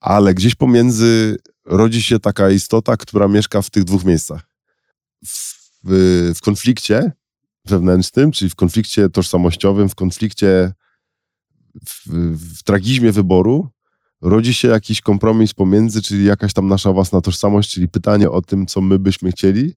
Ale 0.00 0.34
gdzieś 0.34 0.54
pomiędzy 0.54 1.36
rodzi 1.64 2.02
się 2.02 2.18
taka 2.18 2.50
istota, 2.50 2.96
która 2.96 3.28
mieszka 3.28 3.62
w 3.62 3.70
tych 3.70 3.84
dwóch 3.84 4.04
miejscach. 4.04 4.42
W, 5.26 6.34
w 6.34 6.40
konflikcie 6.40 7.12
wewnętrznym, 7.64 8.32
czyli 8.32 8.50
w 8.50 8.54
konflikcie 8.54 9.08
tożsamościowym, 9.08 9.88
w 9.88 9.94
konflikcie 9.94 10.72
w, 11.86 12.06
w 12.58 12.62
tragizmie 12.62 13.12
wyboru 13.12 13.68
rodzi 14.20 14.54
się 14.54 14.68
jakiś 14.68 15.00
kompromis 15.00 15.54
pomiędzy, 15.54 16.02
czyli 16.02 16.24
jakaś 16.24 16.52
tam 16.52 16.68
nasza 16.68 16.92
własna 16.92 17.20
tożsamość, 17.20 17.70
czyli 17.70 17.88
pytanie 17.88 18.30
o 18.30 18.42
tym, 18.42 18.66
co 18.66 18.80
my 18.80 18.98
byśmy 18.98 19.32
chcieli 19.32 19.74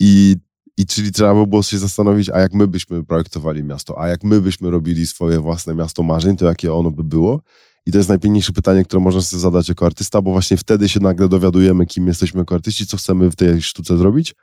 i, 0.00 0.36
i 0.76 0.86
czyli 0.86 1.12
trzeba 1.12 1.34
by 1.34 1.46
było 1.46 1.62
się 1.62 1.78
zastanowić, 1.78 2.30
a 2.30 2.40
jak 2.40 2.54
my 2.54 2.68
byśmy 2.68 3.04
projektowali 3.04 3.64
miasto, 3.64 4.00
a 4.00 4.08
jak 4.08 4.24
my 4.24 4.40
byśmy 4.40 4.70
robili 4.70 5.06
swoje 5.06 5.40
własne 5.40 5.74
miasto 5.74 6.02
marzeń, 6.02 6.36
to 6.36 6.46
jakie 6.46 6.74
ono 6.74 6.90
by 6.90 7.04
było. 7.04 7.40
I 7.86 7.92
to 7.92 7.98
jest 7.98 8.08
najpiękniejsze 8.08 8.52
pytanie, 8.52 8.84
które 8.84 9.02
można 9.02 9.20
sobie 9.20 9.40
zadać 9.40 9.68
jako 9.68 9.86
artysta, 9.86 10.22
bo 10.22 10.30
właśnie 10.30 10.56
wtedy 10.56 10.88
się 10.88 11.00
nagle 11.00 11.28
dowiadujemy, 11.28 11.86
kim 11.86 12.06
jesteśmy 12.06 12.40
jako 12.40 12.54
artyści, 12.54 12.86
co 12.86 12.96
chcemy 12.96 13.30
w 13.30 13.36
tej 13.36 13.62
sztuce 13.62 13.96
zrobić 13.98 14.34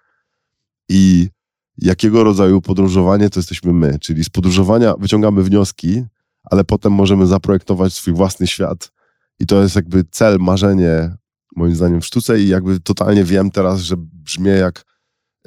i 0.89 1.29
jakiego 1.77 2.23
rodzaju 2.23 2.61
podróżowanie 2.61 3.29
to 3.29 3.39
jesteśmy 3.39 3.73
my. 3.73 3.99
Czyli 3.99 4.23
z 4.23 4.29
podróżowania 4.29 4.93
wyciągamy 4.99 5.43
wnioski, 5.43 6.03
ale 6.51 6.63
potem 6.63 6.93
możemy 6.93 7.27
zaprojektować 7.27 7.93
swój 7.93 8.13
własny 8.13 8.47
świat. 8.47 8.91
I 9.39 9.45
to 9.45 9.61
jest 9.61 9.75
jakby 9.75 10.03
cel, 10.11 10.37
marzenie, 10.39 11.15
moim 11.55 11.75
zdaniem, 11.75 12.01
w 12.01 12.05
sztuce. 12.05 12.39
I 12.39 12.47
jakby 12.47 12.79
totalnie 12.79 13.23
wiem 13.23 13.51
teraz, 13.51 13.79
że 13.79 13.95
brzmi 13.97 14.49
jak 14.49 14.83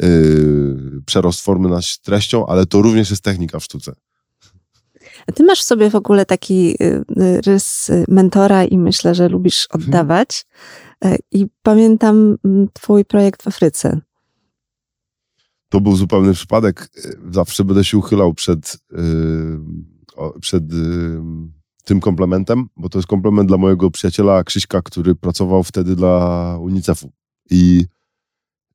yy, 0.00 1.02
przerost 1.06 1.40
formy 1.40 1.68
nad 1.68 1.98
treścią, 2.02 2.46
ale 2.46 2.66
to 2.66 2.82
również 2.82 3.10
jest 3.10 3.22
technika 3.22 3.60
w 3.60 3.64
sztuce. 3.64 3.92
A 5.26 5.32
ty 5.32 5.44
masz 5.44 5.60
w 5.60 5.64
sobie 5.64 5.90
w 5.90 5.94
ogóle 5.94 6.26
taki 6.26 6.76
y, 6.82 7.04
y, 7.22 7.40
rys 7.40 7.90
mentora 8.08 8.64
i 8.64 8.78
myślę, 8.78 9.14
że 9.14 9.28
lubisz 9.28 9.68
mhm. 9.72 9.84
oddawać. 9.84 10.46
E, 11.04 11.16
I 11.32 11.46
pamiętam 11.62 12.36
mm, 12.44 12.68
twój 12.72 13.04
projekt 13.04 13.42
w 13.42 13.48
Afryce. 13.48 14.00
To 15.68 15.80
był 15.80 15.96
zupełny 15.96 16.32
przypadek. 16.34 16.88
Zawsze 17.30 17.64
będę 17.64 17.84
się 17.84 17.98
uchylał 17.98 18.34
przed 18.34 18.78
yy, 18.92 18.98
przed 20.40 20.64
tym 21.84 22.00
komplementem, 22.00 22.66
bo 22.76 22.88
to 22.88 22.98
jest 22.98 23.08
komplement 23.08 23.48
dla 23.48 23.56
mojego 23.56 23.90
przyjaciela 23.90 24.44
Krzyśka, 24.44 24.82
który 24.82 25.14
pracował 25.14 25.62
wtedy 25.62 25.96
dla 25.96 26.58
UNICEF-u. 26.60 27.12
I 27.50 27.84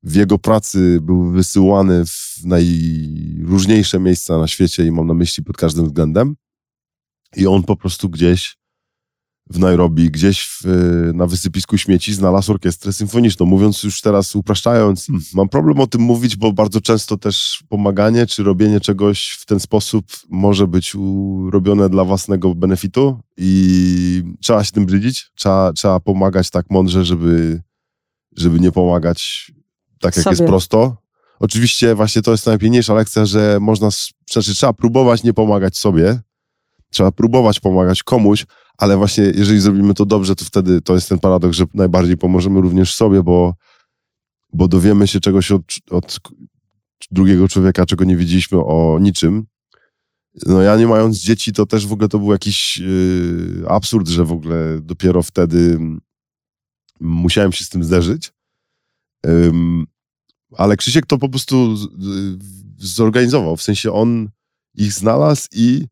w 0.02 0.14
jego 0.14 0.38
pracy 0.38 0.98
był 1.02 1.30
wysyłany 1.30 2.04
w 2.06 2.36
najróżniejsze 2.44 4.00
miejsca 4.00 4.38
na 4.38 4.46
świecie 4.46 4.86
i 4.86 4.90
mam 4.90 5.06
na 5.06 5.14
myśli 5.14 5.44
pod 5.44 5.56
każdym 5.56 5.84
względem. 5.84 6.36
I 7.36 7.46
on 7.46 7.62
po 7.62 7.76
prostu 7.76 8.08
gdzieś 8.08 8.59
w 9.50 9.58
Nairobi, 9.58 10.10
gdzieś 10.10 10.42
w, 10.42 10.64
na 11.14 11.26
wysypisku 11.26 11.78
śmieci 11.78 12.14
znalazł 12.14 12.52
orkiestrę 12.52 12.92
symfoniczną. 12.92 13.46
Mówiąc 13.46 13.82
już 13.82 14.00
teraz, 14.00 14.36
upraszczając, 14.36 15.06
hmm. 15.06 15.24
mam 15.34 15.48
problem 15.48 15.80
o 15.80 15.86
tym 15.86 16.00
mówić, 16.00 16.36
bo 16.36 16.52
bardzo 16.52 16.80
często 16.80 17.16
też 17.16 17.64
pomaganie 17.68 18.26
czy 18.26 18.42
robienie 18.42 18.80
czegoś 18.80 19.28
w 19.40 19.46
ten 19.46 19.60
sposób 19.60 20.04
może 20.28 20.66
być 20.66 20.96
robione 21.52 21.88
dla 21.88 22.04
własnego 22.04 22.54
benefitu 22.54 23.20
i 23.36 24.22
trzeba 24.40 24.64
się 24.64 24.72
tym 24.72 24.86
brzydzić. 24.86 25.30
Trzeba, 25.34 25.72
trzeba 25.72 26.00
pomagać 26.00 26.50
tak 26.50 26.70
mądrze, 26.70 27.04
żeby, 27.04 27.62
żeby 28.36 28.60
nie 28.60 28.72
pomagać 28.72 29.52
tak 30.00 30.16
jak 30.16 30.24
Sobie. 30.24 30.34
jest 30.34 30.44
prosto. 30.46 30.96
Oczywiście 31.40 31.94
właśnie 31.94 32.22
to 32.22 32.30
jest 32.30 32.46
najpiękniejsza 32.46 32.94
lekcja, 32.94 33.24
że 33.26 33.58
można, 33.60 33.88
znaczy 34.30 34.54
trzeba 34.54 34.72
próbować 34.72 35.22
nie 35.22 35.32
pomagać 35.32 35.76
sobie, 35.76 36.20
trzeba 36.90 37.12
próbować 37.12 37.60
pomagać 37.60 38.02
komuś, 38.02 38.46
ale 38.78 38.96
właśnie 38.96 39.24
jeżeli 39.24 39.60
zrobimy 39.60 39.94
to 39.94 40.06
dobrze, 40.06 40.36
to 40.36 40.44
wtedy 40.44 40.80
to 40.80 40.94
jest 40.94 41.08
ten 41.08 41.18
paradoks, 41.18 41.56
że 41.56 41.64
najbardziej 41.74 42.16
pomożemy 42.16 42.60
również 42.60 42.94
sobie, 42.94 43.22
bo, 43.22 43.54
bo 44.52 44.68
dowiemy 44.68 45.06
się 45.06 45.20
czegoś 45.20 45.52
od, 45.52 45.62
od 45.90 46.20
drugiego 47.10 47.48
człowieka, 47.48 47.86
czego 47.86 48.04
nie 48.04 48.16
wiedzieliśmy 48.16 48.58
o 48.58 48.98
niczym. 49.00 49.46
No 50.46 50.62
ja 50.62 50.76
nie 50.76 50.86
mając 50.86 51.18
dzieci, 51.18 51.52
to 51.52 51.66
też 51.66 51.86
w 51.86 51.92
ogóle 51.92 52.08
to 52.08 52.18
był 52.18 52.32
jakiś 52.32 52.76
yy, 52.76 53.64
absurd, 53.68 54.08
że 54.08 54.24
w 54.24 54.32
ogóle 54.32 54.80
dopiero 54.80 55.22
wtedy 55.22 55.78
musiałem 57.00 57.52
się 57.52 57.64
z 57.64 57.68
tym 57.68 57.84
zderzyć. 57.84 58.32
Yy, 59.26 59.52
ale 60.56 60.76
Krzysiek 60.76 61.06
to 61.06 61.18
po 61.18 61.28
prostu 61.28 61.76
zorganizował, 62.78 63.56
w 63.56 63.62
sensie 63.62 63.92
on 63.92 64.28
ich 64.74 64.92
znalazł 64.92 65.48
i 65.52 65.86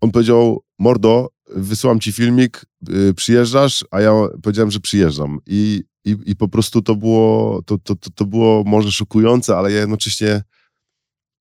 on 0.00 0.10
powiedział, 0.10 0.62
mordo, 0.78 1.28
wysyłam 1.56 2.00
ci 2.00 2.12
filmik, 2.12 2.66
yy, 2.88 3.14
przyjeżdżasz, 3.14 3.84
a 3.90 4.00
ja 4.00 4.12
powiedziałem, 4.42 4.70
że 4.70 4.80
przyjeżdżam. 4.80 5.38
I, 5.46 5.84
i, 6.04 6.16
i 6.26 6.36
po 6.36 6.48
prostu 6.48 6.82
to 6.82 6.94
było, 6.94 7.62
to, 7.66 7.78
to, 7.78 7.96
to, 7.96 8.10
to 8.10 8.24
było 8.24 8.64
może 8.66 8.92
szokujące, 8.92 9.56
ale 9.56 9.72
ja 9.72 9.80
jednocześnie 9.80 10.42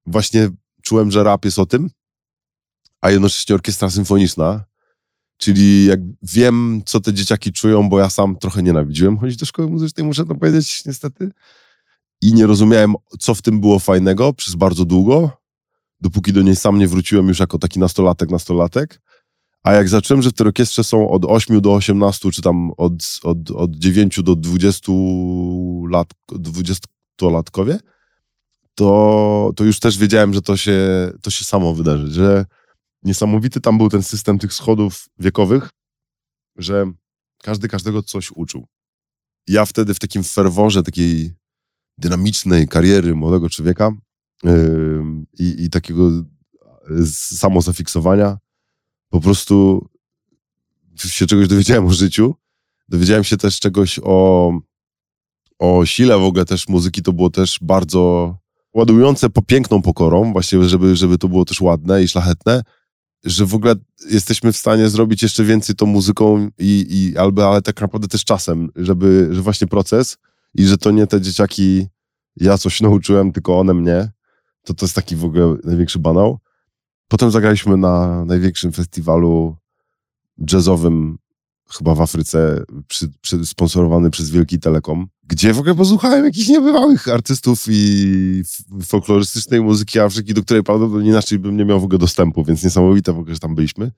właśnie 0.06 0.50
czułem, 0.82 1.12
że 1.12 1.24
rap 1.24 1.46
jest 1.46 1.60
o 1.60 1.66
tym, 1.66 1.90
a 3.02 3.12
jednocześnie 3.12 3.56
orkiestra 3.56 3.90
symfoniczna, 3.90 4.66
czyli 5.38 5.86
jak 5.86 6.00
wiem, 6.24 6.82
co 6.86 7.00
te 7.00 7.14
dzieciaki 7.14 7.52
czują, 7.54 7.90
bo 7.90 8.00
ja 8.00 8.10
sam 8.10 8.36
trochę 8.36 8.64
nienawidziłem 8.64 9.18
chodzić 9.18 9.38
do 9.38 9.46
szkoły 9.46 9.70
muzycznej, 9.70 10.06
muszę 10.06 10.26
to 10.26 10.36
powiedzieć 10.36 10.86
niestety, 10.86 11.32
i 12.22 12.34
nie 12.34 12.48
rozumiałem, 12.48 12.96
co 13.20 13.36
w 13.36 13.42
tym 13.42 13.60
było 13.62 13.80
fajnego 13.80 14.34
przez 14.34 14.56
bardzo 14.56 14.86
długo, 14.86 15.32
dopóki 16.02 16.34
do 16.34 16.42
niej 16.42 16.56
sam 16.56 16.80
nie 16.80 16.88
wróciłem 16.88 17.28
już 17.28 17.40
jako 17.40 17.60
taki 17.60 17.80
nastolatek, 17.80 18.30
nastolatek. 18.30 19.02
A 19.64 19.72
jak 19.72 19.90
zacząłem, 19.90 20.22
że 20.22 20.30
w 20.30 20.34
tej 20.34 20.48
orkiestrze 20.48 20.84
są 20.84 21.10
od 21.10 21.26
8 21.26 21.62
do 21.62 21.74
18, 21.74 22.32
czy 22.32 22.42
tam 22.42 22.72
od, 22.78 22.94
od, 23.24 23.52
od 23.52 23.76
9 23.76 24.24
do 24.24 24.36
20 24.36 24.92
lat, 25.90 26.08
20-latkowie, 26.32 27.80
to, 28.76 29.52
to 29.56 29.64
już 29.64 29.80
też 29.80 29.98
wiedziałem, 29.98 30.34
że 30.34 30.42
to 30.42 30.58
się, 30.58 30.80
to 31.22 31.30
się 31.30 31.46
samo 31.46 31.74
wydarzy, 31.74 32.08
że 32.08 32.46
niesamowity 33.04 33.62
tam 33.62 33.78
był 33.78 33.90
ten 33.90 34.04
system 34.04 34.40
tych 34.40 34.54
schodów 34.54 35.06
wiekowych, 35.20 35.70
że 36.58 36.92
każdy 37.44 37.68
każdego 37.68 38.04
coś 38.04 38.32
uczył. 38.32 38.68
Ja 39.48 39.66
wtedy 39.66 39.94
w 39.94 40.00
takim 40.00 40.24
ferworze 40.24 40.84
takiej 40.84 41.34
dynamicznej 41.98 42.68
kariery 42.68 43.16
młodego 43.16 43.50
człowieka 43.50 43.92
i, 45.40 45.64
i 45.64 45.70
takiego 45.70 46.12
samozafiksowania 47.06 48.38
po 49.10 49.22
prostu 49.22 49.90
się 50.98 51.26
czegoś 51.26 51.48
dowiedziałem 51.48 51.86
o 51.86 51.94
życiu. 51.94 52.36
Dowiedziałem 52.90 53.24
się 53.24 53.38
też 53.38 53.60
czegoś 53.60 54.00
o, 54.04 54.52
o 55.60 55.86
sile 55.86 56.18
w 56.18 56.24
ogóle 56.24 56.46
też 56.46 56.68
muzyki. 56.68 57.02
To 57.02 57.14
było 57.14 57.30
też 57.30 57.60
bardzo 57.62 58.36
ładujące 58.74 59.30
po 59.30 59.42
piękną 59.42 59.82
pokorą, 59.82 60.34
właśnie 60.34 60.64
żeby, 60.64 60.96
żeby 60.96 61.18
to 61.18 61.28
było 61.28 61.46
też 61.46 61.62
ładne 61.62 62.04
i 62.04 62.08
szlachetne, 62.08 62.64
że 63.24 63.46
w 63.46 63.56
ogóle 63.56 63.76
jesteśmy 64.10 64.52
w 64.52 64.58
stanie 64.58 64.90
zrobić 64.90 65.24
jeszcze 65.24 65.44
więcej 65.44 65.76
tą 65.76 65.86
muzyką 65.86 66.50
i, 66.60 66.86
i 66.90 67.18
albo, 67.18 67.50
ale 67.52 67.62
tak 67.62 67.82
naprawdę 67.82 68.08
też 68.08 68.26
czasem, 68.26 68.70
żeby, 68.76 69.30
że 69.32 69.42
właśnie 69.42 69.68
proces 69.68 70.18
i 70.54 70.66
że 70.66 70.78
to 70.78 70.92
nie 70.92 71.08
te 71.08 71.22
dzieciaki, 71.22 71.88
ja 72.36 72.58
coś 72.58 72.82
nauczyłem, 72.82 73.32
tylko 73.32 73.60
one 73.60 73.74
mnie, 73.74 74.12
to 74.68 74.74
to 74.74 74.86
jest 74.86 74.96
taki 74.96 75.16
w 75.16 75.26
ogóle 75.26 75.56
największy 75.64 76.00
banał. 76.00 76.40
Potem 77.08 77.32
zagraliśmy 77.32 77.78
na 77.78 78.26
największym 78.26 78.72
festiwalu 78.72 79.56
jazzowym 80.52 81.18
chyba 81.78 81.96
w 81.96 82.02
Afryce, 82.02 82.64
przy, 82.88 83.12
przy, 83.22 83.46
sponsorowany 83.46 84.10
przez 84.10 84.30
Wielki 84.30 84.60
Telekom, 84.60 85.08
gdzie 85.24 85.54
w 85.54 85.60
ogóle 85.60 85.76
posłuchałem 85.76 86.26
jakichś 86.26 86.48
niebywałych 86.48 87.08
artystów 87.08 87.66
i 87.70 88.44
folklorystycznej 88.86 89.62
muzyki 89.62 90.00
Afryki, 90.00 90.34
do 90.34 90.44
której 90.44 90.64
prawdopodobnie 90.64 91.10
inaczej 91.10 91.40
bym 91.40 91.58
nie 91.58 91.66
miał 91.66 91.80
w 91.80 91.84
ogóle 91.84 92.00
dostępu, 92.00 92.44
więc 92.44 92.64
niesamowite 92.64 93.14
w 93.14 93.20
ogóle, 93.20 93.34
że 93.34 93.40
tam 93.40 93.56
byliśmy. 93.56 93.92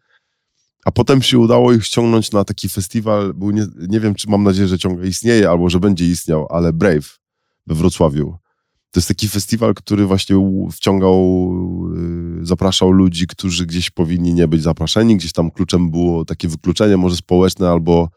A 0.85 0.91
potem 0.91 1.21
się 1.21 1.39
udało 1.39 1.73
ich 1.73 1.85
ściągnąć 1.85 2.31
na 2.31 2.43
taki 2.43 2.69
festiwal, 2.69 3.33
był 3.33 3.51
nie, 3.51 3.67
nie 3.87 3.99
wiem, 3.99 4.15
czy 4.15 4.29
mam 4.29 4.43
nadzieję, 4.43 4.67
że 4.67 4.79
ciągle 4.79 5.07
istnieje, 5.07 5.49
albo 5.49 5.69
że 5.69 5.79
będzie 5.79 6.05
istniał, 6.05 6.47
ale 6.49 6.73
Brave 6.73 7.19
we 7.67 7.75
Wrocławiu. 7.75 8.37
To 8.91 8.99
jest 8.99 9.07
taki 9.07 9.27
festiwal, 9.27 9.73
który 9.73 10.05
właśnie 10.05 10.35
wciągał, 10.71 11.49
y, 12.41 12.45
zapraszał 12.45 12.91
ludzi, 12.91 13.27
którzy 13.27 13.65
gdzieś 13.65 13.89
powinni 13.89 14.33
nie 14.33 14.47
być 14.47 14.61
zapraszeni. 14.63 15.17
Gdzieś 15.17 15.33
tam 15.33 15.51
kluczem 15.51 15.91
było 15.91 16.25
takie 16.25 16.47
wykluczenie, 16.47 16.97
może 16.97 17.15
społeczne, 17.15 17.69
albo, 17.69 18.09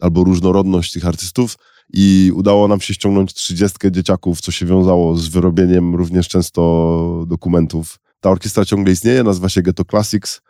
albo 0.00 0.24
różnorodność 0.24 0.92
tych 0.92 1.06
artystów. 1.06 1.56
I 1.92 2.32
udało 2.34 2.68
nam 2.68 2.80
się 2.80 2.94
ściągnąć 2.94 3.34
trzydziestkę 3.34 3.92
dzieciaków, 3.92 4.40
co 4.40 4.52
się 4.52 4.66
wiązało 4.66 5.16
z 5.16 5.28
wyrobieniem 5.28 5.94
również 5.94 6.28
często 6.28 7.24
dokumentów. 7.26 7.98
Ta 8.20 8.30
orkiestra 8.30 8.64
ciągle 8.64 8.92
istnieje, 8.92 9.22
nazywa 9.22 9.48
się 9.48 9.62
Ghetto 9.62 9.84
Classics. 9.84 10.40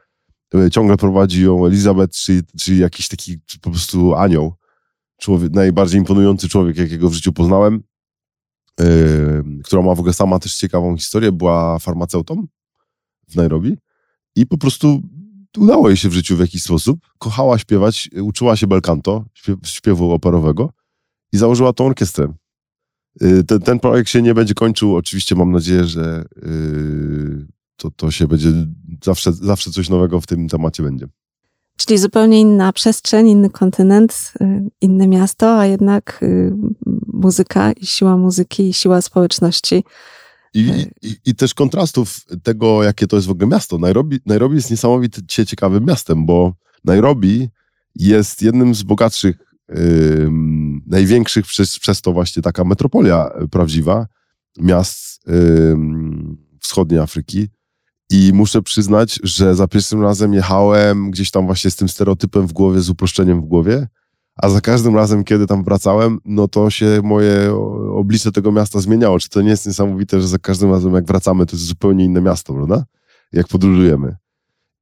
Y, 0.54 0.70
ciągle 0.70 0.96
prowadzi 0.96 1.42
ją 1.42 1.66
Elizabeth, 1.66 2.14
czyli, 2.14 2.40
czyli 2.60 2.78
jakiś 2.78 3.08
taki 3.08 3.36
po 3.60 3.70
prostu 3.70 4.14
anioł. 4.14 4.54
Człowiek, 5.20 5.52
najbardziej 5.52 5.98
imponujący 5.98 6.48
człowiek, 6.48 6.76
jakiego 6.76 7.10
w 7.10 7.14
życiu 7.14 7.32
poznałem 7.32 7.82
yy, 8.80 9.44
która 9.64 9.82
ma 9.82 9.94
w 9.94 9.98
ogóle 9.98 10.14
sama 10.14 10.38
też 10.38 10.56
ciekawą 10.56 10.96
historię, 10.96 11.32
była 11.32 11.78
farmaceutą 11.78 12.46
w 13.28 13.36
Nairobi 13.36 13.76
i 14.36 14.46
po 14.46 14.58
prostu 14.58 15.02
udało 15.58 15.88
jej 15.88 15.96
się 15.96 16.08
w 16.08 16.12
życiu 16.12 16.36
w 16.36 16.40
jakiś 16.40 16.62
sposób. 16.62 17.06
Kochała 17.18 17.58
śpiewać, 17.58 18.10
uczyła 18.22 18.56
się 18.56 18.66
belcanto, 18.66 19.24
śpiewu 19.64 20.12
operowego 20.12 20.72
i 21.32 21.36
założyła 21.36 21.72
tą 21.72 21.86
orkiestrę. 21.86 22.32
Yy, 23.20 23.44
ten, 23.44 23.60
ten, 23.60 23.80
projekt 23.80 24.10
się 24.10 24.22
nie 24.22 24.34
będzie 24.34 24.54
kończył. 24.54 24.96
Oczywiście 24.96 25.34
mam 25.34 25.52
nadzieję, 25.52 25.84
że 25.84 26.24
yy, 26.42 27.46
to, 27.76 27.90
to 27.90 28.10
się 28.10 28.28
będzie 28.28 28.52
zawsze, 29.04 29.32
zawsze 29.32 29.70
coś 29.70 29.88
nowego 29.88 30.20
w 30.20 30.26
tym 30.26 30.48
temacie 30.48 30.82
będzie. 30.82 31.06
Czyli 31.76 31.98
zupełnie 31.98 32.40
inna 32.40 32.72
przestrzeń, 32.72 33.28
inny 33.28 33.50
kontynent, 33.50 34.32
y, 34.40 34.62
inne 34.80 35.08
miasto, 35.08 35.58
a 35.58 35.66
jednak 35.66 36.18
y, 36.22 36.52
muzyka 37.12 37.72
i 37.72 37.86
siła 37.86 38.16
muzyki 38.16 38.68
i 38.68 38.72
siła 38.72 39.02
społeczności. 39.02 39.84
I, 40.54 40.70
y, 40.70 40.90
i, 41.02 41.16
I, 41.24 41.34
też 41.34 41.54
kontrastów 41.54 42.20
tego, 42.42 42.82
jakie 42.82 43.06
to 43.06 43.16
jest 43.16 43.28
w 43.28 43.30
ogóle 43.30 43.46
miasto. 43.46 43.78
Nairobi, 43.78 44.20
Nairobi 44.26 44.56
jest 44.56 44.70
niesamowicie 44.70 45.46
ciekawym 45.46 45.84
miastem, 45.84 46.26
bo 46.26 46.54
Nairobi 46.84 47.48
jest 47.94 48.42
jednym 48.42 48.74
z 48.74 48.82
bogatszych, 48.82 49.36
yy, 49.68 50.30
największych 50.86 51.46
przez, 51.46 51.78
przez 51.78 52.00
to 52.00 52.12
właśnie 52.12 52.42
taka 52.42 52.64
metropolia 52.64 53.30
prawdziwa 53.50 54.06
miast 54.58 55.26
yy, 55.26 55.76
wschodniej 56.60 57.00
Afryki. 57.00 57.48
I 58.10 58.30
muszę 58.34 58.62
przyznać, 58.62 59.20
że 59.22 59.54
za 59.54 59.68
pierwszym 59.68 60.02
razem 60.02 60.34
jechałem 60.34 61.10
gdzieś 61.10 61.30
tam 61.30 61.46
właśnie 61.46 61.70
z 61.70 61.76
tym 61.76 61.88
stereotypem 61.88 62.46
w 62.46 62.52
głowie, 62.52 62.80
z 62.80 62.90
uproszczeniem 62.90 63.40
w 63.40 63.44
głowie, 63.44 63.88
a 64.36 64.48
za 64.48 64.60
każdym 64.60 64.96
razem, 64.96 65.24
kiedy 65.24 65.46
tam 65.46 65.64
wracałem, 65.64 66.18
no 66.24 66.48
to 66.48 66.70
się 66.70 67.00
moje 67.04 67.54
oblicze 67.94 68.32
tego 68.32 68.52
miasta 68.52 68.80
zmieniało. 68.80 69.18
Czy 69.18 69.28
to 69.28 69.42
nie 69.42 69.48
jest 69.48 69.66
niesamowite, 69.66 70.20
że 70.20 70.28
za 70.28 70.38
każdym 70.38 70.70
razem, 70.70 70.94
jak 70.94 71.06
wracamy, 71.06 71.46
to 71.46 71.56
jest 71.56 71.66
zupełnie 71.66 72.04
inne 72.04 72.20
miasto, 72.20 72.54
prawda? 72.54 72.84
Jak 73.32 73.48
podróżujemy. 73.48 74.16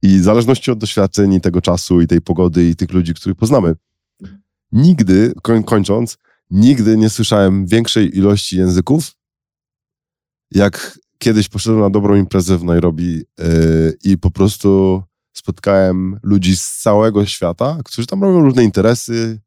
I 0.02 0.18
w 0.18 0.22
zależności 0.22 0.70
od 0.70 0.78
doświadczeń 0.78 1.34
i 1.34 1.40
tego 1.40 1.60
czasu 1.60 2.00
i 2.00 2.06
tej 2.06 2.20
pogody 2.20 2.68
i 2.68 2.76
tych 2.76 2.92
ludzi, 2.92 3.14
których 3.14 3.38
poznamy, 3.38 3.74
nigdy, 4.72 5.32
kończąc, 5.64 6.18
nigdy 6.50 6.96
nie 6.96 7.10
słyszałem 7.10 7.66
większej 7.66 8.18
ilości 8.18 8.56
języków, 8.56 9.12
jak 10.50 10.98
kiedyś 11.18 11.48
poszedłem 11.48 11.80
na 11.80 11.90
dobrą 11.90 12.14
imprezę 12.14 12.58
w 12.58 12.64
Nairobi 12.64 13.14
yy, 13.38 13.96
i 14.04 14.18
po 14.18 14.30
prostu 14.30 15.02
spotkałem 15.32 16.18
ludzi 16.22 16.56
z 16.56 16.78
całego 16.82 17.26
świata, 17.26 17.78
którzy 17.84 18.06
tam 18.06 18.22
robią 18.22 18.40
różne 18.40 18.64
interesy, 18.64 19.40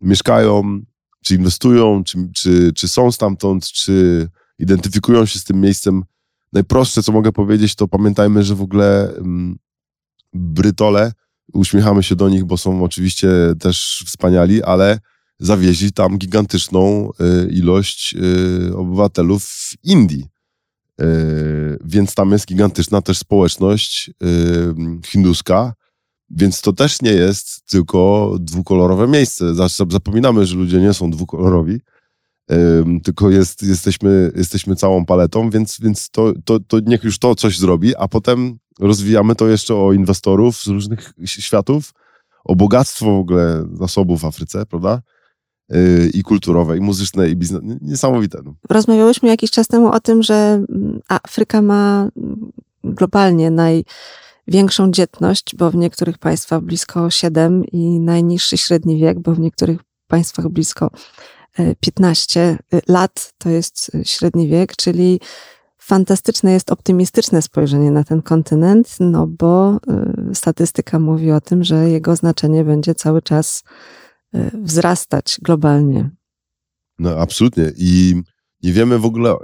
mieszkają, 0.00 0.80
czy 1.24 1.34
inwestują, 1.34 2.04
czy, 2.04 2.28
czy, 2.34 2.72
czy 2.72 2.88
są 2.88 3.12
stamtąd, 3.12 3.66
czy 3.66 4.28
identyfikują 4.58 5.26
się 5.26 5.38
z 5.38 5.44
tym 5.44 5.60
miejscem. 5.60 6.02
Najprostsze, 6.52 7.02
co 7.02 7.12
mogę 7.12 7.32
powiedzieć, 7.32 7.74
to 7.74 7.88
pamiętajmy, 7.88 8.42
że 8.42 8.54
w 8.54 8.62
ogóle 8.62 9.14
mm, 9.16 9.56
Brytole, 10.32 11.12
uśmiechamy 11.52 12.02
się 12.02 12.16
do 12.16 12.28
nich, 12.28 12.44
bo 12.44 12.56
są 12.56 12.84
oczywiście 12.84 13.28
też 13.60 14.04
wspaniali, 14.06 14.62
ale 14.62 14.98
zawieźli 15.38 15.92
tam 15.92 16.18
gigantyczną 16.18 17.10
y, 17.10 17.50
ilość 17.50 18.14
y, 18.14 18.76
obywatelów 18.76 19.70
Indii. 19.82 20.26
Y, 21.00 21.78
więc 21.84 22.14
tam 22.14 22.32
jest 22.32 22.46
gigantyczna 22.46 23.02
też 23.02 23.18
społeczność 23.18 24.10
hinduska, 25.06 25.74
więc 26.30 26.60
to 26.60 26.72
też 26.72 27.02
nie 27.02 27.12
jest 27.12 27.66
tylko 27.66 28.32
dwukolorowe 28.40 29.08
miejsce. 29.08 29.44
Zapominamy, 29.88 30.46
że 30.46 30.56
ludzie 30.56 30.80
nie 30.80 30.94
są 30.94 31.10
dwukolorowi, 31.10 31.80
tylko 33.04 33.30
jest, 33.30 33.62
jesteśmy, 33.62 34.32
jesteśmy 34.36 34.76
całą 34.76 35.04
paletą, 35.04 35.50
więc, 35.50 35.80
więc 35.80 36.10
to, 36.10 36.32
to, 36.44 36.60
to 36.60 36.80
niech 36.80 37.04
już 37.04 37.18
to 37.18 37.34
coś 37.34 37.58
zrobi, 37.58 37.96
a 37.96 38.08
potem 38.08 38.58
rozwijamy 38.80 39.34
to 39.34 39.48
jeszcze 39.48 39.74
o 39.74 39.92
inwestorów 39.92 40.56
z 40.56 40.66
różnych 40.66 41.12
światów, 41.24 41.92
o 42.44 42.56
bogactwo 42.56 43.06
w 43.06 43.20
ogóle 43.20 43.64
zasobów 43.72 44.20
w 44.20 44.24
Afryce, 44.24 44.66
prawda? 44.66 45.02
I 46.14 46.22
kulturowe, 46.22 46.76
i 46.76 46.80
muzyczne, 46.80 47.28
i 47.28 47.36
biznes. 47.36 47.62
Niesamowite. 47.80 48.38
No. 48.44 48.54
Rozmawiałyśmy 48.68 49.28
jakiś 49.28 49.50
czas 49.50 49.66
temu 49.66 49.88
o 49.88 50.00
tym, 50.00 50.22
że 50.22 50.34
mm, 50.34 51.00
Afryka 51.08 51.62
ma 51.62 52.08
globalnie 52.84 53.50
największą 53.50 54.90
dzietność, 54.90 55.56
bo 55.56 55.70
w 55.70 55.74
niektórych 55.74 56.18
państwach 56.18 56.60
blisko 56.60 57.10
7 57.10 57.64
i 57.64 58.00
najniższy 58.00 58.58
średni 58.58 58.98
wiek, 58.98 59.20
bo 59.20 59.34
w 59.34 59.40
niektórych 59.40 59.80
państwach 60.08 60.48
blisko 60.48 60.90
15 61.80 62.40
e, 62.40 62.80
lat 62.88 63.32
to 63.38 63.48
jest 63.48 63.90
średni 64.04 64.48
wiek, 64.48 64.76
czyli 64.76 65.20
fantastyczne 65.78 66.52
jest 66.52 66.72
optymistyczne 66.72 67.42
spojrzenie 67.42 67.90
na 67.90 68.04
ten 68.04 68.22
kontynent, 68.22 68.96
no 69.00 69.26
bo 69.26 69.78
statystyka 70.34 70.98
mówi 70.98 71.32
o 71.32 71.40
tym, 71.40 71.64
że 71.64 71.90
jego 71.90 72.16
znaczenie 72.16 72.64
będzie 72.64 72.94
cały 72.94 73.22
czas 73.22 73.64
wzrastać 74.52 75.38
globalnie. 75.42 76.10
No 76.98 77.10
absolutnie. 77.10 77.72
I 77.76 78.22
nie 78.62 78.72
wiemy 78.72 78.98
w 78.98 79.04
ogóle 79.04 79.34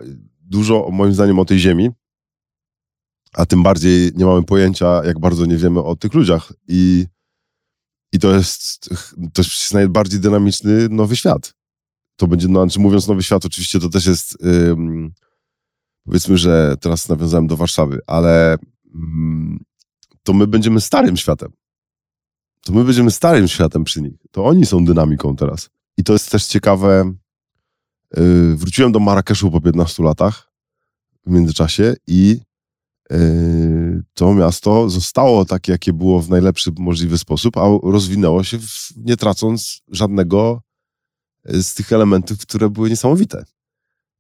dużo, 0.41 0.89
moim 0.93 1.15
zdaniem, 1.15 1.39
o 1.39 1.45
tej 1.45 1.59
ziemi, 1.59 1.91
a 3.33 3.47
tym 3.47 3.63
bardziej 3.63 4.13
nie 4.15 4.25
mamy 4.25 4.43
pojęcia, 4.43 5.05
jak 5.05 5.19
bardzo 5.21 5.47
nie 5.47 5.57
wiemy 5.57 5.83
o 5.83 5.97
tych 5.97 6.15
ludziach. 6.15 6.53
I, 6.69 7.07
i 8.13 8.19
to, 8.19 8.35
jest, 8.35 8.89
to 9.33 9.43
jest 9.43 9.75
najbardziej 9.75 10.21
dynamiczny 10.21 10.89
nowy 10.89 11.17
świat. 11.17 11.55
To 12.17 12.27
będzie, 12.27 12.49
no, 12.49 12.63
znaczy 12.63 12.81
mówiąc 12.81 13.09
nowy 13.09 13.23
świat, 13.23 13.45
oczywiście 13.45 13.81
to 13.81 13.89
też 13.89 14.07
jest 14.07 14.39
powiedzmy, 16.05 16.39
że 16.39 16.77
teraz 16.81 17.09
nawiązałem 17.09 17.47
do 17.47 17.57
Warszawy, 17.57 18.01
ale 18.07 18.57
mm, 18.95 19.65
to 20.23 20.33
my 20.33 20.47
będziemy 20.47 20.81
starym 20.81 21.17
światem. 21.17 21.53
To 22.69 22.75
my 22.75 22.85
będziemy 22.85 23.11
starym 23.11 23.49
światem 23.49 23.85
przy 23.85 24.03
nich. 24.03 24.15
To 24.31 24.45
oni 24.45 24.67
są 24.67 24.85
dynamiką 24.85 25.37
teraz. 25.37 25.71
I 25.97 26.05
to 26.05 26.13
jest 26.13 26.31
też 26.31 26.47
ciekawe. 26.47 27.13
Yy, 28.17 28.57
wróciłem 28.57 28.93
do 28.93 29.01
Marrakeszu 29.01 29.51
po 29.51 29.61
15 29.61 30.03
latach 30.03 30.53
w 31.27 31.31
międzyczasie 31.31 31.95
i 32.07 32.41
yy, 33.11 34.03
to 34.15 34.35
miasto 34.35 34.91
zostało 34.91 35.45
takie, 35.45 35.73
jakie 35.73 35.93
było 35.93 36.21
w 36.21 36.31
najlepszy 36.31 36.71
możliwy 36.79 37.19
sposób, 37.19 37.57
a 37.57 37.63
rozwinęło 37.83 38.45
się 38.45 38.59
w, 38.59 38.93
nie 38.97 39.17
tracąc 39.17 39.83
żadnego 39.89 40.63
y, 41.51 41.63
z 41.63 41.75
tych 41.75 41.93
elementów, 41.93 42.39
które 42.39 42.71
były 42.71 42.91
niesamowite. 42.91 43.45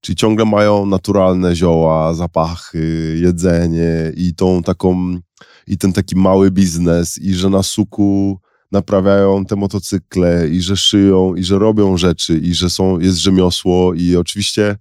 Czyli 0.00 0.16
ciągle 0.16 0.44
mają 0.44 0.86
naturalne 0.86 1.56
zioła, 1.56 2.14
zapachy, 2.14 3.16
jedzenie 3.22 4.12
i 4.16 4.34
tą 4.34 4.62
taką, 4.62 5.20
i 5.68 5.78
ten 5.78 5.92
taki 5.92 6.16
mały 6.16 6.50
biznes, 6.50 7.18
i 7.18 7.34
że 7.34 7.50
na 7.50 7.62
suku 7.62 8.40
naprawiają 8.72 9.44
te 9.44 9.56
motocykle, 9.56 10.48
i 10.48 10.60
że 10.60 10.76
szyją, 10.76 11.34
i 11.34 11.44
że 11.44 11.58
robią 11.58 11.96
rzeczy, 11.96 12.38
i 12.38 12.54
że 12.54 12.70
są, 12.70 12.98
jest 13.00 13.18
rzemiosło, 13.18 13.94
i 13.94 14.16
oczywiście 14.16 14.76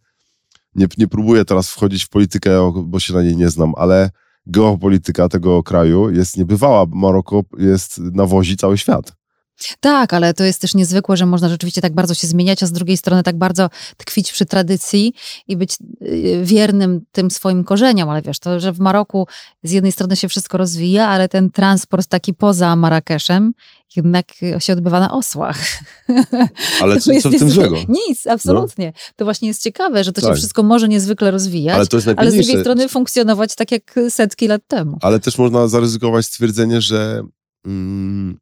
nie, 0.76 0.88
nie 0.98 1.08
próbuję 1.08 1.46
teraz 1.46 1.70
wchodzić 1.70 2.06
w 2.06 2.10
politykę, 2.10 2.72
bo 2.84 3.00
się 3.00 3.14
na 3.14 3.24
niej 3.24 3.36
nie 3.36 3.50
znam, 3.50 3.74
ale 3.78 4.10
geopolityka 4.46 5.30
tego 5.30 5.64
kraju 5.64 6.10
jest 6.10 6.38
niebywała. 6.38 6.86
Maroko 6.90 7.44
jest, 7.58 7.98
nawozi 7.98 8.58
cały 8.58 8.78
świat. 8.78 9.16
Tak, 9.80 10.14
ale 10.14 10.34
to 10.34 10.43
jest 10.43 10.62
też 10.62 10.76
niezwykłe, 10.76 11.18
że 11.18 11.26
można 11.26 11.49
rzeczywiście 11.49 11.82
tak 11.82 11.93
bardzo 11.93 12.14
się 12.14 12.28
zmieniać, 12.28 12.64
a 12.64 12.66
z 12.66 12.72
drugiej 12.72 12.97
strony 12.97 13.24
tak 13.24 13.38
bardzo 13.38 13.70
tkwić 13.97 14.32
przy 14.32 14.45
tradycji 14.45 15.14
i 15.47 15.58
być 15.58 15.78
y, 16.01 16.41
wiernym 16.43 17.01
tym 17.12 17.32
swoim 17.32 17.64
korzeniom. 17.64 18.10
Ale 18.10 18.22
wiesz, 18.22 18.39
to, 18.39 18.60
że 18.60 18.74
w 18.74 18.80
Maroku 18.80 19.28
z 19.64 19.72
jednej 19.72 19.91
strony 19.91 20.16
się 20.16 20.30
wszystko 20.30 20.58
rozwija, 20.58 21.08
ale 21.08 21.30
ten 21.30 21.49
transport 21.49 22.08
taki 22.08 22.34
poza 22.34 22.76
Marrakeszem 22.76 23.53
jednak 23.95 24.28
się 24.60 24.74
odbywa 24.74 24.99
na 24.99 25.12
osłach. 25.12 25.58
Ale 26.82 27.01
co, 27.01 27.12
co 27.22 27.30
w 27.30 27.39
tym 27.39 27.49
złego? 27.49 27.78
Nic, 27.89 28.28
absolutnie. 28.28 28.86
No. 28.86 29.14
To 29.16 29.26
właśnie 29.26 29.47
jest 29.47 29.64
ciekawe, 29.64 30.03
że 30.03 30.14
to 30.14 30.22
tak. 30.22 30.30
się 30.30 30.36
wszystko 30.36 30.64
może 30.64 30.88
niezwykle 30.88 31.32
rozwijać, 31.32 31.76
ale, 31.76 31.88
to 31.88 31.97
jest 31.97 32.08
ale 32.18 32.32
z 32.32 32.34
drugiej 32.34 32.62
strony 32.62 32.89
funkcjonować 32.89 33.55
tak 33.55 33.72
jak 33.72 33.95
setki 34.10 34.47
lat 34.47 34.62
temu. 34.68 34.97
Ale 35.01 35.20
też 35.20 35.38
można 35.38 35.68
zaryzykować 35.68 36.26
stwierdzenie, 36.26 36.82
że 36.82 37.22
mm, 37.66 38.39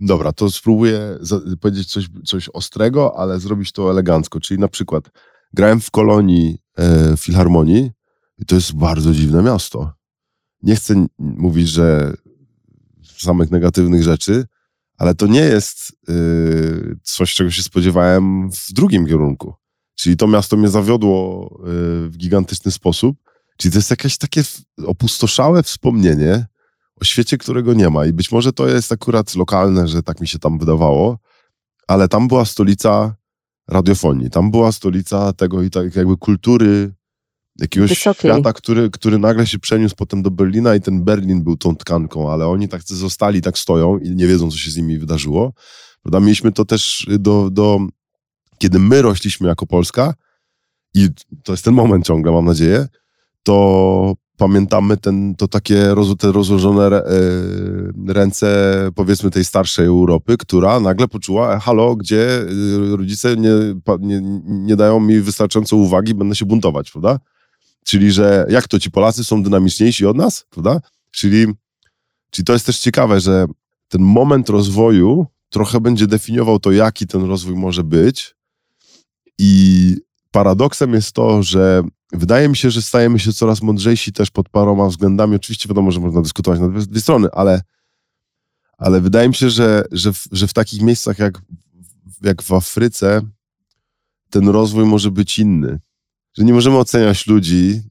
dobra, 0.00 0.32
to 0.32 0.50
spróbuję 0.50 1.18
powiedzieć 1.60 1.92
coś, 1.92 2.08
coś 2.24 2.48
ostrego, 2.48 3.18
ale 3.18 3.40
zrobić 3.40 3.72
to 3.72 3.90
elegancko. 3.90 4.40
Czyli 4.40 4.60
na 4.60 4.68
przykład 4.68 5.10
grałem 5.52 5.80
w 5.80 5.90
kolonii 5.90 6.58
e, 6.78 7.16
Filharmonii 7.16 7.90
i 8.38 8.44
to 8.44 8.54
jest 8.54 8.74
bardzo 8.74 9.12
dziwne 9.12 9.42
miasto. 9.42 9.92
Nie 10.62 10.76
chcę 10.76 11.06
mówić, 11.18 11.68
że 11.68 12.14
samych 13.02 13.50
negatywnych 13.50 14.02
rzeczy, 14.02 14.44
ale 14.98 15.14
to 15.14 15.26
nie 15.26 15.40
jest 15.40 15.92
y, 16.08 16.98
coś, 17.02 17.34
czego 17.34 17.50
się 17.50 17.62
spodziewałem 17.62 18.50
w 18.52 18.72
drugim 18.72 19.06
kierunku. 19.06 19.54
Czyli 19.94 20.16
to 20.16 20.26
miasto 20.26 20.56
mnie 20.56 20.68
zawiodło 20.68 21.46
y, 21.60 22.08
w 22.08 22.16
gigantyczny 22.16 22.72
sposób. 22.72 23.16
Czyli 23.56 23.72
to 23.72 23.78
jest 23.78 23.90
jakieś 23.90 24.18
takie 24.18 24.42
opustoszałe 24.86 25.62
wspomnienie, 25.62 26.46
o 27.00 27.04
świecie, 27.04 27.38
którego 27.38 27.74
nie 27.74 27.90
ma. 27.90 28.06
I 28.06 28.12
być 28.12 28.32
może 28.32 28.52
to 28.52 28.68
jest 28.68 28.92
akurat 28.92 29.34
lokalne, 29.34 29.88
że 29.88 30.02
tak 30.02 30.20
mi 30.20 30.28
się 30.28 30.38
tam 30.38 30.58
wydawało, 30.58 31.18
ale 31.88 32.08
tam 32.08 32.28
była 32.28 32.44
stolica 32.44 33.16
radiofonii, 33.68 34.30
tam 34.30 34.50
była 34.50 34.72
stolica 34.72 35.32
tego 35.32 35.62
i 35.62 35.70
tak 35.70 35.96
jakby 35.96 36.16
kultury 36.16 36.94
jakiegoś 37.58 37.90
Wysokiej. 37.90 38.30
świata, 38.30 38.52
który, 38.52 38.90
który 38.90 39.18
nagle 39.18 39.46
się 39.46 39.58
przeniósł 39.58 39.94
potem 39.96 40.22
do 40.22 40.30
Berlina 40.30 40.74
i 40.74 40.80
ten 40.80 41.04
Berlin 41.04 41.44
był 41.44 41.56
tą 41.56 41.76
tkanką, 41.76 42.32
ale 42.32 42.46
oni 42.46 42.68
tak 42.68 42.82
zostali, 42.82 43.42
tak 43.42 43.58
stoją 43.58 43.98
i 43.98 44.10
nie 44.10 44.26
wiedzą, 44.26 44.50
co 44.50 44.56
się 44.56 44.70
z 44.70 44.76
nimi 44.76 44.98
wydarzyło. 44.98 45.52
Prawda? 46.02 46.20
Mieliśmy 46.20 46.52
to 46.52 46.64
też 46.64 47.06
do, 47.18 47.50
do 47.50 47.80
kiedy 48.58 48.78
my 48.78 49.02
rośliśmy 49.02 49.48
jako 49.48 49.66
Polska 49.66 50.14
i 50.94 51.08
to 51.44 51.52
jest 51.52 51.64
ten 51.64 51.74
moment 51.74 52.06
ciągle, 52.06 52.32
mam 52.32 52.44
nadzieję, 52.44 52.88
to 53.42 54.14
pamiętamy 54.36 54.96
ten, 54.96 55.34
to 55.34 55.48
takie 55.48 55.94
roz, 55.94 56.16
te 56.18 56.32
rozłożone 56.32 56.86
e, 56.86 57.02
ręce, 58.08 58.90
powiedzmy, 58.94 59.30
tej 59.30 59.44
starszej 59.44 59.86
Europy, 59.86 60.36
która 60.36 60.80
nagle 60.80 61.08
poczuła, 61.08 61.56
e, 61.56 61.60
halo, 61.60 61.96
gdzie 61.96 62.40
e, 62.40 62.96
rodzice 62.96 63.36
nie, 63.36 63.50
nie, 64.00 64.20
nie 64.46 64.76
dają 64.76 65.00
mi 65.00 65.20
wystarczająco 65.20 65.76
uwagi, 65.76 66.14
będę 66.14 66.34
się 66.34 66.44
buntować, 66.44 66.90
prawda? 66.90 67.18
Czyli, 67.84 68.12
że 68.12 68.46
jak 68.48 68.68
to, 68.68 68.78
ci 68.78 68.90
Polacy 68.90 69.24
są 69.24 69.42
dynamiczniejsi 69.42 70.06
od 70.06 70.16
nas, 70.16 70.46
prawda? 70.50 70.80
Czyli, 71.10 71.46
czyli 72.30 72.46
to 72.46 72.52
jest 72.52 72.66
też 72.66 72.78
ciekawe, 72.78 73.20
że 73.20 73.46
ten 73.88 74.02
moment 74.02 74.48
rozwoju 74.48 75.26
trochę 75.48 75.80
będzie 75.80 76.06
definiował 76.06 76.58
to, 76.58 76.72
jaki 76.72 77.06
ten 77.06 77.24
rozwój 77.24 77.54
może 77.54 77.84
być 77.84 78.36
i 79.38 79.96
paradoksem 80.36 80.94
jest 80.94 81.12
to, 81.12 81.42
że 81.42 81.82
wydaje 82.12 82.48
mi 82.48 82.56
się, 82.56 82.70
że 82.70 82.82
stajemy 82.82 83.18
się 83.18 83.32
coraz 83.32 83.62
mądrzejsi 83.62 84.12
też 84.12 84.30
pod 84.30 84.48
paroma 84.48 84.88
względami. 84.88 85.36
Oczywiście 85.36 85.68
wiadomo, 85.68 85.90
że 85.90 86.00
można 86.00 86.22
dyskutować 86.22 86.60
na 86.60 86.68
dwie, 86.68 86.80
dwie 86.80 87.00
strony, 87.00 87.28
ale, 87.32 87.62
ale 88.78 89.00
wydaje 89.00 89.28
mi 89.28 89.34
się, 89.34 89.50
że, 89.50 89.84
że, 89.92 90.12
w, 90.12 90.24
że 90.32 90.48
w 90.48 90.52
takich 90.52 90.82
miejscach 90.82 91.18
jak, 91.18 91.42
jak 92.22 92.42
w 92.42 92.52
Afryce 92.52 93.20
ten 94.30 94.48
rozwój 94.48 94.84
może 94.84 95.10
być 95.10 95.38
inny. 95.38 95.78
Że 96.34 96.44
nie 96.44 96.52
możemy 96.52 96.78
oceniać 96.78 97.26
ludzi 97.26 97.82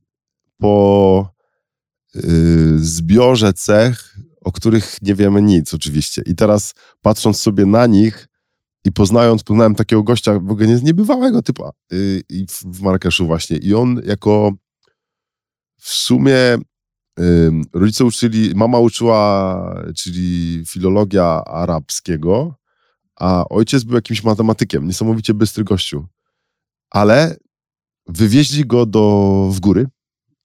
po 0.57 1.29
yy, 2.15 2.79
zbiorze 2.79 3.53
cech, 3.53 4.17
o 4.41 4.51
których 4.51 5.01
nie 5.01 5.15
wiemy 5.15 5.41
nic 5.41 5.73
oczywiście. 5.73 6.21
I 6.25 6.35
teraz 6.35 6.73
patrząc 7.01 7.39
sobie 7.39 7.65
na 7.65 7.87
nich, 7.87 8.27
i 8.85 8.91
poznając, 8.91 9.43
poznałem 9.43 9.75
takiego 9.75 10.03
gościa 10.03 10.39
w 10.39 10.51
ogóle 10.51 10.67
niebywałego 10.67 11.41
typu 11.41 11.63
yy, 11.91 12.23
w 12.65 12.81
Marrakeszu 12.81 13.25
właśnie. 13.25 13.57
I 13.57 13.73
on 13.73 14.01
jako 14.05 14.51
w 15.77 15.89
sumie 15.89 16.57
yy, 17.19 17.51
rodzice 17.73 18.05
uczyli, 18.05 18.55
mama 18.55 18.79
uczyła, 18.79 19.83
czyli 19.97 20.63
filologia 20.67 21.43
arabskiego, 21.45 22.55
a 23.15 23.45
ojciec 23.49 23.83
był 23.83 23.95
jakimś 23.95 24.23
matematykiem, 24.23 24.87
niesamowicie 24.87 25.33
bystry 25.33 25.63
gościu. 25.63 26.07
Ale 26.89 27.37
wywieźli 28.07 28.65
go 28.65 28.85
do, 28.85 29.49
w 29.51 29.59
góry, 29.59 29.87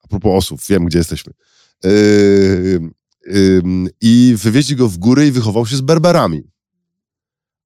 a 0.05 0.09
propos 0.09 0.32
osób, 0.45 0.61
wiem, 0.68 0.84
gdzie 0.84 0.99
jesteśmy, 0.99 1.32
yy, 1.84 2.80
i 4.01 4.34
wywieźli 4.38 4.76
go 4.76 4.88
w 4.88 4.99
góry 4.99 5.26
i 5.26 5.30
wychował 5.30 5.66
się 5.66 5.76
z 5.76 5.80
Berberami. 5.80 6.43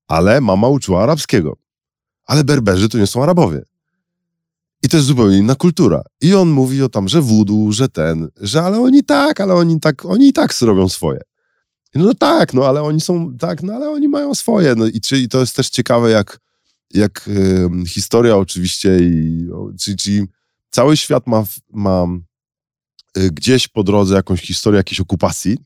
Ale 0.09 0.41
mama 0.41 0.69
uczyła 0.69 1.03
arabskiego. 1.03 1.57
Ale 2.25 2.45
Berberzy 2.45 2.89
to 2.89 2.99
nie 2.99 3.07
są 3.07 3.23
Arabowie. 3.23 3.63
I 4.83 4.89
to 4.89 4.97
jest 4.97 5.07
zupełnie 5.07 5.39
inna 5.39 5.55
kultura. 5.55 6.03
I 6.21 6.35
on 6.35 6.49
mówi 6.49 6.83
o 6.83 6.89
tam, 6.89 7.09
że 7.09 7.23
wudu, 7.23 7.73
że 7.73 7.89
ten, 7.89 8.29
że 8.41 8.63
ale 8.63 8.81
oni 8.81 9.05
tak, 9.05 9.41
ale 9.41 9.55
oni 9.55 9.81
tak, 9.81 10.05
oni 10.05 10.29
i 10.29 10.33
tak 10.33 10.55
robią 10.63 10.89
swoje. 10.89 11.21
No 11.95 12.15
tak, 12.15 12.55
no 12.55 12.69
ale 12.69 12.83
oni 12.83 13.01
są, 13.01 13.37
tak, 13.39 13.63
no 13.63 13.73
ale 13.73 13.91
oni 13.91 14.09
mają 14.09 14.35
swoje. 14.35 14.75
No 14.75 14.87
i, 14.87 15.29
to 15.29 15.41
jest 15.41 15.57
też 15.57 15.69
ciekawe, 15.69 16.11
jak, 16.11 16.41
jak 16.95 17.29
y, 17.29 17.87
historia 17.87 18.37
oczywiście, 18.37 18.99
i, 19.01 19.49
czyli, 19.81 19.97
czyli 19.97 20.27
cały 20.71 20.97
świat 20.97 21.27
ma, 21.27 21.45
ma 21.73 22.07
y, 23.19 23.31
gdzieś 23.31 23.69
po 23.69 23.83
drodze 23.83 24.15
jakąś 24.15 24.41
historię 24.41 24.77
jakiejś 24.79 25.01
okupacji, 25.01 25.59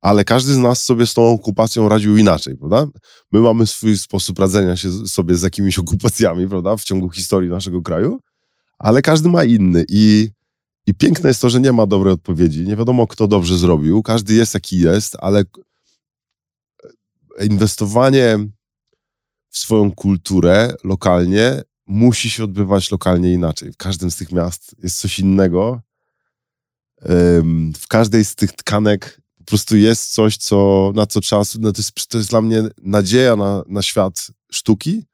ale 0.00 0.24
każdy 0.24 0.54
z 0.54 0.58
nas 0.58 0.82
sobie 0.82 1.06
z 1.06 1.14
tą 1.14 1.28
okupacją 1.28 1.88
radził 1.88 2.16
inaczej, 2.16 2.56
prawda? 2.56 2.86
My 3.32 3.40
mamy 3.40 3.66
swój 3.66 3.98
sposób 3.98 4.38
radzenia 4.38 4.76
się 4.76 4.92
sobie 4.92 5.34
z 5.34 5.42
jakimiś 5.42 5.78
okupacjami, 5.84 6.48
prawda, 6.48 6.76
w 6.76 6.84
ciągu 6.84 7.10
historii 7.10 7.50
naszego 7.50 7.82
kraju, 7.82 8.20
ale 8.78 9.02
każdy 9.02 9.28
ma 9.28 9.44
inny 9.44 9.84
i, 9.88 10.28
i 10.86 10.94
piękne 10.94 11.30
jest 11.30 11.40
to, 11.40 11.50
że 11.50 11.60
nie 11.60 11.72
ma 11.72 11.86
dobrej 11.86 12.14
odpowiedzi, 12.14 12.64
nie 12.66 12.76
wiadomo 12.76 13.06
kto 13.06 13.28
dobrze 13.28 13.58
zrobił, 13.58 14.02
każdy 14.02 14.34
jest 14.34 14.54
jaki 14.54 14.78
jest, 14.78 15.16
ale 15.18 15.44
inwestowanie 17.40 18.38
w 19.50 19.58
swoją 19.58 19.92
kulturę 19.92 20.74
lokalnie 20.84 21.62
musi 21.86 22.30
się 22.30 22.44
odbywać 22.44 22.90
lokalnie 22.90 23.32
inaczej. 23.32 23.72
W 23.72 23.76
każdym 23.76 24.10
z 24.10 24.16
tych 24.16 24.32
miast 24.32 24.76
jest 24.82 25.00
coś 25.00 25.18
innego. 25.18 25.80
W 27.80 27.88
każdej 27.88 28.24
z 28.24 28.34
tych 28.34 28.52
tkanek 28.52 29.20
po 29.40 29.44
prostu 29.44 29.76
jest 29.76 30.12
coś, 30.12 30.36
co, 30.36 30.92
na 30.94 31.06
co 31.06 31.20
trzeba. 31.20 31.42
No 31.58 31.72
to, 31.72 31.78
jest, 31.78 32.08
to 32.08 32.18
jest 32.18 32.30
dla 32.30 32.42
mnie 32.42 32.62
nadzieja 32.82 33.36
na, 33.36 33.62
na 33.68 33.82
świat 33.82 34.26
sztuki, 34.52 35.04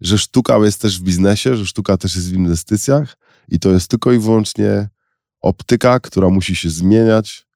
że 0.00 0.18
sztuka 0.18 0.58
jest 0.58 0.80
też 0.80 1.00
w 1.00 1.02
biznesie, 1.02 1.56
że 1.56 1.66
sztuka 1.66 1.96
też 1.96 2.16
jest 2.16 2.30
w 2.30 2.34
inwestycjach 2.34 3.16
i 3.48 3.58
to 3.58 3.70
jest 3.70 3.88
tylko 3.88 4.12
i 4.12 4.18
wyłącznie 4.18 4.88
optyka, 5.40 6.00
która 6.00 6.30
musi 6.30 6.56
się 6.56 6.70
zmieniać 6.70 7.46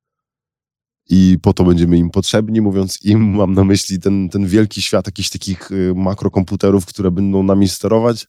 i 1.09 1.39
po 1.43 1.53
to 1.53 1.65
będziemy 1.65 1.99
im 1.99 2.11
potrzebni. 2.11 2.61
Mówiąc 2.61 3.05
im, 3.05 3.31
mam 3.37 3.53
na 3.53 3.65
myśli 3.65 4.01
ten, 4.01 4.29
ten 4.29 4.47
wielki 4.47 4.83
świat 4.83 5.07
jakichś 5.07 5.31
takich 5.31 5.71
y, 5.71 5.93
makrokomputerów, 5.97 6.87
które 6.87 7.11
będą 7.11 7.43
nami 7.43 7.69
sterować, 7.69 8.27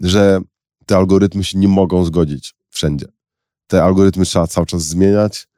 że 0.00 0.40
te 0.86 0.96
algorytmy 0.96 1.44
się 1.44 1.58
nie 1.58 1.68
mogą 1.68 2.04
zgodzić 2.04 2.54
wszędzie. 2.70 3.06
Te 3.66 3.82
algorytmy 3.82 4.24
trzeba 4.24 4.46
cały 4.46 4.66
czas 4.66 4.82
zmieniać 4.82 5.48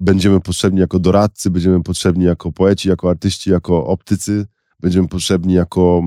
będziemy 0.00 0.40
potrzebni 0.40 0.80
jako 0.80 0.98
doradcy, 0.98 1.50
będziemy 1.50 1.82
potrzebni 1.82 2.24
jako 2.24 2.52
poeci, 2.52 2.88
jako 2.88 3.10
artyści, 3.10 3.50
jako 3.50 3.86
optycy, 3.86 4.46
będziemy 4.80 5.08
potrzebni 5.08 5.54
jako 5.54 6.02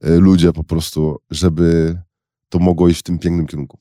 e, 0.00 0.16
ludzie 0.16 0.52
po 0.52 0.64
prostu, 0.64 1.16
żeby 1.30 1.98
to 2.48 2.58
mogło 2.58 2.88
iść 2.88 3.00
w 3.00 3.02
tym 3.02 3.18
pięknym 3.18 3.46
kierunku. 3.46 3.78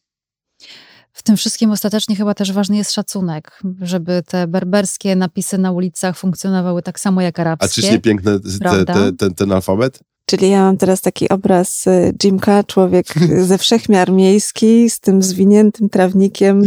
W 1.14 1.24
tym 1.24 1.38
wszystkim 1.38 1.72
ostatecznie 1.72 2.16
chyba 2.16 2.34
też 2.34 2.52
ważny 2.52 2.78
jest 2.78 2.94
szacunek, 2.94 3.62
żeby 3.82 4.24
te 4.28 4.48
berberskie 4.48 5.16
napisy 5.16 5.58
na 5.58 5.72
ulicach 5.72 6.18
funkcjonowały 6.18 6.82
tak 6.82 7.00
samo 7.00 7.22
jak 7.22 7.40
arabskie. 7.40 7.66
A 7.66 7.70
czyż 7.70 7.92
nie 7.92 8.00
piękny 8.00 8.40
te, 8.40 8.86
te, 8.86 9.14
ten, 9.14 9.34
ten 9.34 9.52
alfabet? 9.52 10.00
Czyli 10.30 10.50
ja 10.50 10.62
mam 10.62 10.78
teraz 10.78 11.02
taki 11.02 11.30
obraz 11.30 11.88
y, 11.88 12.14
Jimka, 12.24 12.64
człowiek 12.64 13.08
ze 13.50 13.58
wszechmiar 13.58 14.12
miejski, 14.12 14.90
z 14.90 15.00
tym 15.00 15.22
zwiniętym 15.22 15.90
trawnikiem. 15.90 16.62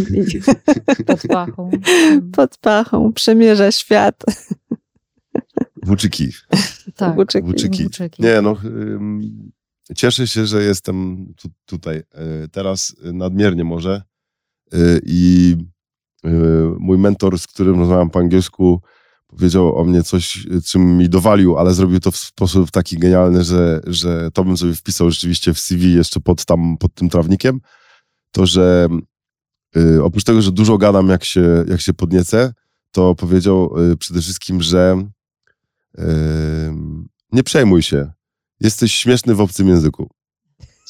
Pod 1.07 1.23
pachą. 1.29 1.71
Pod 2.33 2.59
pachą, 2.59 3.13
przemierza 3.13 3.73
świat. 3.73 4.25
Włóczyki. 5.83 6.29
Tak, 6.97 7.15
Włóczyki. 7.15 7.47
Włóczyki. 7.47 8.23
Nie, 8.23 8.43
no, 8.43 8.57
cieszę 9.97 10.27
się, 10.27 10.47
że 10.47 10.63
jestem 10.63 11.27
tu, 11.37 11.49
tutaj. 11.65 11.97
E, 11.97 12.49
teraz 12.49 12.97
nadmiernie 13.13 13.65
może. 13.65 14.03
E, 14.73 14.79
I 15.03 15.57
mój 16.79 16.99
mentor, 16.99 17.39
z 17.39 17.47
którym 17.47 17.79
rozmawiam 17.79 18.11
po 18.11 18.19
angielsku, 18.19 18.81
powiedział 19.31 19.79
o 19.79 19.85
mnie 19.85 20.03
coś, 20.03 20.47
czym 20.67 20.99
mi 20.99 21.09
dowalił, 21.09 21.59
ale 21.59 21.75
zrobił 21.75 22.01
to 22.01 22.11
w 22.11 22.17
sposób 22.17 22.71
taki 22.71 22.99
genialny, 22.99 23.45
że, 23.45 23.81
że 23.87 24.31
to 24.31 24.45
bym 24.45 24.57
sobie 24.57 24.75
wpisał 24.75 25.11
rzeczywiście 25.11 25.55
w 25.55 25.59
CV 25.59 25.95
jeszcze 25.95 26.21
pod, 26.21 26.45
tam, 26.45 26.77
pod 26.79 26.95
tym 26.95 27.09
trawnikiem, 27.09 27.61
to 28.31 28.47
że 28.47 28.89
y, 29.77 30.05
oprócz 30.05 30.25
tego, 30.25 30.43
że 30.43 30.53
dużo 30.53 30.79
gadam, 30.79 31.09
jak 31.09 31.25
się, 31.25 31.65
jak 31.69 31.81
się 31.81 31.93
podniecę, 31.93 32.53
to 32.91 33.15
powiedział 33.15 33.75
y, 33.93 33.97
przede 33.97 34.21
wszystkim, 34.21 34.63
że 34.63 35.09
y, 35.99 36.03
nie 37.33 37.43
przejmuj 37.43 37.83
się, 37.83 38.13
jesteś 38.61 38.95
śmieszny 38.95 39.35
w 39.35 39.41
obcym 39.41 39.69
języku. 39.69 40.11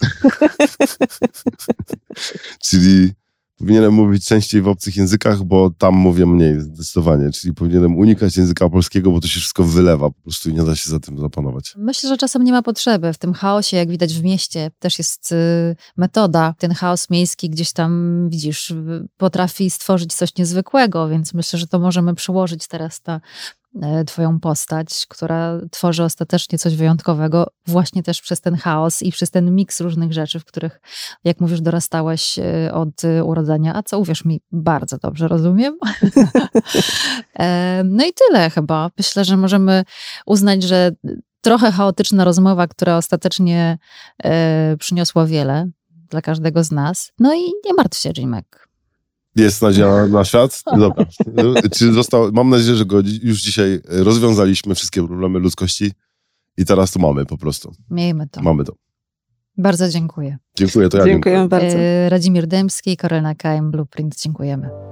Czyli 2.66 3.12
powinienem 3.60 3.92
mówić 3.94 4.24
częściej 4.26 4.62
w 4.62 4.68
obcych 4.68 4.96
językach, 4.96 5.42
bo 5.42 5.70
tam 5.78 5.94
mówię 5.94 6.26
mniej 6.26 6.60
zdecydowanie. 6.60 7.30
Czyli 7.32 7.54
powinienem 7.54 7.98
unikać 7.98 8.36
języka 8.36 8.68
polskiego, 8.68 9.10
bo 9.10 9.20
to 9.20 9.28
się 9.28 9.40
wszystko 9.40 9.64
wylewa 9.64 10.10
po 10.10 10.20
prostu 10.22 10.50
i 10.50 10.54
nie 10.54 10.62
da 10.62 10.76
się 10.76 10.90
za 10.90 11.00
tym 11.00 11.18
zapanować. 11.18 11.74
Myślę, 11.76 12.08
że 12.08 12.16
czasem 12.16 12.44
nie 12.44 12.52
ma 12.52 12.62
potrzeby. 12.62 13.12
W 13.12 13.18
tym 13.18 13.32
chaosie, 13.32 13.76
jak 13.76 13.90
widać 13.90 14.14
w 14.14 14.22
mieście, 14.22 14.70
też 14.78 14.98
jest 14.98 15.32
y, 15.32 15.76
metoda. 15.96 16.54
Ten 16.58 16.74
chaos 16.74 17.10
miejski 17.10 17.50
gdzieś 17.50 17.72
tam, 17.72 18.28
widzisz, 18.30 18.74
potrafi 19.16 19.70
stworzyć 19.70 20.14
coś 20.14 20.36
niezwykłego, 20.36 21.08
więc 21.08 21.34
myślę, 21.34 21.58
że 21.58 21.66
to 21.66 21.78
możemy 21.78 22.14
przełożyć 22.14 22.66
teraz 22.66 23.00
na 23.06 23.20
twoją 24.06 24.40
postać, 24.40 25.06
która 25.08 25.60
tworzy 25.70 26.04
ostatecznie 26.04 26.58
coś 26.58 26.76
wyjątkowego, 26.76 27.46
właśnie 27.66 28.02
też 28.02 28.22
przez 28.22 28.40
ten 28.40 28.54
chaos 28.54 29.02
i 29.02 29.12
przez 29.12 29.30
ten 29.30 29.54
miks 29.54 29.80
różnych 29.80 30.12
rzeczy, 30.12 30.40
w 30.40 30.44
których, 30.44 30.80
jak 31.24 31.40
mówisz, 31.40 31.60
dorastałeś 31.60 32.38
e, 32.38 32.74
od 32.74 33.02
urodzenia, 33.24 33.74
a 33.74 33.82
co 33.82 33.98
uwierz 33.98 34.24
mi, 34.24 34.40
bardzo 34.52 34.98
dobrze 34.98 35.28
rozumiem. 35.28 35.78
E, 37.38 37.82
no 37.84 38.04
i 38.06 38.12
tyle 38.12 38.50
chyba. 38.50 38.90
Myślę, 38.98 39.24
że 39.24 39.36
możemy 39.36 39.84
uznać, 40.26 40.62
że 40.62 40.90
trochę 41.40 41.72
chaotyczna 41.72 42.24
rozmowa, 42.24 42.66
która 42.66 42.96
ostatecznie 42.96 43.78
przyniosła 44.78 45.26
wiele 45.26 45.70
dla 46.10 46.22
każdego 46.22 46.64
z 46.64 46.70
nas. 46.70 47.12
No 47.18 47.34
i 47.34 47.52
nie 47.64 47.74
martw 47.76 47.98
się, 47.98 48.10
Jimek. 48.18 48.69
Jest 49.36 49.62
nadzieja 49.62 50.06
na 50.06 50.24
świat? 50.24 50.62
Dobra. 50.78 51.06
Czy 51.72 51.92
został, 51.92 52.32
mam 52.32 52.48
nadzieję, 52.48 52.74
że 52.74 52.86
go 52.86 52.96
już 53.22 53.42
dzisiaj 53.42 53.80
rozwiązaliśmy 53.88 54.74
wszystkie 54.74 55.06
problemy 55.06 55.38
ludzkości 55.38 55.92
i 56.56 56.64
teraz 56.64 56.92
to 56.92 56.98
mamy 56.98 57.26
po 57.26 57.38
prostu. 57.38 57.72
Miejmy 57.90 58.28
to. 58.28 58.42
Mamy 58.42 58.64
to. 58.64 58.72
Bardzo 59.56 59.88
dziękuję. 59.88 60.38
Dziękuję, 60.56 60.88
to 60.88 60.98
ja 60.98 61.04
dziękuję. 61.04 61.34
dziękuję 61.34 61.48
bardzo. 61.48 61.78
E, 61.78 62.08
Radzimir 62.08 62.46
Dębski, 62.46 62.96
Karolina 62.96 63.34
Kajem, 63.34 63.70
Blueprint. 63.70 64.20
Dziękujemy. 64.20 64.89